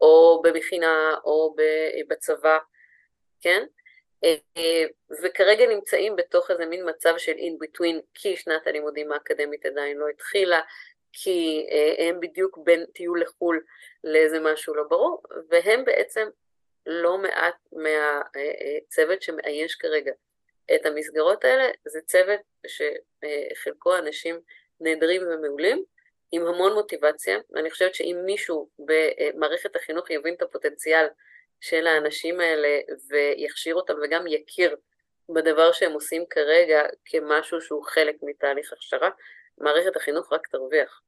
או 0.01 0.43
במכינה 0.45 1.15
או 1.25 1.57
בצבא, 2.09 2.59
כן? 3.41 3.65
וכרגע 5.23 5.67
נמצאים 5.67 6.17
בתוך 6.17 6.51
איזה 6.51 6.67
מין 6.67 6.89
מצב 6.89 7.15
של 7.19 7.33
in 7.33 7.65
between 7.65 8.01
כי 8.15 8.37
שנת 8.37 8.67
הלימודים 8.67 9.13
האקדמית 9.13 9.67
עדיין 9.67 9.97
לא 9.97 10.09
התחילה 10.09 10.61
כי 11.23 11.67
אה, 11.71 12.09
הם 12.09 12.21
בדיוק 12.21 12.59
בין 12.59 12.87
טיול 12.87 13.23
לחו"ל 13.23 13.61
לאיזה 14.05 14.41
משהו 14.41 14.75
לא 14.75 14.83
ברור, 14.83 15.23
והם 15.49 15.85
בעצם 15.85 16.29
לא 16.87 17.19
מעט 17.19 17.55
מהצוות 17.73 19.23
שמאייש 19.23 19.75
כרגע 19.75 20.13
את 20.75 20.87
המסגרות 20.87 21.45
האלה, 21.45 21.65
זה 21.85 22.01
צוות 22.01 22.41
שחלקו 22.67 23.97
אנשים 23.97 24.41
נהדרים 24.81 25.23
ומעולים, 25.23 25.85
עם 26.33 26.47
המון 26.47 26.73
מוטיבציה, 26.73 27.39
ואני 27.51 27.71
חושבת 27.71 27.95
שאם 27.95 28.17
מישהו 28.25 28.69
במערכת 28.79 29.77
החינוך 29.77 30.11
יבין 30.11 30.35
את 30.35 30.43
הפוטנציאל 30.43 31.07
של 31.61 31.87
האנשים 31.87 32.41
האלה 32.41 32.79
ויכשיר 33.09 33.75
אותם 33.75 33.95
וגם 34.03 34.27
יכיר 34.27 34.77
בדבר 35.29 35.73
שהם 35.73 35.93
עושים 35.93 36.27
כרגע 36.31 36.83
כמשהו 37.05 37.61
שהוא 37.61 37.85
חלק 37.85 38.17
מתהליך 38.23 38.73
הכשרה, 38.73 39.11
מערכת 39.59 39.97
החינוך 39.97 40.33
רק 40.33 40.47
תרוויח. 40.47 41.03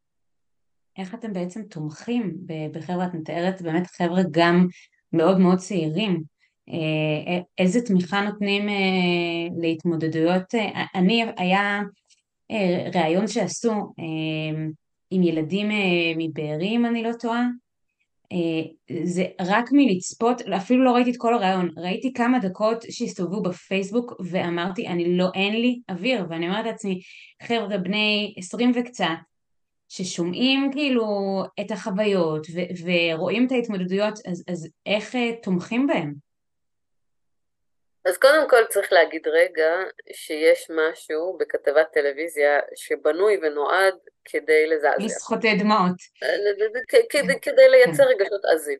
איך 0.99 1.15
אתם 1.15 1.33
בעצם 1.33 1.63
תומכים 1.63 2.35
בחבר'ה, 2.73 3.07
את 3.07 3.15
מתארת 3.15 3.63
באמת 3.63 3.87
חבר'ה 3.87 4.23
גם 4.31 4.67
מאוד 5.13 5.39
מאוד 5.39 5.59
צעירים, 5.59 6.23
אה, 6.69 7.41
איזה 7.59 7.81
תמיכה 7.87 8.21
נותנים 8.21 8.69
אה, 8.69 8.75
להתמודדויות, 9.61 10.55
אה, 10.55 10.85
אני, 10.95 11.25
היה 11.37 11.81
ראיון 12.95 13.27
שעשו 13.27 13.73
עם 15.11 15.23
ילדים 15.23 15.69
מבארי 16.19 16.69
אם 16.69 16.87
אני 16.87 17.03
לא 17.03 17.11
טועה, 17.21 17.47
זה 19.05 19.25
רק 19.41 19.69
מלצפות, 19.73 20.43
אפילו 20.43 20.85
לא 20.85 20.91
ראיתי 20.91 21.11
את 21.11 21.17
כל 21.19 21.35
הראיון, 21.35 21.71
ראיתי 21.77 22.13
כמה 22.13 22.39
דקות 22.39 22.83
שהסתובבו 22.91 23.43
בפייסבוק 23.43 24.13
ואמרתי 24.31 24.87
אני 24.87 25.17
לא, 25.17 25.29
אין 25.35 25.61
לי 25.61 25.81
אוויר. 25.89 26.27
ואני 26.31 26.49
אומרת 26.49 26.67
לעצמי 26.67 27.01
חבר'ה 27.43 27.79
בני 27.79 28.35
עשרים 28.39 28.73
וקצת 28.75 29.07
ששומעים 29.89 30.71
כאילו 30.73 31.07
את 31.61 31.71
החוויות 31.71 32.47
ו- 32.55 32.87
ורואים 32.87 33.47
את 33.47 33.53
ההתמודדויות, 33.53 34.15
אז, 34.31 34.45
אז 34.51 34.69
איך 34.87 35.15
uh, 35.15 35.43
תומכים 35.43 35.87
בהם? 35.87 36.15
אז 38.05 38.19
קודם 38.19 38.51
כל 38.51 38.65
צריך 38.69 38.93
להגיד 38.93 39.29
רגע 39.29 39.71
שיש 40.13 40.71
משהו 40.71 41.39
בכתבת 41.41 41.87
טלוויזיה 41.93 42.61
שבנוי 42.77 43.39
ונועד 43.43 43.95
כדי 44.25 44.67
לזעזע. 44.67 45.05
לסחוטי 45.05 45.55
דמעות. 45.59 45.97
כדי, 47.11 47.41
כדי 47.41 47.69
לייצר 47.69 48.05
רגשות 48.05 48.45
עזים. 48.45 48.79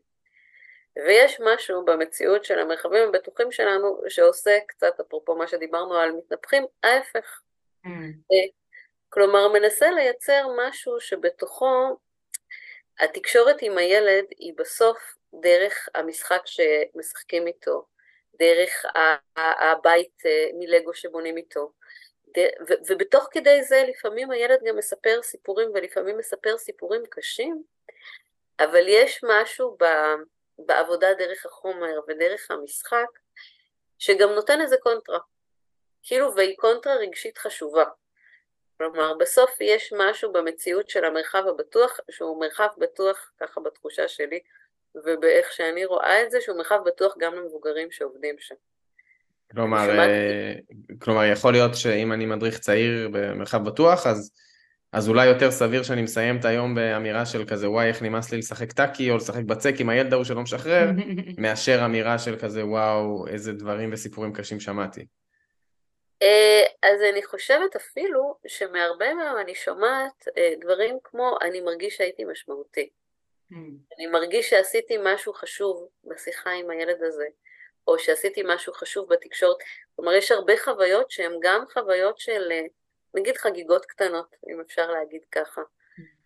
ויש 0.95 1.39
משהו 1.39 1.85
במציאות 1.85 2.45
של 2.45 2.59
המרחבים 2.59 3.09
הבטוחים 3.09 3.51
שלנו 3.51 4.01
שעושה 4.09 4.59
קצת, 4.67 4.99
אפרופו 4.99 5.35
מה 5.35 5.47
שדיברנו 5.47 5.95
על 5.95 6.11
מתנפחים, 6.11 6.65
ההפך. 6.83 7.41
כלומר, 9.09 9.47
מנסה 9.47 9.91
לייצר 9.91 10.47
משהו 10.57 10.99
שבתוכו 10.99 11.97
התקשורת 12.99 13.57
עם 13.61 13.77
הילד 13.77 14.25
היא 14.37 14.53
בסוף 14.57 14.97
דרך 15.33 15.89
המשחק 15.95 16.41
שמשחקים 16.45 17.47
איתו, 17.47 17.85
דרך 18.39 18.85
הבית 19.35 20.25
אה, 20.25 20.45
מלגו 20.53 20.93
שבונים 20.93 21.37
איתו, 21.37 21.71
ובתוך 22.89 23.27
כדי 23.31 23.63
זה 23.63 23.83
לפעמים 23.87 24.31
הילד 24.31 24.59
גם 24.65 24.77
מספר 24.77 25.19
סיפורים 25.23 25.69
ולפעמים 25.73 26.17
מספר 26.17 26.57
סיפורים 26.57 27.01
קשים, 27.09 27.63
אבל 28.59 28.87
יש 28.87 29.23
משהו 29.23 29.77
בעבודה 30.57 31.13
דרך 31.13 31.45
החומר 31.45 31.99
ודרך 32.07 32.51
המשחק 32.51 33.19
שגם 33.99 34.29
נותן 34.29 34.61
איזה 34.61 34.77
קונטרה, 34.77 35.19
כאילו 36.03 36.35
והיא 36.35 36.57
קונטרה 36.57 36.95
רגשית 36.95 37.37
חשובה. 37.37 37.85
כלומר, 38.79 39.13
בסוף 39.19 39.49
יש 39.61 39.93
משהו 39.97 40.33
במציאות 40.33 40.89
של 40.89 41.05
המרחב 41.05 41.43
הבטוח, 41.47 41.99
שהוא 42.11 42.39
מרחב 42.39 42.67
בטוח, 42.77 43.31
ככה 43.39 43.61
בתחושה 43.61 44.07
שלי, 44.07 44.39
ובאיך 44.95 45.51
שאני 45.51 45.85
רואה 45.85 46.23
את 46.23 46.31
זה, 46.31 46.41
שהוא 46.41 46.57
מרחב 46.57 46.79
בטוח 46.85 47.15
גם 47.19 47.35
למבוגרים 47.35 47.91
שעובדים 47.91 48.35
שם. 48.39 48.55
כלומר, 49.51 49.89
אה, 49.99 50.53
כלומר, 51.01 51.25
יכול 51.25 51.51
להיות 51.51 51.75
שאם 51.75 52.13
אני 52.13 52.25
מדריך 52.25 52.59
צעיר 52.59 53.09
במרחב 53.11 53.63
בטוח, 53.63 54.07
אז, 54.07 54.31
אז 54.93 55.09
אולי 55.09 55.25
יותר 55.25 55.51
סביר 55.51 55.83
שאני 55.83 56.01
מסיים 56.01 56.37
את 56.37 56.45
היום 56.45 56.75
באמירה 56.75 57.25
של 57.25 57.45
כזה, 57.45 57.69
וואי, 57.69 57.87
איך 57.87 58.01
נמאס 58.01 58.31
לי 58.31 58.37
לשחק 58.37 58.71
טאקי, 58.71 59.11
או 59.11 59.17
לשחק 59.17 59.43
בצק 59.43 59.73
עם 59.79 59.89
הילד 59.89 60.13
ההוא 60.13 60.23
שלא 60.23 60.41
משחרר, 60.41 60.89
מאשר 61.37 61.85
אמירה 61.85 62.19
של 62.19 62.35
כזה, 62.39 62.65
וואו, 62.65 63.27
איזה 63.27 63.53
דברים 63.53 63.89
וסיפורים 63.93 64.33
קשים 64.33 64.59
שמעתי. 64.59 65.05
אה, 66.21 66.63
אז 66.83 67.01
אני 67.01 67.23
חושבת 67.23 67.75
אפילו 67.75 68.35
שמהרבה 68.47 69.13
מהם 69.13 69.37
אני 69.37 69.55
שומעת 69.55 70.27
אה, 70.37 70.53
דברים 70.61 70.97
כמו, 71.03 71.37
אני 71.41 71.61
מרגיש 71.61 71.97
שהייתי 71.97 72.25
משמעותי. 72.25 72.89
Mm. 73.51 73.55
אני 73.97 74.07
מרגיש 74.07 74.49
שעשיתי 74.49 74.97
משהו 75.03 75.33
חשוב 75.33 75.89
בשיחה 76.03 76.51
עם 76.51 76.69
הילד 76.69 77.03
הזה. 77.03 77.25
או 77.89 77.99
שעשיתי 77.99 78.41
משהו 78.45 78.73
חשוב 78.73 79.09
בתקשורת. 79.09 79.57
כלומר, 79.95 80.13
יש 80.13 80.31
הרבה 80.31 80.53
חוויות 80.63 81.11
שהן 81.11 81.33
גם 81.41 81.63
חוויות 81.73 82.19
של, 82.19 82.51
אה, 82.51 82.61
נגיד 83.13 83.37
חגיגות 83.37 83.85
קטנות, 83.85 84.35
אם 84.49 84.61
אפשר 84.61 84.91
להגיד 84.91 85.21
ככה. 85.31 85.61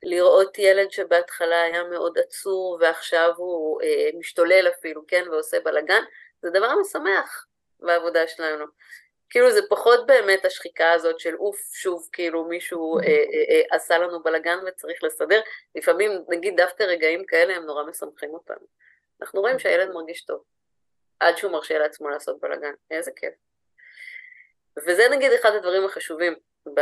לראות 0.03 0.59
ילד 0.59 0.91
שבהתחלה 0.91 1.61
היה 1.61 1.83
מאוד 1.83 2.17
עצור 2.17 2.77
ועכשיו 2.81 3.33
הוא 3.37 3.81
אה, 3.81 4.09
משתולל 4.19 4.67
אפילו, 4.67 5.07
כן, 5.07 5.23
ועושה 5.31 5.59
בלאגן, 5.59 6.03
זה 6.41 6.49
דבר 6.49 6.73
משמח 6.81 7.45
בעבודה 7.79 8.27
שלנו. 8.27 8.65
כאילו 9.33 9.51
זה 9.51 9.61
פחות 9.69 10.05
באמת 10.05 10.45
השחיקה 10.45 10.91
הזאת 10.91 11.19
של 11.19 11.35
אוף, 11.35 11.71
שוב 11.73 12.09
כאילו 12.11 12.45
מישהו 12.45 12.99
אה, 12.99 13.05
אה, 13.05 13.11
אה, 13.49 13.75
עשה 13.75 13.97
לנו 13.97 14.23
בלאגן 14.23 14.57
וצריך 14.67 15.03
לסדר, 15.03 15.41
לפעמים 15.75 16.11
נגיד 16.29 16.57
דווקא 16.57 16.83
רגעים 16.83 17.25
כאלה 17.25 17.55
הם 17.55 17.65
נורא 17.65 17.83
משמחים 17.83 18.29
אותנו. 18.29 18.65
אנחנו 19.21 19.41
רואים 19.41 19.59
שהילד 19.59 19.89
מרגיש 19.89 20.25
טוב. 20.25 20.43
עד 21.19 21.37
שהוא 21.37 21.51
מרשה 21.51 21.77
לעצמו 21.77 22.09
לעשות 22.09 22.39
בלאגן, 22.41 22.73
איזה 22.91 23.11
כיף. 23.15 23.33
וזה 24.77 25.03
נגיד 25.11 25.31
אחד 25.31 25.51
הדברים 25.55 25.85
החשובים, 25.85 26.35
ב, 26.73 26.79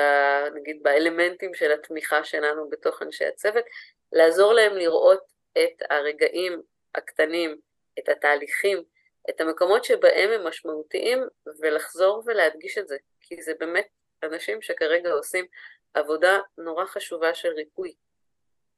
נגיד 0.53 0.83
באלמנטים 0.83 1.53
של 1.53 1.71
התמיכה 1.71 2.23
שלנו 2.23 2.69
בתוך 2.69 3.01
אנשי 3.01 3.25
הצוות, 3.25 3.65
לעזור 4.11 4.53
להם 4.53 4.73
לראות 4.73 5.23
את 5.53 5.83
הרגעים 5.89 6.61
הקטנים, 6.95 7.57
את 7.99 8.09
התהליכים, 8.09 8.83
את 9.29 9.41
המקומות 9.41 9.83
שבהם 9.83 10.29
הם 10.31 10.47
משמעותיים, 10.47 11.23
ולחזור 11.59 12.23
ולהדגיש 12.25 12.77
את 12.77 12.87
זה, 12.87 12.97
כי 13.21 13.41
זה 13.41 13.53
באמת 13.59 13.87
אנשים 14.23 14.61
שכרגע 14.61 15.11
עושים 15.11 15.45
עבודה 15.93 16.39
נורא 16.57 16.85
חשובה 16.85 17.33
של 17.33 17.49
ריפוי. 17.49 17.93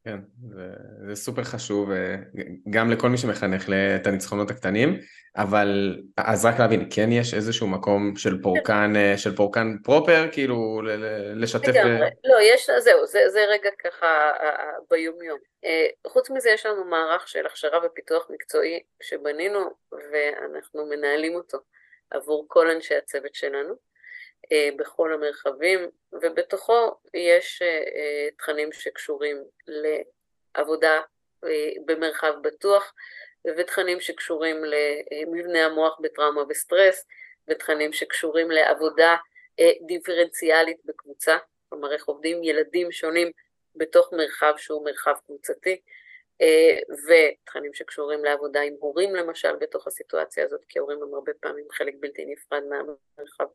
כן, 0.06 0.20
זה, 0.50 0.68
זה 1.08 1.16
סופר 1.16 1.44
חשוב 1.44 1.92
אה, 1.92 2.16
גם 2.70 2.92
לכל 2.92 3.10
מי 3.10 3.18
שמחנך 3.18 3.70
את 4.02 4.08
הניצחונות 4.08 4.52
הקטנים, 4.52 5.00
אבל 5.38 5.98
אז 6.18 6.46
רק 6.46 6.60
להבין, 6.60 6.88
כן 6.92 7.12
יש 7.12 7.34
איזשהו 7.34 7.68
מקום 7.68 8.16
של 8.16 8.42
פורקן, 8.42 8.94
אה, 8.96 9.18
של 9.18 9.36
פורקן 9.36 9.78
פרופר, 9.84 10.28
כאילו 10.32 10.82
לשתף... 11.36 11.68
לגמרי, 11.68 11.98
ב... 11.98 12.28
לא, 12.28 12.38
יש, 12.42 12.70
זהו, 12.80 13.08
זה, 13.08 13.20
זה 13.30 13.46
רגע 13.50 13.70
ככה 13.84 14.32
ביומיום. 14.90 15.40
אה, 15.66 15.88
חוץ 16.08 16.30
מזה 16.30 16.50
יש 16.50 16.66
לנו 16.66 16.86
מערך 16.86 17.28
של 17.28 17.46
הכשרה 17.46 17.86
ופיתוח 17.86 18.28
מקצועי 18.30 18.80
שבנינו 19.02 19.60
ואנחנו 19.92 20.86
מנהלים 20.86 21.36
אותו 21.36 21.58
עבור 22.12 22.46
כל 22.48 22.70
אנשי 22.70 22.96
הצוות 22.96 23.36
שלנו. 23.36 23.93
אה, 24.52 24.70
בכל 24.78 25.14
המרחבים, 25.14 25.80
ובתוכו 26.14 26.96
יש 27.14 27.62
אה, 27.62 27.68
אה, 27.68 28.30
תכנים 28.38 28.72
שקשורים 28.72 29.44
לעבודה 29.68 31.02
במרחב 31.86 32.34
בטוח, 32.42 32.94
ותכנים 33.58 34.00
שקשורים 34.00 34.58
למבנה 34.64 35.66
המוח 35.66 36.00
בטראומה 36.02 36.42
וסטרס, 36.50 37.06
ותכנים 37.48 37.94
שקשורים 37.94 38.52
לעבודה 38.52 39.16
דיפרנציאלית 39.88 40.78
בקבוצה, 40.86 41.38
כלומר 41.70 41.94
איך 41.94 42.06
עובדים 42.06 42.44
ילדים 42.44 42.92
שונים 42.92 43.32
בתוך 43.76 44.14
מרחב 44.14 44.54
שהוא 44.58 44.86
מרחב 44.86 45.14
קבוצתי, 45.26 45.82
ותכנים 46.90 47.74
שקשורים 47.74 48.24
לעבודה 48.26 48.62
עם 48.62 48.74
הורים 48.80 49.16
למשל 49.16 49.56
בתוך 49.56 49.88
הסיטואציה 49.88 50.46
הזאת, 50.46 50.62
כי 50.70 50.80
הורים 50.80 51.04
הם 51.04 51.14
הרבה 51.14 51.32
פעמים 51.40 51.66
חלק 51.72 51.94
בלתי 52.00 52.26
נפרד 52.26 52.64
מהמרחב. 52.70 53.46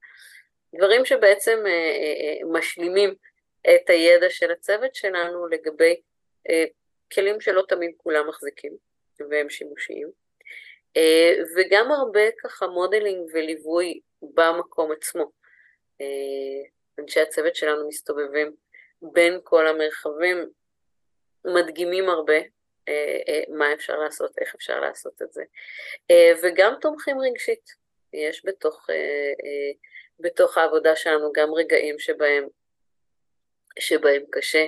דברים 0.75 1.05
שבעצם 1.05 1.59
אה, 1.67 1.71
אה, 1.71 2.15
אה, 2.21 2.59
משלימים 2.59 3.15
את 3.61 3.91
הידע 3.91 4.31
של 4.31 4.51
הצוות 4.51 4.95
שלנו 4.95 5.49
לגבי 5.49 6.01
כלים 7.13 7.41
שלא 7.41 7.63
תמיד 7.69 7.91
כולם 7.97 8.29
מחזיקים 8.29 8.77
והם 9.31 9.51
שימושיים. 9.51 10.09
וגם 11.57 11.93
הרבה 11.93 12.21
ככה 12.43 12.67
מודלינג 12.67 13.31
וליווי 13.33 14.01
במקום 14.23 14.93
עצמו. 14.93 15.31
אנשי 16.99 17.21
הצוות 17.21 17.55
שלנו 17.55 17.89
מסתובבים 17.89 18.55
בין 19.03 19.41
כל 19.43 19.67
המרחבים, 19.67 20.51
מדגימים 21.45 22.09
הרבה 22.09 22.39
מה 23.49 23.73
אפשר 23.73 23.97
לעשות, 23.97 24.39
איך 24.39 24.55
אפשר 24.55 24.81
לעשות 24.81 25.23
את 25.23 25.33
זה, 25.33 25.43
וגם 26.43 26.75
תומכים 26.81 27.17
רגשית. 27.21 27.71
יש 28.13 28.43
בתוך 28.47 28.87
בתוך 30.21 30.59
העבודה 30.59 30.97
שלנו 30.97 31.33
גם 31.33 31.55
רגעים 31.55 31.99
שבהם, 31.99 32.47
שבהם 33.79 34.23
קשה 34.31 34.67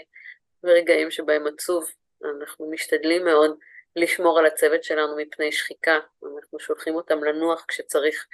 ורגעים 0.64 1.10
שבהם 1.10 1.46
עצוב. 1.46 1.90
אנחנו 2.24 2.70
משתדלים 2.70 3.24
מאוד 3.24 3.58
לשמור 3.96 4.38
על 4.38 4.46
הצוות 4.46 4.84
שלנו 4.84 5.16
מפני 5.16 5.52
שחיקה, 5.52 5.98
אנחנו 6.36 6.60
שולחים 6.60 6.94
אותם 6.94 7.24
לנוח 7.24 7.64
כשצריך. 7.68 8.26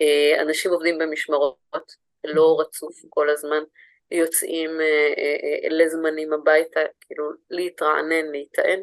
אה, 0.00 0.42
אנשים 0.42 0.70
עובדים 0.70 0.98
במשמרות, 0.98 1.96
לא 2.24 2.56
רצוף 2.60 2.94
כל 3.08 3.30
הזמן, 3.30 3.62
יוצאים 4.10 4.80
אה, 4.80 5.12
אה, 5.18 5.68
לזמנים 5.70 6.32
הביתה, 6.32 6.80
כאילו 7.00 7.30
להתרענן, 7.50 8.26
להיטען. 8.30 8.82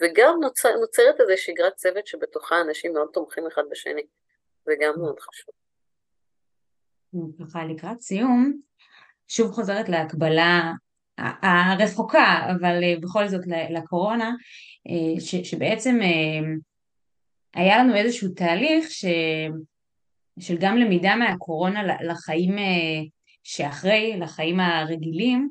וגם 0.00 0.38
נוצר, 0.40 0.76
נוצרת 0.76 1.20
איזו 1.20 1.32
שגרת 1.36 1.74
צוות 1.74 2.06
שבתוכה 2.06 2.60
אנשים 2.60 2.92
מאוד 2.92 3.08
תומכים 3.12 3.46
אחד 3.46 3.62
בשני, 3.70 4.06
זה 4.64 4.74
גם 4.80 4.94
מאוד 4.98 5.20
חשוב. 5.20 5.59
ככה 7.40 7.64
לקראת 7.64 8.00
סיום, 8.00 8.52
שוב 9.28 9.52
חוזרת 9.52 9.88
להקבלה 9.88 10.72
הרחוקה, 11.42 12.46
אבל 12.50 12.84
אה, 12.84 12.94
בכל 13.00 13.28
זאת 13.28 13.40
לקורונה, 13.70 14.30
אה, 14.88 15.20
ש, 15.20 15.36
שבעצם 15.36 15.98
אה, 16.02 16.40
היה 17.54 17.78
לנו 17.78 17.96
איזשהו 17.96 18.28
תהליך 18.28 18.90
ש, 18.90 19.04
של 20.40 20.56
גם 20.60 20.76
למידה 20.76 21.16
מהקורונה 21.16 21.82
לחיים 22.02 22.56
שאחרי, 23.42 24.16
לחיים 24.18 24.60
הרגילים. 24.60 25.48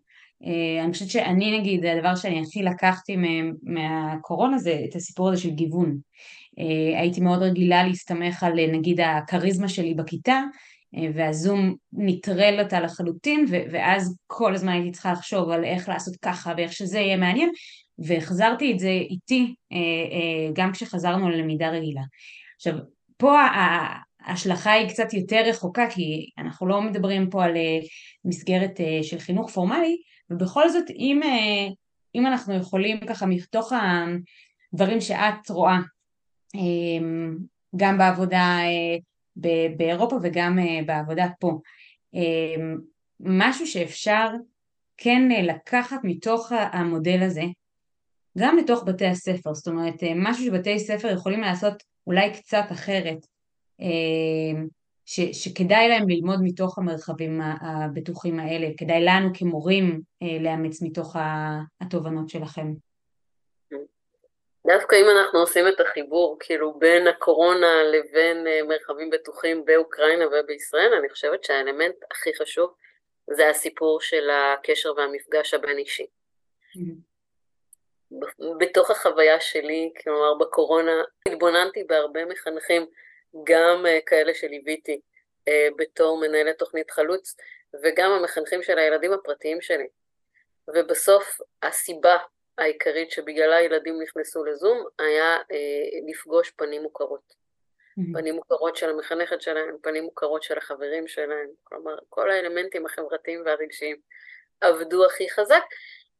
אני 0.84 0.94
חושבת 0.94 1.10
שאני 1.10 1.60
נגיד, 1.60 1.86
הדבר 1.86 2.16
שאני 2.16 2.42
הכי 2.42 2.64
לקחתי 2.64 3.16
מהקורונה 3.64 4.58
זה 4.58 4.82
את 4.90 4.96
הסיפור 4.96 5.30
הזה 5.30 5.42
של 5.42 5.50
גיוון. 5.50 5.98
הייתי 6.98 7.22
מאוד 7.22 7.42
רגילה 7.42 7.84
להסתמך 7.84 8.44
על 8.44 8.68
נגיד 8.72 9.00
הכריזמה 9.00 9.68
שלי 9.68 9.94
בכיתה, 9.94 10.42
והזום 11.14 11.76
נטרל 11.94 12.60
אותה 12.64 12.80
לחלוטין 12.80 13.46
ואז 13.72 14.18
כל 14.28 14.54
הזמן 14.56 14.72
הייתי 14.72 14.92
צריכה 14.92 15.12
לחשוב 15.12 15.50
על 15.50 15.64
איך 15.64 15.90
לעשות 15.90 16.16
ככה 16.16 16.54
ואיך 16.58 16.74
שזה 16.74 17.00
יהיה 17.00 17.18
מעניין 17.18 17.50
והחזרתי 18.00 18.72
את 18.72 18.80
זה 18.80 18.90
איתי 18.90 19.56
אה, 19.72 19.78
אה, 19.78 20.52
גם 20.54 20.72
כשחזרנו 20.72 21.30
ללמידה 21.30 21.70
רגילה. 21.70 22.02
עכשיו 22.56 22.74
פה 23.18 23.40
ההשלכה 24.26 24.72
היא 24.72 24.90
קצת 24.90 25.14
יותר 25.14 25.42
רחוקה 25.46 25.90
כי 25.90 26.30
אנחנו 26.38 26.68
לא 26.68 26.82
מדברים 26.82 27.30
פה 27.30 27.46
על 27.46 27.54
מסגרת 28.26 28.80
של 29.02 29.20
חינוך 29.20 29.52
פורמלי 29.52 29.98
ובכל 30.30 30.70
זאת 30.70 30.90
אם, 30.90 31.22
אם 32.16 32.28
אנחנו 32.28 32.54
יכולים 32.54 33.00
ככה 33.08 33.26
מתוך 33.26 33.74
הדברים 34.74 35.02
שאת 35.02 35.50
רואה 35.50 35.78
גם 37.76 37.98
בעבודה 37.98 38.58
באירופה 39.78 40.20
וגם 40.24 40.60
אה, 40.60 40.80
בעבודה 40.86 41.28
פה. 41.40 41.60
משהו 43.20 43.68
שאפשר 43.68 44.28
כן 44.98 45.22
לקחת 45.44 45.98
מתוך 46.04 46.52
המודל 46.72 47.24
הזה, 47.24 47.44
גם 48.38 48.58
לתוך 48.58 48.84
בתי 48.84 49.06
הספר, 49.06 49.54
זאת 49.54 49.68
אומרת 49.68 49.96
משהו 50.16 50.46
שבתי 50.46 50.80
ספר 50.80 51.08
יכולים 51.08 51.42
לעשות 51.42 51.84
אולי 52.08 52.34
קצת 52.34 52.66
אחרת, 52.72 53.18
ש, 55.06 55.20
שכדאי 55.20 55.90
להם 55.90 56.10
ללמוד 56.10 56.40
מתוך 56.44 56.78
המרחבים 56.78 57.42
הבטוחים 57.42 58.40
האלה, 58.40 58.68
כדאי 58.78 59.04
לנו 59.04 59.30
כמורים 59.34 60.02
לאמץ 60.40 60.82
מתוך 60.82 61.16
התובנות 61.82 62.30
שלכם. 62.30 62.74
דווקא 64.70 64.96
אם 64.96 65.06
אנחנו 65.10 65.40
עושים 65.40 65.68
את 65.68 65.80
החיבור 65.80 66.38
כאילו 66.40 66.74
בין 66.74 67.08
הקורונה 67.08 67.84
לבין 67.84 68.48
מרחבים 68.68 69.10
בטוחים 69.10 69.66
באוקראינה 69.66 70.26
ובישראל, 70.28 70.94
אני 70.94 71.10
חושבת 71.10 71.44
שהאלמנט 71.44 71.96
הכי 72.12 72.30
חשוב 72.36 72.74
זה 73.28 73.50
הסיפור 73.50 74.02
של 74.02 74.30
הקשר 74.30 74.94
והמפגש 74.98 75.54
הבין-אישי. 75.54 76.06
Mm-hmm. 76.76 77.10
בתוך 78.60 78.92
החוויה 78.92 79.40
שלי, 79.40 79.94
כלומר 80.04 80.34
בקורונה, 80.34 81.02
התבוננתי 81.28 81.84
בהרבה 81.84 82.26
מחנכים, 82.26 82.86
גם 83.44 83.86
כאלה 84.06 84.34
שליוויתי 84.34 85.02
בתור 85.78 86.18
מנהלת 86.18 86.58
תוכנית 86.58 86.92
חלוץ, 86.92 87.36
וגם 87.84 88.12
המחנכים 88.12 88.64
של 88.64 88.78
הילדים 88.78 89.14
הפרטיים 89.14 89.62
שלי. 89.62 89.88
ובסוף 90.68 91.38
הסיבה 91.64 92.18
העיקרית 92.60 93.12
שבגללה 93.12 93.62
ילדים 93.62 94.02
נכנסו 94.02 94.46
לזום 94.46 94.86
היה 95.00 95.36
אה, 95.52 96.00
לפגוש 96.08 96.50
פנים 96.50 96.84
מוכרות. 96.84 97.34
Mm-hmm. 98.00 98.14
פנים 98.14 98.36
מוכרות 98.36 98.76
של 98.76 98.90
המחנכת 98.90 99.42
שלהם, 99.42 99.78
פנים 99.82 100.04
מוכרות 100.04 100.44
של 100.44 100.58
החברים 100.58 101.08
שלהם, 101.08 101.50
כלומר 101.64 101.98
כל 102.10 102.32
האלמנטים 102.32 102.86
החברתיים 102.86 103.42
והרגשיים 103.46 103.98
עבדו 104.62 105.06
הכי 105.06 105.30
חזק. 105.30 105.64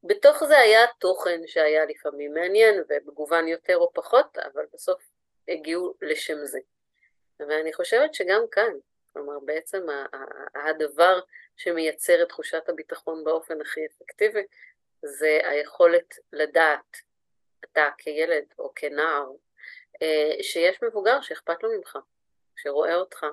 בתוך 0.04 0.44
זה 0.44 0.58
היה 0.58 0.86
תוכן 1.00 1.42
שהיה 1.48 1.86
לפעמים 1.86 2.34
מעניין 2.34 2.84
ומגוון 2.90 3.48
יותר 3.48 3.78
או 3.78 3.94
פחות, 3.94 4.38
אבל 4.38 4.66
בסוף 4.74 5.02
הגיעו 5.48 5.94
לשם 6.02 6.46
זה. 6.46 6.60
ואני 7.40 7.74
חושבת 7.74 8.14
שגם 8.14 8.42
כאן, 8.52 8.74
כלומר 9.14 9.40
בעצם 9.40 9.86
הדבר 10.56 11.20
שמייצר 11.58 12.24
את 12.24 12.30
תחושת 12.30 12.70
הביטחון 12.70 13.24
באופן 13.24 13.62
הכי 13.62 13.82
אפקטיבי, 13.86 14.44
זה 15.06 15.40
היכולת 15.44 16.16
לדעת, 16.34 16.98
אתה 17.66 17.90
כילד 17.98 18.46
או 18.60 18.72
כנער, 18.76 19.32
אה, 20.02 20.44
שיש 20.44 20.84
מבוגר 20.84 21.22
שאכפת 21.22 21.64
לו 21.64 21.70
ממך, 21.78 21.98
שרואה 22.56 22.96
אותך, 22.96 23.26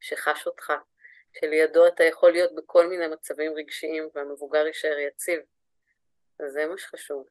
שחש 0.00 0.46
אותך, 0.46 0.72
שלידו 1.32 1.86
אתה 1.86 2.04
יכול 2.04 2.32
להיות 2.32 2.54
בכל 2.54 2.88
מיני 2.88 3.08
מצבים 3.08 3.52
רגשיים 3.56 4.08
והמבוגר 4.14 4.66
יישאר 4.66 4.98
יציב. 4.98 5.40
אז 6.40 6.52
זה 6.52 6.66
מה 6.66 6.78
שחשוב. 6.78 7.26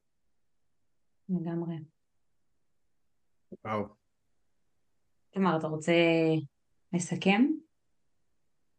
לגמרי. 1.28 1.74
וואו. 3.64 3.84
תמר, 5.30 5.58
אתה 5.58 5.66
רוצה 5.66 5.92
לסכם? 6.92 7.46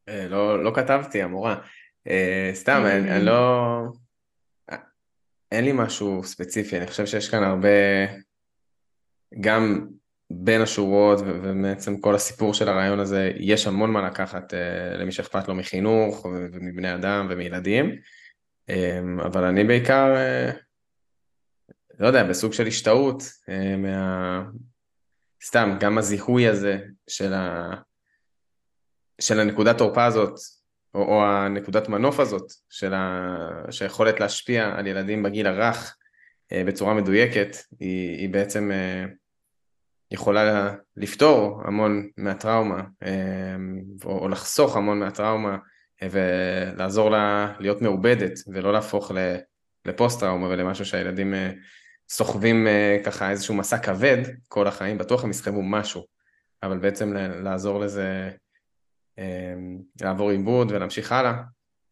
אה, 0.07 0.28
לא, 0.30 0.64
לא 0.64 0.72
כתבתי, 0.76 1.22
המורה. 1.22 1.68
אה, 2.07 2.51
סתם, 2.53 2.82
אני 2.86 3.26
לא... 3.26 3.34
אין 5.52 5.66
לי 5.66 5.72
משהו 5.74 6.24
ספציפי, 6.24 6.78
אני 6.78 6.88
חושב 6.88 7.06
שיש 7.06 7.30
כאן 7.30 7.43
הרבה, 7.43 7.70
גם 9.39 9.88
בין 10.32 10.62
השורות 10.62 11.20
ובעצם 11.26 11.97
כל 11.97 12.16
הסיפור 12.16 12.54
של 12.54 12.70
הרעיון 12.70 13.00
הזה, 13.00 13.32
יש 13.36 13.68
המון 13.68 13.91
מה 13.91 14.08
לקחת 14.08 14.54
uh, 14.54 14.97
למי 14.97 15.12
שאכפת 15.12 15.47
לו 15.47 15.56
מחינוך 15.56 16.26
ומבני 16.26 16.95
אדם 16.95 17.28
ומילדים, 17.30 17.95
um, 18.72 19.26
אבל 19.26 19.43
אני 19.43 19.64
בעיקר, 19.64 20.16
uh, 20.16 20.56
לא 22.00 22.08
יודע, 22.08 22.24
בסוג 22.24 22.54
של 22.54 22.68
השתאות 22.68 23.22
uh, 23.22 23.78
מה... 23.78 24.43
סתם, 25.43 25.78
גם 25.80 25.97
הזיהוי 25.97 26.47
הזה 26.47 26.78
של, 27.08 27.34
ה... 27.34 27.72
של 29.22 29.39
הנקודת 29.39 29.78
תורפה 29.78 30.06
הזאת 30.06 30.39
או, 30.96 31.02
או 31.02 31.24
הנקודת 31.26 31.90
מנוף 31.90 32.20
הזאת 32.20 32.52
של 32.70 32.94
היכולת 33.82 34.20
להשפיע 34.20 34.76
על 34.76 34.88
ילדים 34.88 35.24
בגיל 35.24 35.48
הרך 35.48 35.96
אה, 36.52 36.64
בצורה 36.66 36.94
מדויקת, 36.94 37.58
היא, 37.80 38.18
היא 38.18 38.30
בעצם 38.30 38.72
אה, 38.72 39.06
יכולה 40.12 40.74
לפתור 40.98 41.62
המון 41.66 42.10
מהטראומה, 42.18 42.84
אה, 43.04 43.56
או, 44.06 44.20
או 44.20 44.30
לחסוך 44.30 44.78
המון 44.78 45.00
מהטראומה, 45.00 45.58
ולעזור 46.12 47.12
לה 47.12 47.54
להיות 47.60 47.82
מעובדת, 47.82 48.34
ולא 48.54 48.74
להפוך 48.74 49.12
לפוסט-טראומה 49.86 50.48
ולמשהו 50.48 50.86
שהילדים 50.86 51.34
סוחבים 52.10 52.68
ככה 53.06 53.30
איזשהו 53.30 53.56
מסע 53.56 53.78
כבד 53.78 54.18
כל 54.48 54.68
החיים, 54.68 54.98
בטוח 54.98 55.24
הם 55.24 55.30
יסחבו 55.30 55.62
משהו, 55.62 56.06
אבל 56.64 56.78
בעצם 56.78 57.14
לעזור 57.14 57.80
לזה 57.80 58.32
לעבור 60.01 60.30
עיבוד 60.30 60.72
ולהמשיך 60.72 61.11
הלאה, 61.11 61.34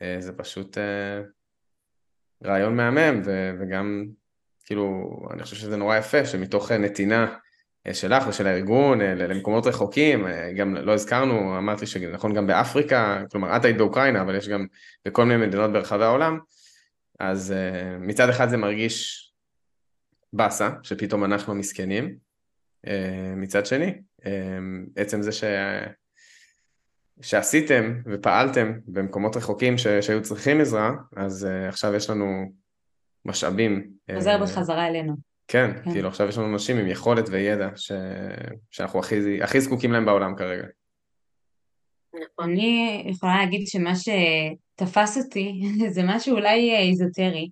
אה, 0.01 0.15
זה 0.19 0.33
פשוט 0.33 0.77
אה, 0.77 1.21
רעיון 2.45 2.75
מהמם 2.75 3.21
וגם 3.59 4.05
כאילו 4.65 5.17
אני 5.33 5.43
חושב 5.43 5.55
שזה 5.55 5.77
נורא 5.77 5.97
יפה 5.97 6.25
שמתוך 6.25 6.71
נתינה 6.71 7.37
אה, 7.87 7.93
שלך 7.93 8.27
ושל 8.27 8.47
הארגון 8.47 9.01
למקומות 9.01 9.67
רחוקים, 9.67 10.25
גם 10.57 10.75
לא 10.75 10.93
הזכרנו, 10.93 11.57
אמרת 11.57 11.81
לי 11.81 11.87
שנכון 11.87 12.33
גם 12.33 12.47
באפריקה, 12.47 13.23
כלומר 13.31 13.55
את 13.55 13.65
היית 13.65 13.77
באוקראינה 13.77 14.21
אבל 14.21 14.35
יש 14.35 14.49
גם 14.49 14.65
בכל 15.05 15.25
מיני 15.25 15.47
מדינות 15.47 15.71
ברחבי 15.71 16.03
העולם, 16.03 16.39
אז 17.19 17.53
מצד 17.99 18.29
אחד 18.29 18.49
זה 18.49 18.57
מרגיש 18.57 19.23
באסה 20.33 20.69
שפתאום 20.83 21.23
אנחנו 21.23 21.55
מסכנים, 21.55 22.15
מצד 23.35 23.65
שני 23.65 23.93
עצם 24.95 25.21
זה 25.21 25.31
ש... 25.31 25.43
שעשיתם 27.21 28.01
ופעלתם 28.05 28.71
במקומות 28.87 29.37
רחוקים 29.37 29.77
ש... 29.77 29.87
שהיו 29.87 30.21
צריכים 30.21 30.61
עזרה, 30.61 30.91
אז 31.15 31.47
uh, 31.49 31.69
עכשיו 31.69 31.95
יש 31.95 32.09
לנו 32.09 32.51
משאבים. 33.25 33.91
חוזר 34.15 34.39
uh, 34.39 34.43
בחזרה 34.43 34.87
אלינו. 34.87 35.13
כן, 35.47 35.71
כן, 35.83 35.91
כאילו 35.91 36.07
עכשיו 36.07 36.27
יש 36.27 36.37
לנו 36.37 36.53
אנשים 36.53 36.77
עם 36.77 36.87
יכולת 36.87 37.29
וידע 37.29 37.69
ש... 37.75 37.91
שאנחנו 38.71 38.99
הכי, 38.99 39.43
הכי 39.43 39.61
זקוקים 39.61 39.91
להם 39.91 40.05
בעולם 40.05 40.35
כרגע. 40.35 40.63
נכון. 42.13 42.51
אני 42.51 43.03
יכולה 43.09 43.37
להגיד 43.37 43.67
שמה 43.67 43.93
שתפס 43.95 45.17
אותי 45.17 45.61
זה 45.95 46.01
משהו 46.05 46.35
אולי 46.35 46.75
איזוטרי. 46.77 47.49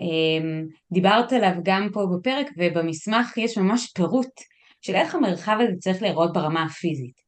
אמ, 0.00 0.66
דיברת 0.92 1.32
עליו 1.32 1.52
גם 1.62 1.88
פה 1.92 2.06
בפרק 2.16 2.46
ובמסמך 2.56 3.36
יש 3.36 3.58
ממש 3.58 3.92
פירוט 3.94 4.40
של 4.80 4.94
איך 4.94 5.14
המרחב 5.14 5.58
הזה 5.60 5.72
צריך 5.78 6.02
להיראות 6.02 6.32
ברמה 6.32 6.62
הפיזית. 6.62 7.27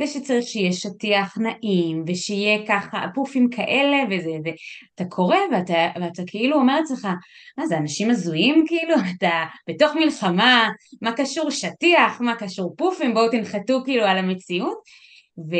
ושצריך 0.00 0.46
שיהיה 0.46 0.72
שטיח 0.72 1.38
נעים, 1.38 2.04
ושיהיה 2.06 2.66
ככה 2.66 3.06
פופים 3.14 3.50
כאלה 3.50 3.96
וזה, 4.10 4.32
ואתה 4.44 5.04
קורא 5.10 5.36
ואתה, 5.52 5.88
ואתה 6.02 6.22
כאילו 6.26 6.56
אומר 6.56 6.80
לעצמך, 6.80 7.08
מה 7.58 7.66
זה 7.66 7.76
אנשים 7.76 8.10
הזויים 8.10 8.64
כאילו, 8.66 8.94
אתה 9.18 9.44
בתוך 9.68 9.94
מלחמה, 9.94 10.68
מה 11.02 11.12
קשור 11.12 11.50
שטיח, 11.50 12.20
מה 12.20 12.34
קשור 12.36 12.74
פופים, 12.76 13.14
בואו 13.14 13.30
תנחתו 13.30 13.80
כאילו 13.84 14.04
על 14.04 14.18
המציאות, 14.18 14.78
ו, 15.38 15.56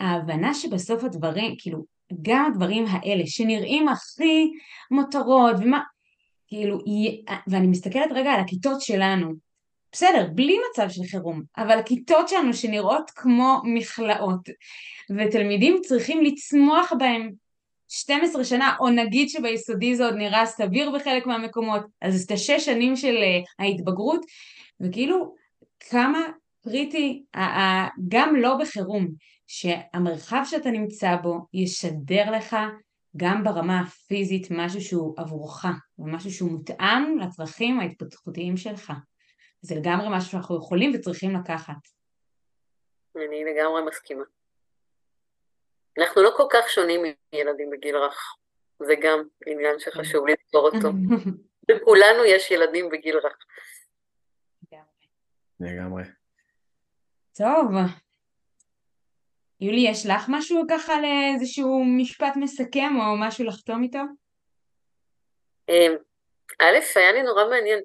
וההבנה 0.00 0.54
שבסוף 0.54 1.04
הדברים, 1.04 1.54
כאילו 1.58 1.84
גם 2.22 2.46
הדברים 2.52 2.84
האלה 2.88 3.26
שנראים 3.26 3.88
הכי 3.88 4.50
מותרות 4.90 5.56
ומה, 5.58 5.80
כאילו, 6.48 6.78
ואני 7.46 7.66
מסתכלת 7.66 8.12
רגע 8.14 8.32
על 8.32 8.40
הכיתות 8.40 8.80
שלנו, 8.80 9.32
בסדר, 9.92 10.28
בלי 10.34 10.56
מצב 10.70 10.88
של 10.88 11.02
חירום, 11.10 11.42
אבל 11.58 11.78
הכיתות 11.78 12.28
שלנו 12.28 12.54
שנראות 12.54 13.10
כמו 13.10 13.60
מכלאות, 13.64 14.48
ותלמידים 15.18 15.80
צריכים 15.82 16.24
לצמוח 16.24 16.92
בהם 16.98 17.30
12 17.88 18.44
שנה, 18.44 18.76
או 18.80 18.88
נגיד 18.88 19.28
שביסודי 19.28 19.96
זה 19.96 20.04
עוד 20.04 20.14
נראה 20.14 20.46
סביר 20.46 20.90
בחלק 20.90 21.26
מהמקומות, 21.26 21.82
אז 22.00 22.24
את 22.24 22.30
השש 22.30 22.64
שנים 22.64 22.96
של 22.96 23.14
אה, 23.16 23.64
ההתבגרות, 23.64 24.26
וכאילו 24.80 25.34
כמה 25.80 26.18
קריטי, 26.64 27.24
גם 28.08 28.36
לא 28.36 28.56
בחירום, 28.56 29.08
שהמרחב 29.46 30.42
שאתה 30.44 30.70
נמצא 30.70 31.16
בו 31.16 31.38
ישדר 31.54 32.30
לך 32.30 32.56
גם 33.16 33.44
ברמה 33.44 33.80
הפיזית 33.80 34.46
משהו 34.50 34.80
שהוא 34.80 35.14
עבורך, 35.16 35.64
ומשהו 35.98 36.30
שהוא 36.30 36.50
מותאם 36.50 37.18
לצרכים 37.18 37.80
ההתפתחותיים 37.80 38.56
שלך. 38.56 38.92
זה 39.62 39.74
לגמרי 39.74 40.06
משהו 40.10 40.30
שאנחנו 40.30 40.56
יכולים 40.56 40.92
וצריכים 40.94 41.30
לקחת. 41.36 41.88
אני 43.16 43.44
לגמרי 43.44 43.82
מסכימה. 43.86 44.24
אנחנו 45.98 46.22
לא 46.22 46.30
כל 46.36 46.46
כך 46.50 46.68
שונים 46.68 47.00
מילדים 47.32 47.70
בגיל 47.70 47.96
רך, 47.96 48.36
זה 48.78 48.94
גם 49.02 49.22
עניין 49.46 49.78
שחשוב 49.78 50.26
לזכור 50.26 50.68
אותו. 50.68 50.88
לכולנו 51.68 52.24
יש 52.24 52.50
ילדים 52.50 52.88
בגיל 52.90 53.16
רך. 53.18 53.36
לגמרי. 55.60 56.02
טוב. 57.38 57.70
יולי, 59.60 59.86
יש 59.90 60.06
לך 60.06 60.26
משהו 60.28 60.62
ככה 60.70 60.92
לאיזשהו 61.00 61.84
משפט 61.98 62.32
מסכם 62.36 62.92
או 63.00 63.16
משהו 63.20 63.44
לחתום 63.44 63.82
איתו? 63.82 63.98
אמ, 65.68 65.92
א', 66.60 66.78
היה 66.96 67.12
לי 67.12 67.22
נורא 67.22 67.44
מעניין 67.44 67.80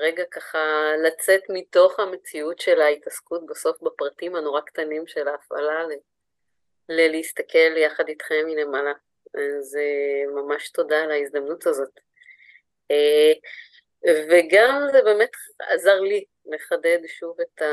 רגע 0.00 0.24
ככה 0.30 0.92
לצאת 1.06 1.42
מתוך 1.48 2.00
המציאות 2.00 2.58
של 2.58 2.80
ההתעסקות 2.80 3.46
בסוף 3.46 3.82
בפרטים 3.82 4.36
הנורא 4.36 4.60
קטנים 4.60 5.06
של 5.06 5.28
ההפעלה, 5.28 5.84
ללהסתכל 6.88 7.76
יחד 7.76 8.08
איתכם 8.08 8.44
מלמעלה. 8.46 8.92
אז 9.34 9.76
אה, 9.76 10.32
ממש 10.42 10.70
תודה 10.70 11.02
על 11.02 11.10
ההזדמנות 11.10 11.66
הזאת. 11.66 12.00
אה, 12.90 13.32
וגם 14.30 14.82
זה 14.92 15.02
באמת 15.02 15.30
עזר 15.58 16.00
לי 16.00 16.24
לחדד 16.46 16.98
שוב 17.06 17.40
את, 17.40 17.62
ה, 17.62 17.72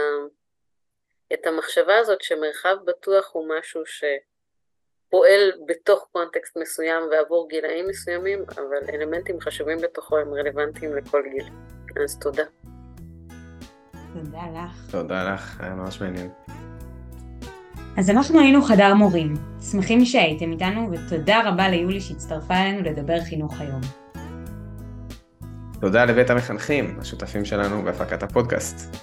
את 1.33 1.47
המחשבה 1.47 1.97
הזאת 1.97 2.21
שמרחב 2.21 2.75
בטוח 2.85 3.29
הוא 3.33 3.47
משהו 3.49 3.81
שפועל 3.85 5.51
בתוך 5.65 6.09
קונטקסט 6.11 6.57
מסוים 6.57 7.03
ועבור 7.11 7.49
גילאים 7.49 7.87
מסוימים, 7.87 8.43
אבל 8.49 8.89
אלמנטים 8.89 9.41
חשובים 9.41 9.77
בתוכו 9.77 10.17
הם 10.17 10.33
רלוונטיים 10.33 10.95
לכל 10.97 11.23
גיל. 11.29 11.68
אז 12.05 12.17
תודה. 12.17 12.43
תודה 14.13 14.41
לך. 14.55 14.91
תודה 14.91 15.33
לך, 15.33 15.61
היה 15.61 15.75
ממש 15.75 16.01
מעניין. 16.01 16.29
אז 17.97 18.09
אנחנו 18.09 18.39
היינו 18.39 18.61
חדר 18.61 18.93
מורים, 18.93 19.33
שמחים 19.71 20.05
שהייתם 20.05 20.51
איתנו 20.51 20.89
ותודה 20.91 21.49
רבה 21.49 21.69
ליולי 21.69 22.01
שהצטרפה 22.01 22.55
אלינו 22.55 22.81
לדבר 22.81 23.21
חינוך 23.21 23.61
היום. 23.61 23.81
תודה 25.81 26.05
לבית 26.05 26.29
המחנכים, 26.29 26.97
השותפים 27.01 27.45
שלנו 27.45 27.83
בהפקת 27.83 28.23
הפודקאסט. 28.23 28.95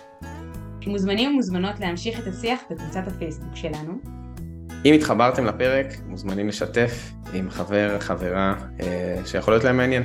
מוזמנים 0.86 1.30
ומוזמנות 1.30 1.80
להמשיך 1.80 2.20
את 2.20 2.26
השיח 2.26 2.60
בקבוצת 2.70 3.02
הפייסבוק 3.06 3.56
שלנו. 3.56 3.92
אם 4.84 4.94
התחברתם 4.94 5.44
לפרק, 5.44 5.86
מוזמנים 6.06 6.48
לשתף 6.48 7.12
עם 7.32 7.50
חבר, 7.50 8.00
חברה, 8.00 8.54
אה, 8.80 9.20
שיכול 9.26 9.54
להיות 9.54 9.64
להם 9.64 9.76
מעניין. 9.76 10.02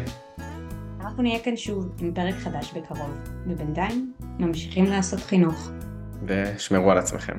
אנחנו 1.12 1.24
נהיה 1.24 1.39
כאן 1.39 1.57
שוב 1.57 1.89
עם 1.99 2.14
פרק 2.14 2.36
חדש 2.36 2.74
בקרוב, 2.74 3.09
ובינתיים 3.47 4.14
ממשיכים 4.39 4.86
לעשות 4.86 5.20
חינוך. 5.20 5.70
ושמרו 6.28 6.91
על 6.91 6.97
עצמכם. 6.97 7.34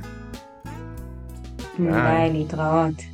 ביי, 1.79 2.33
להתראות. 2.33 3.12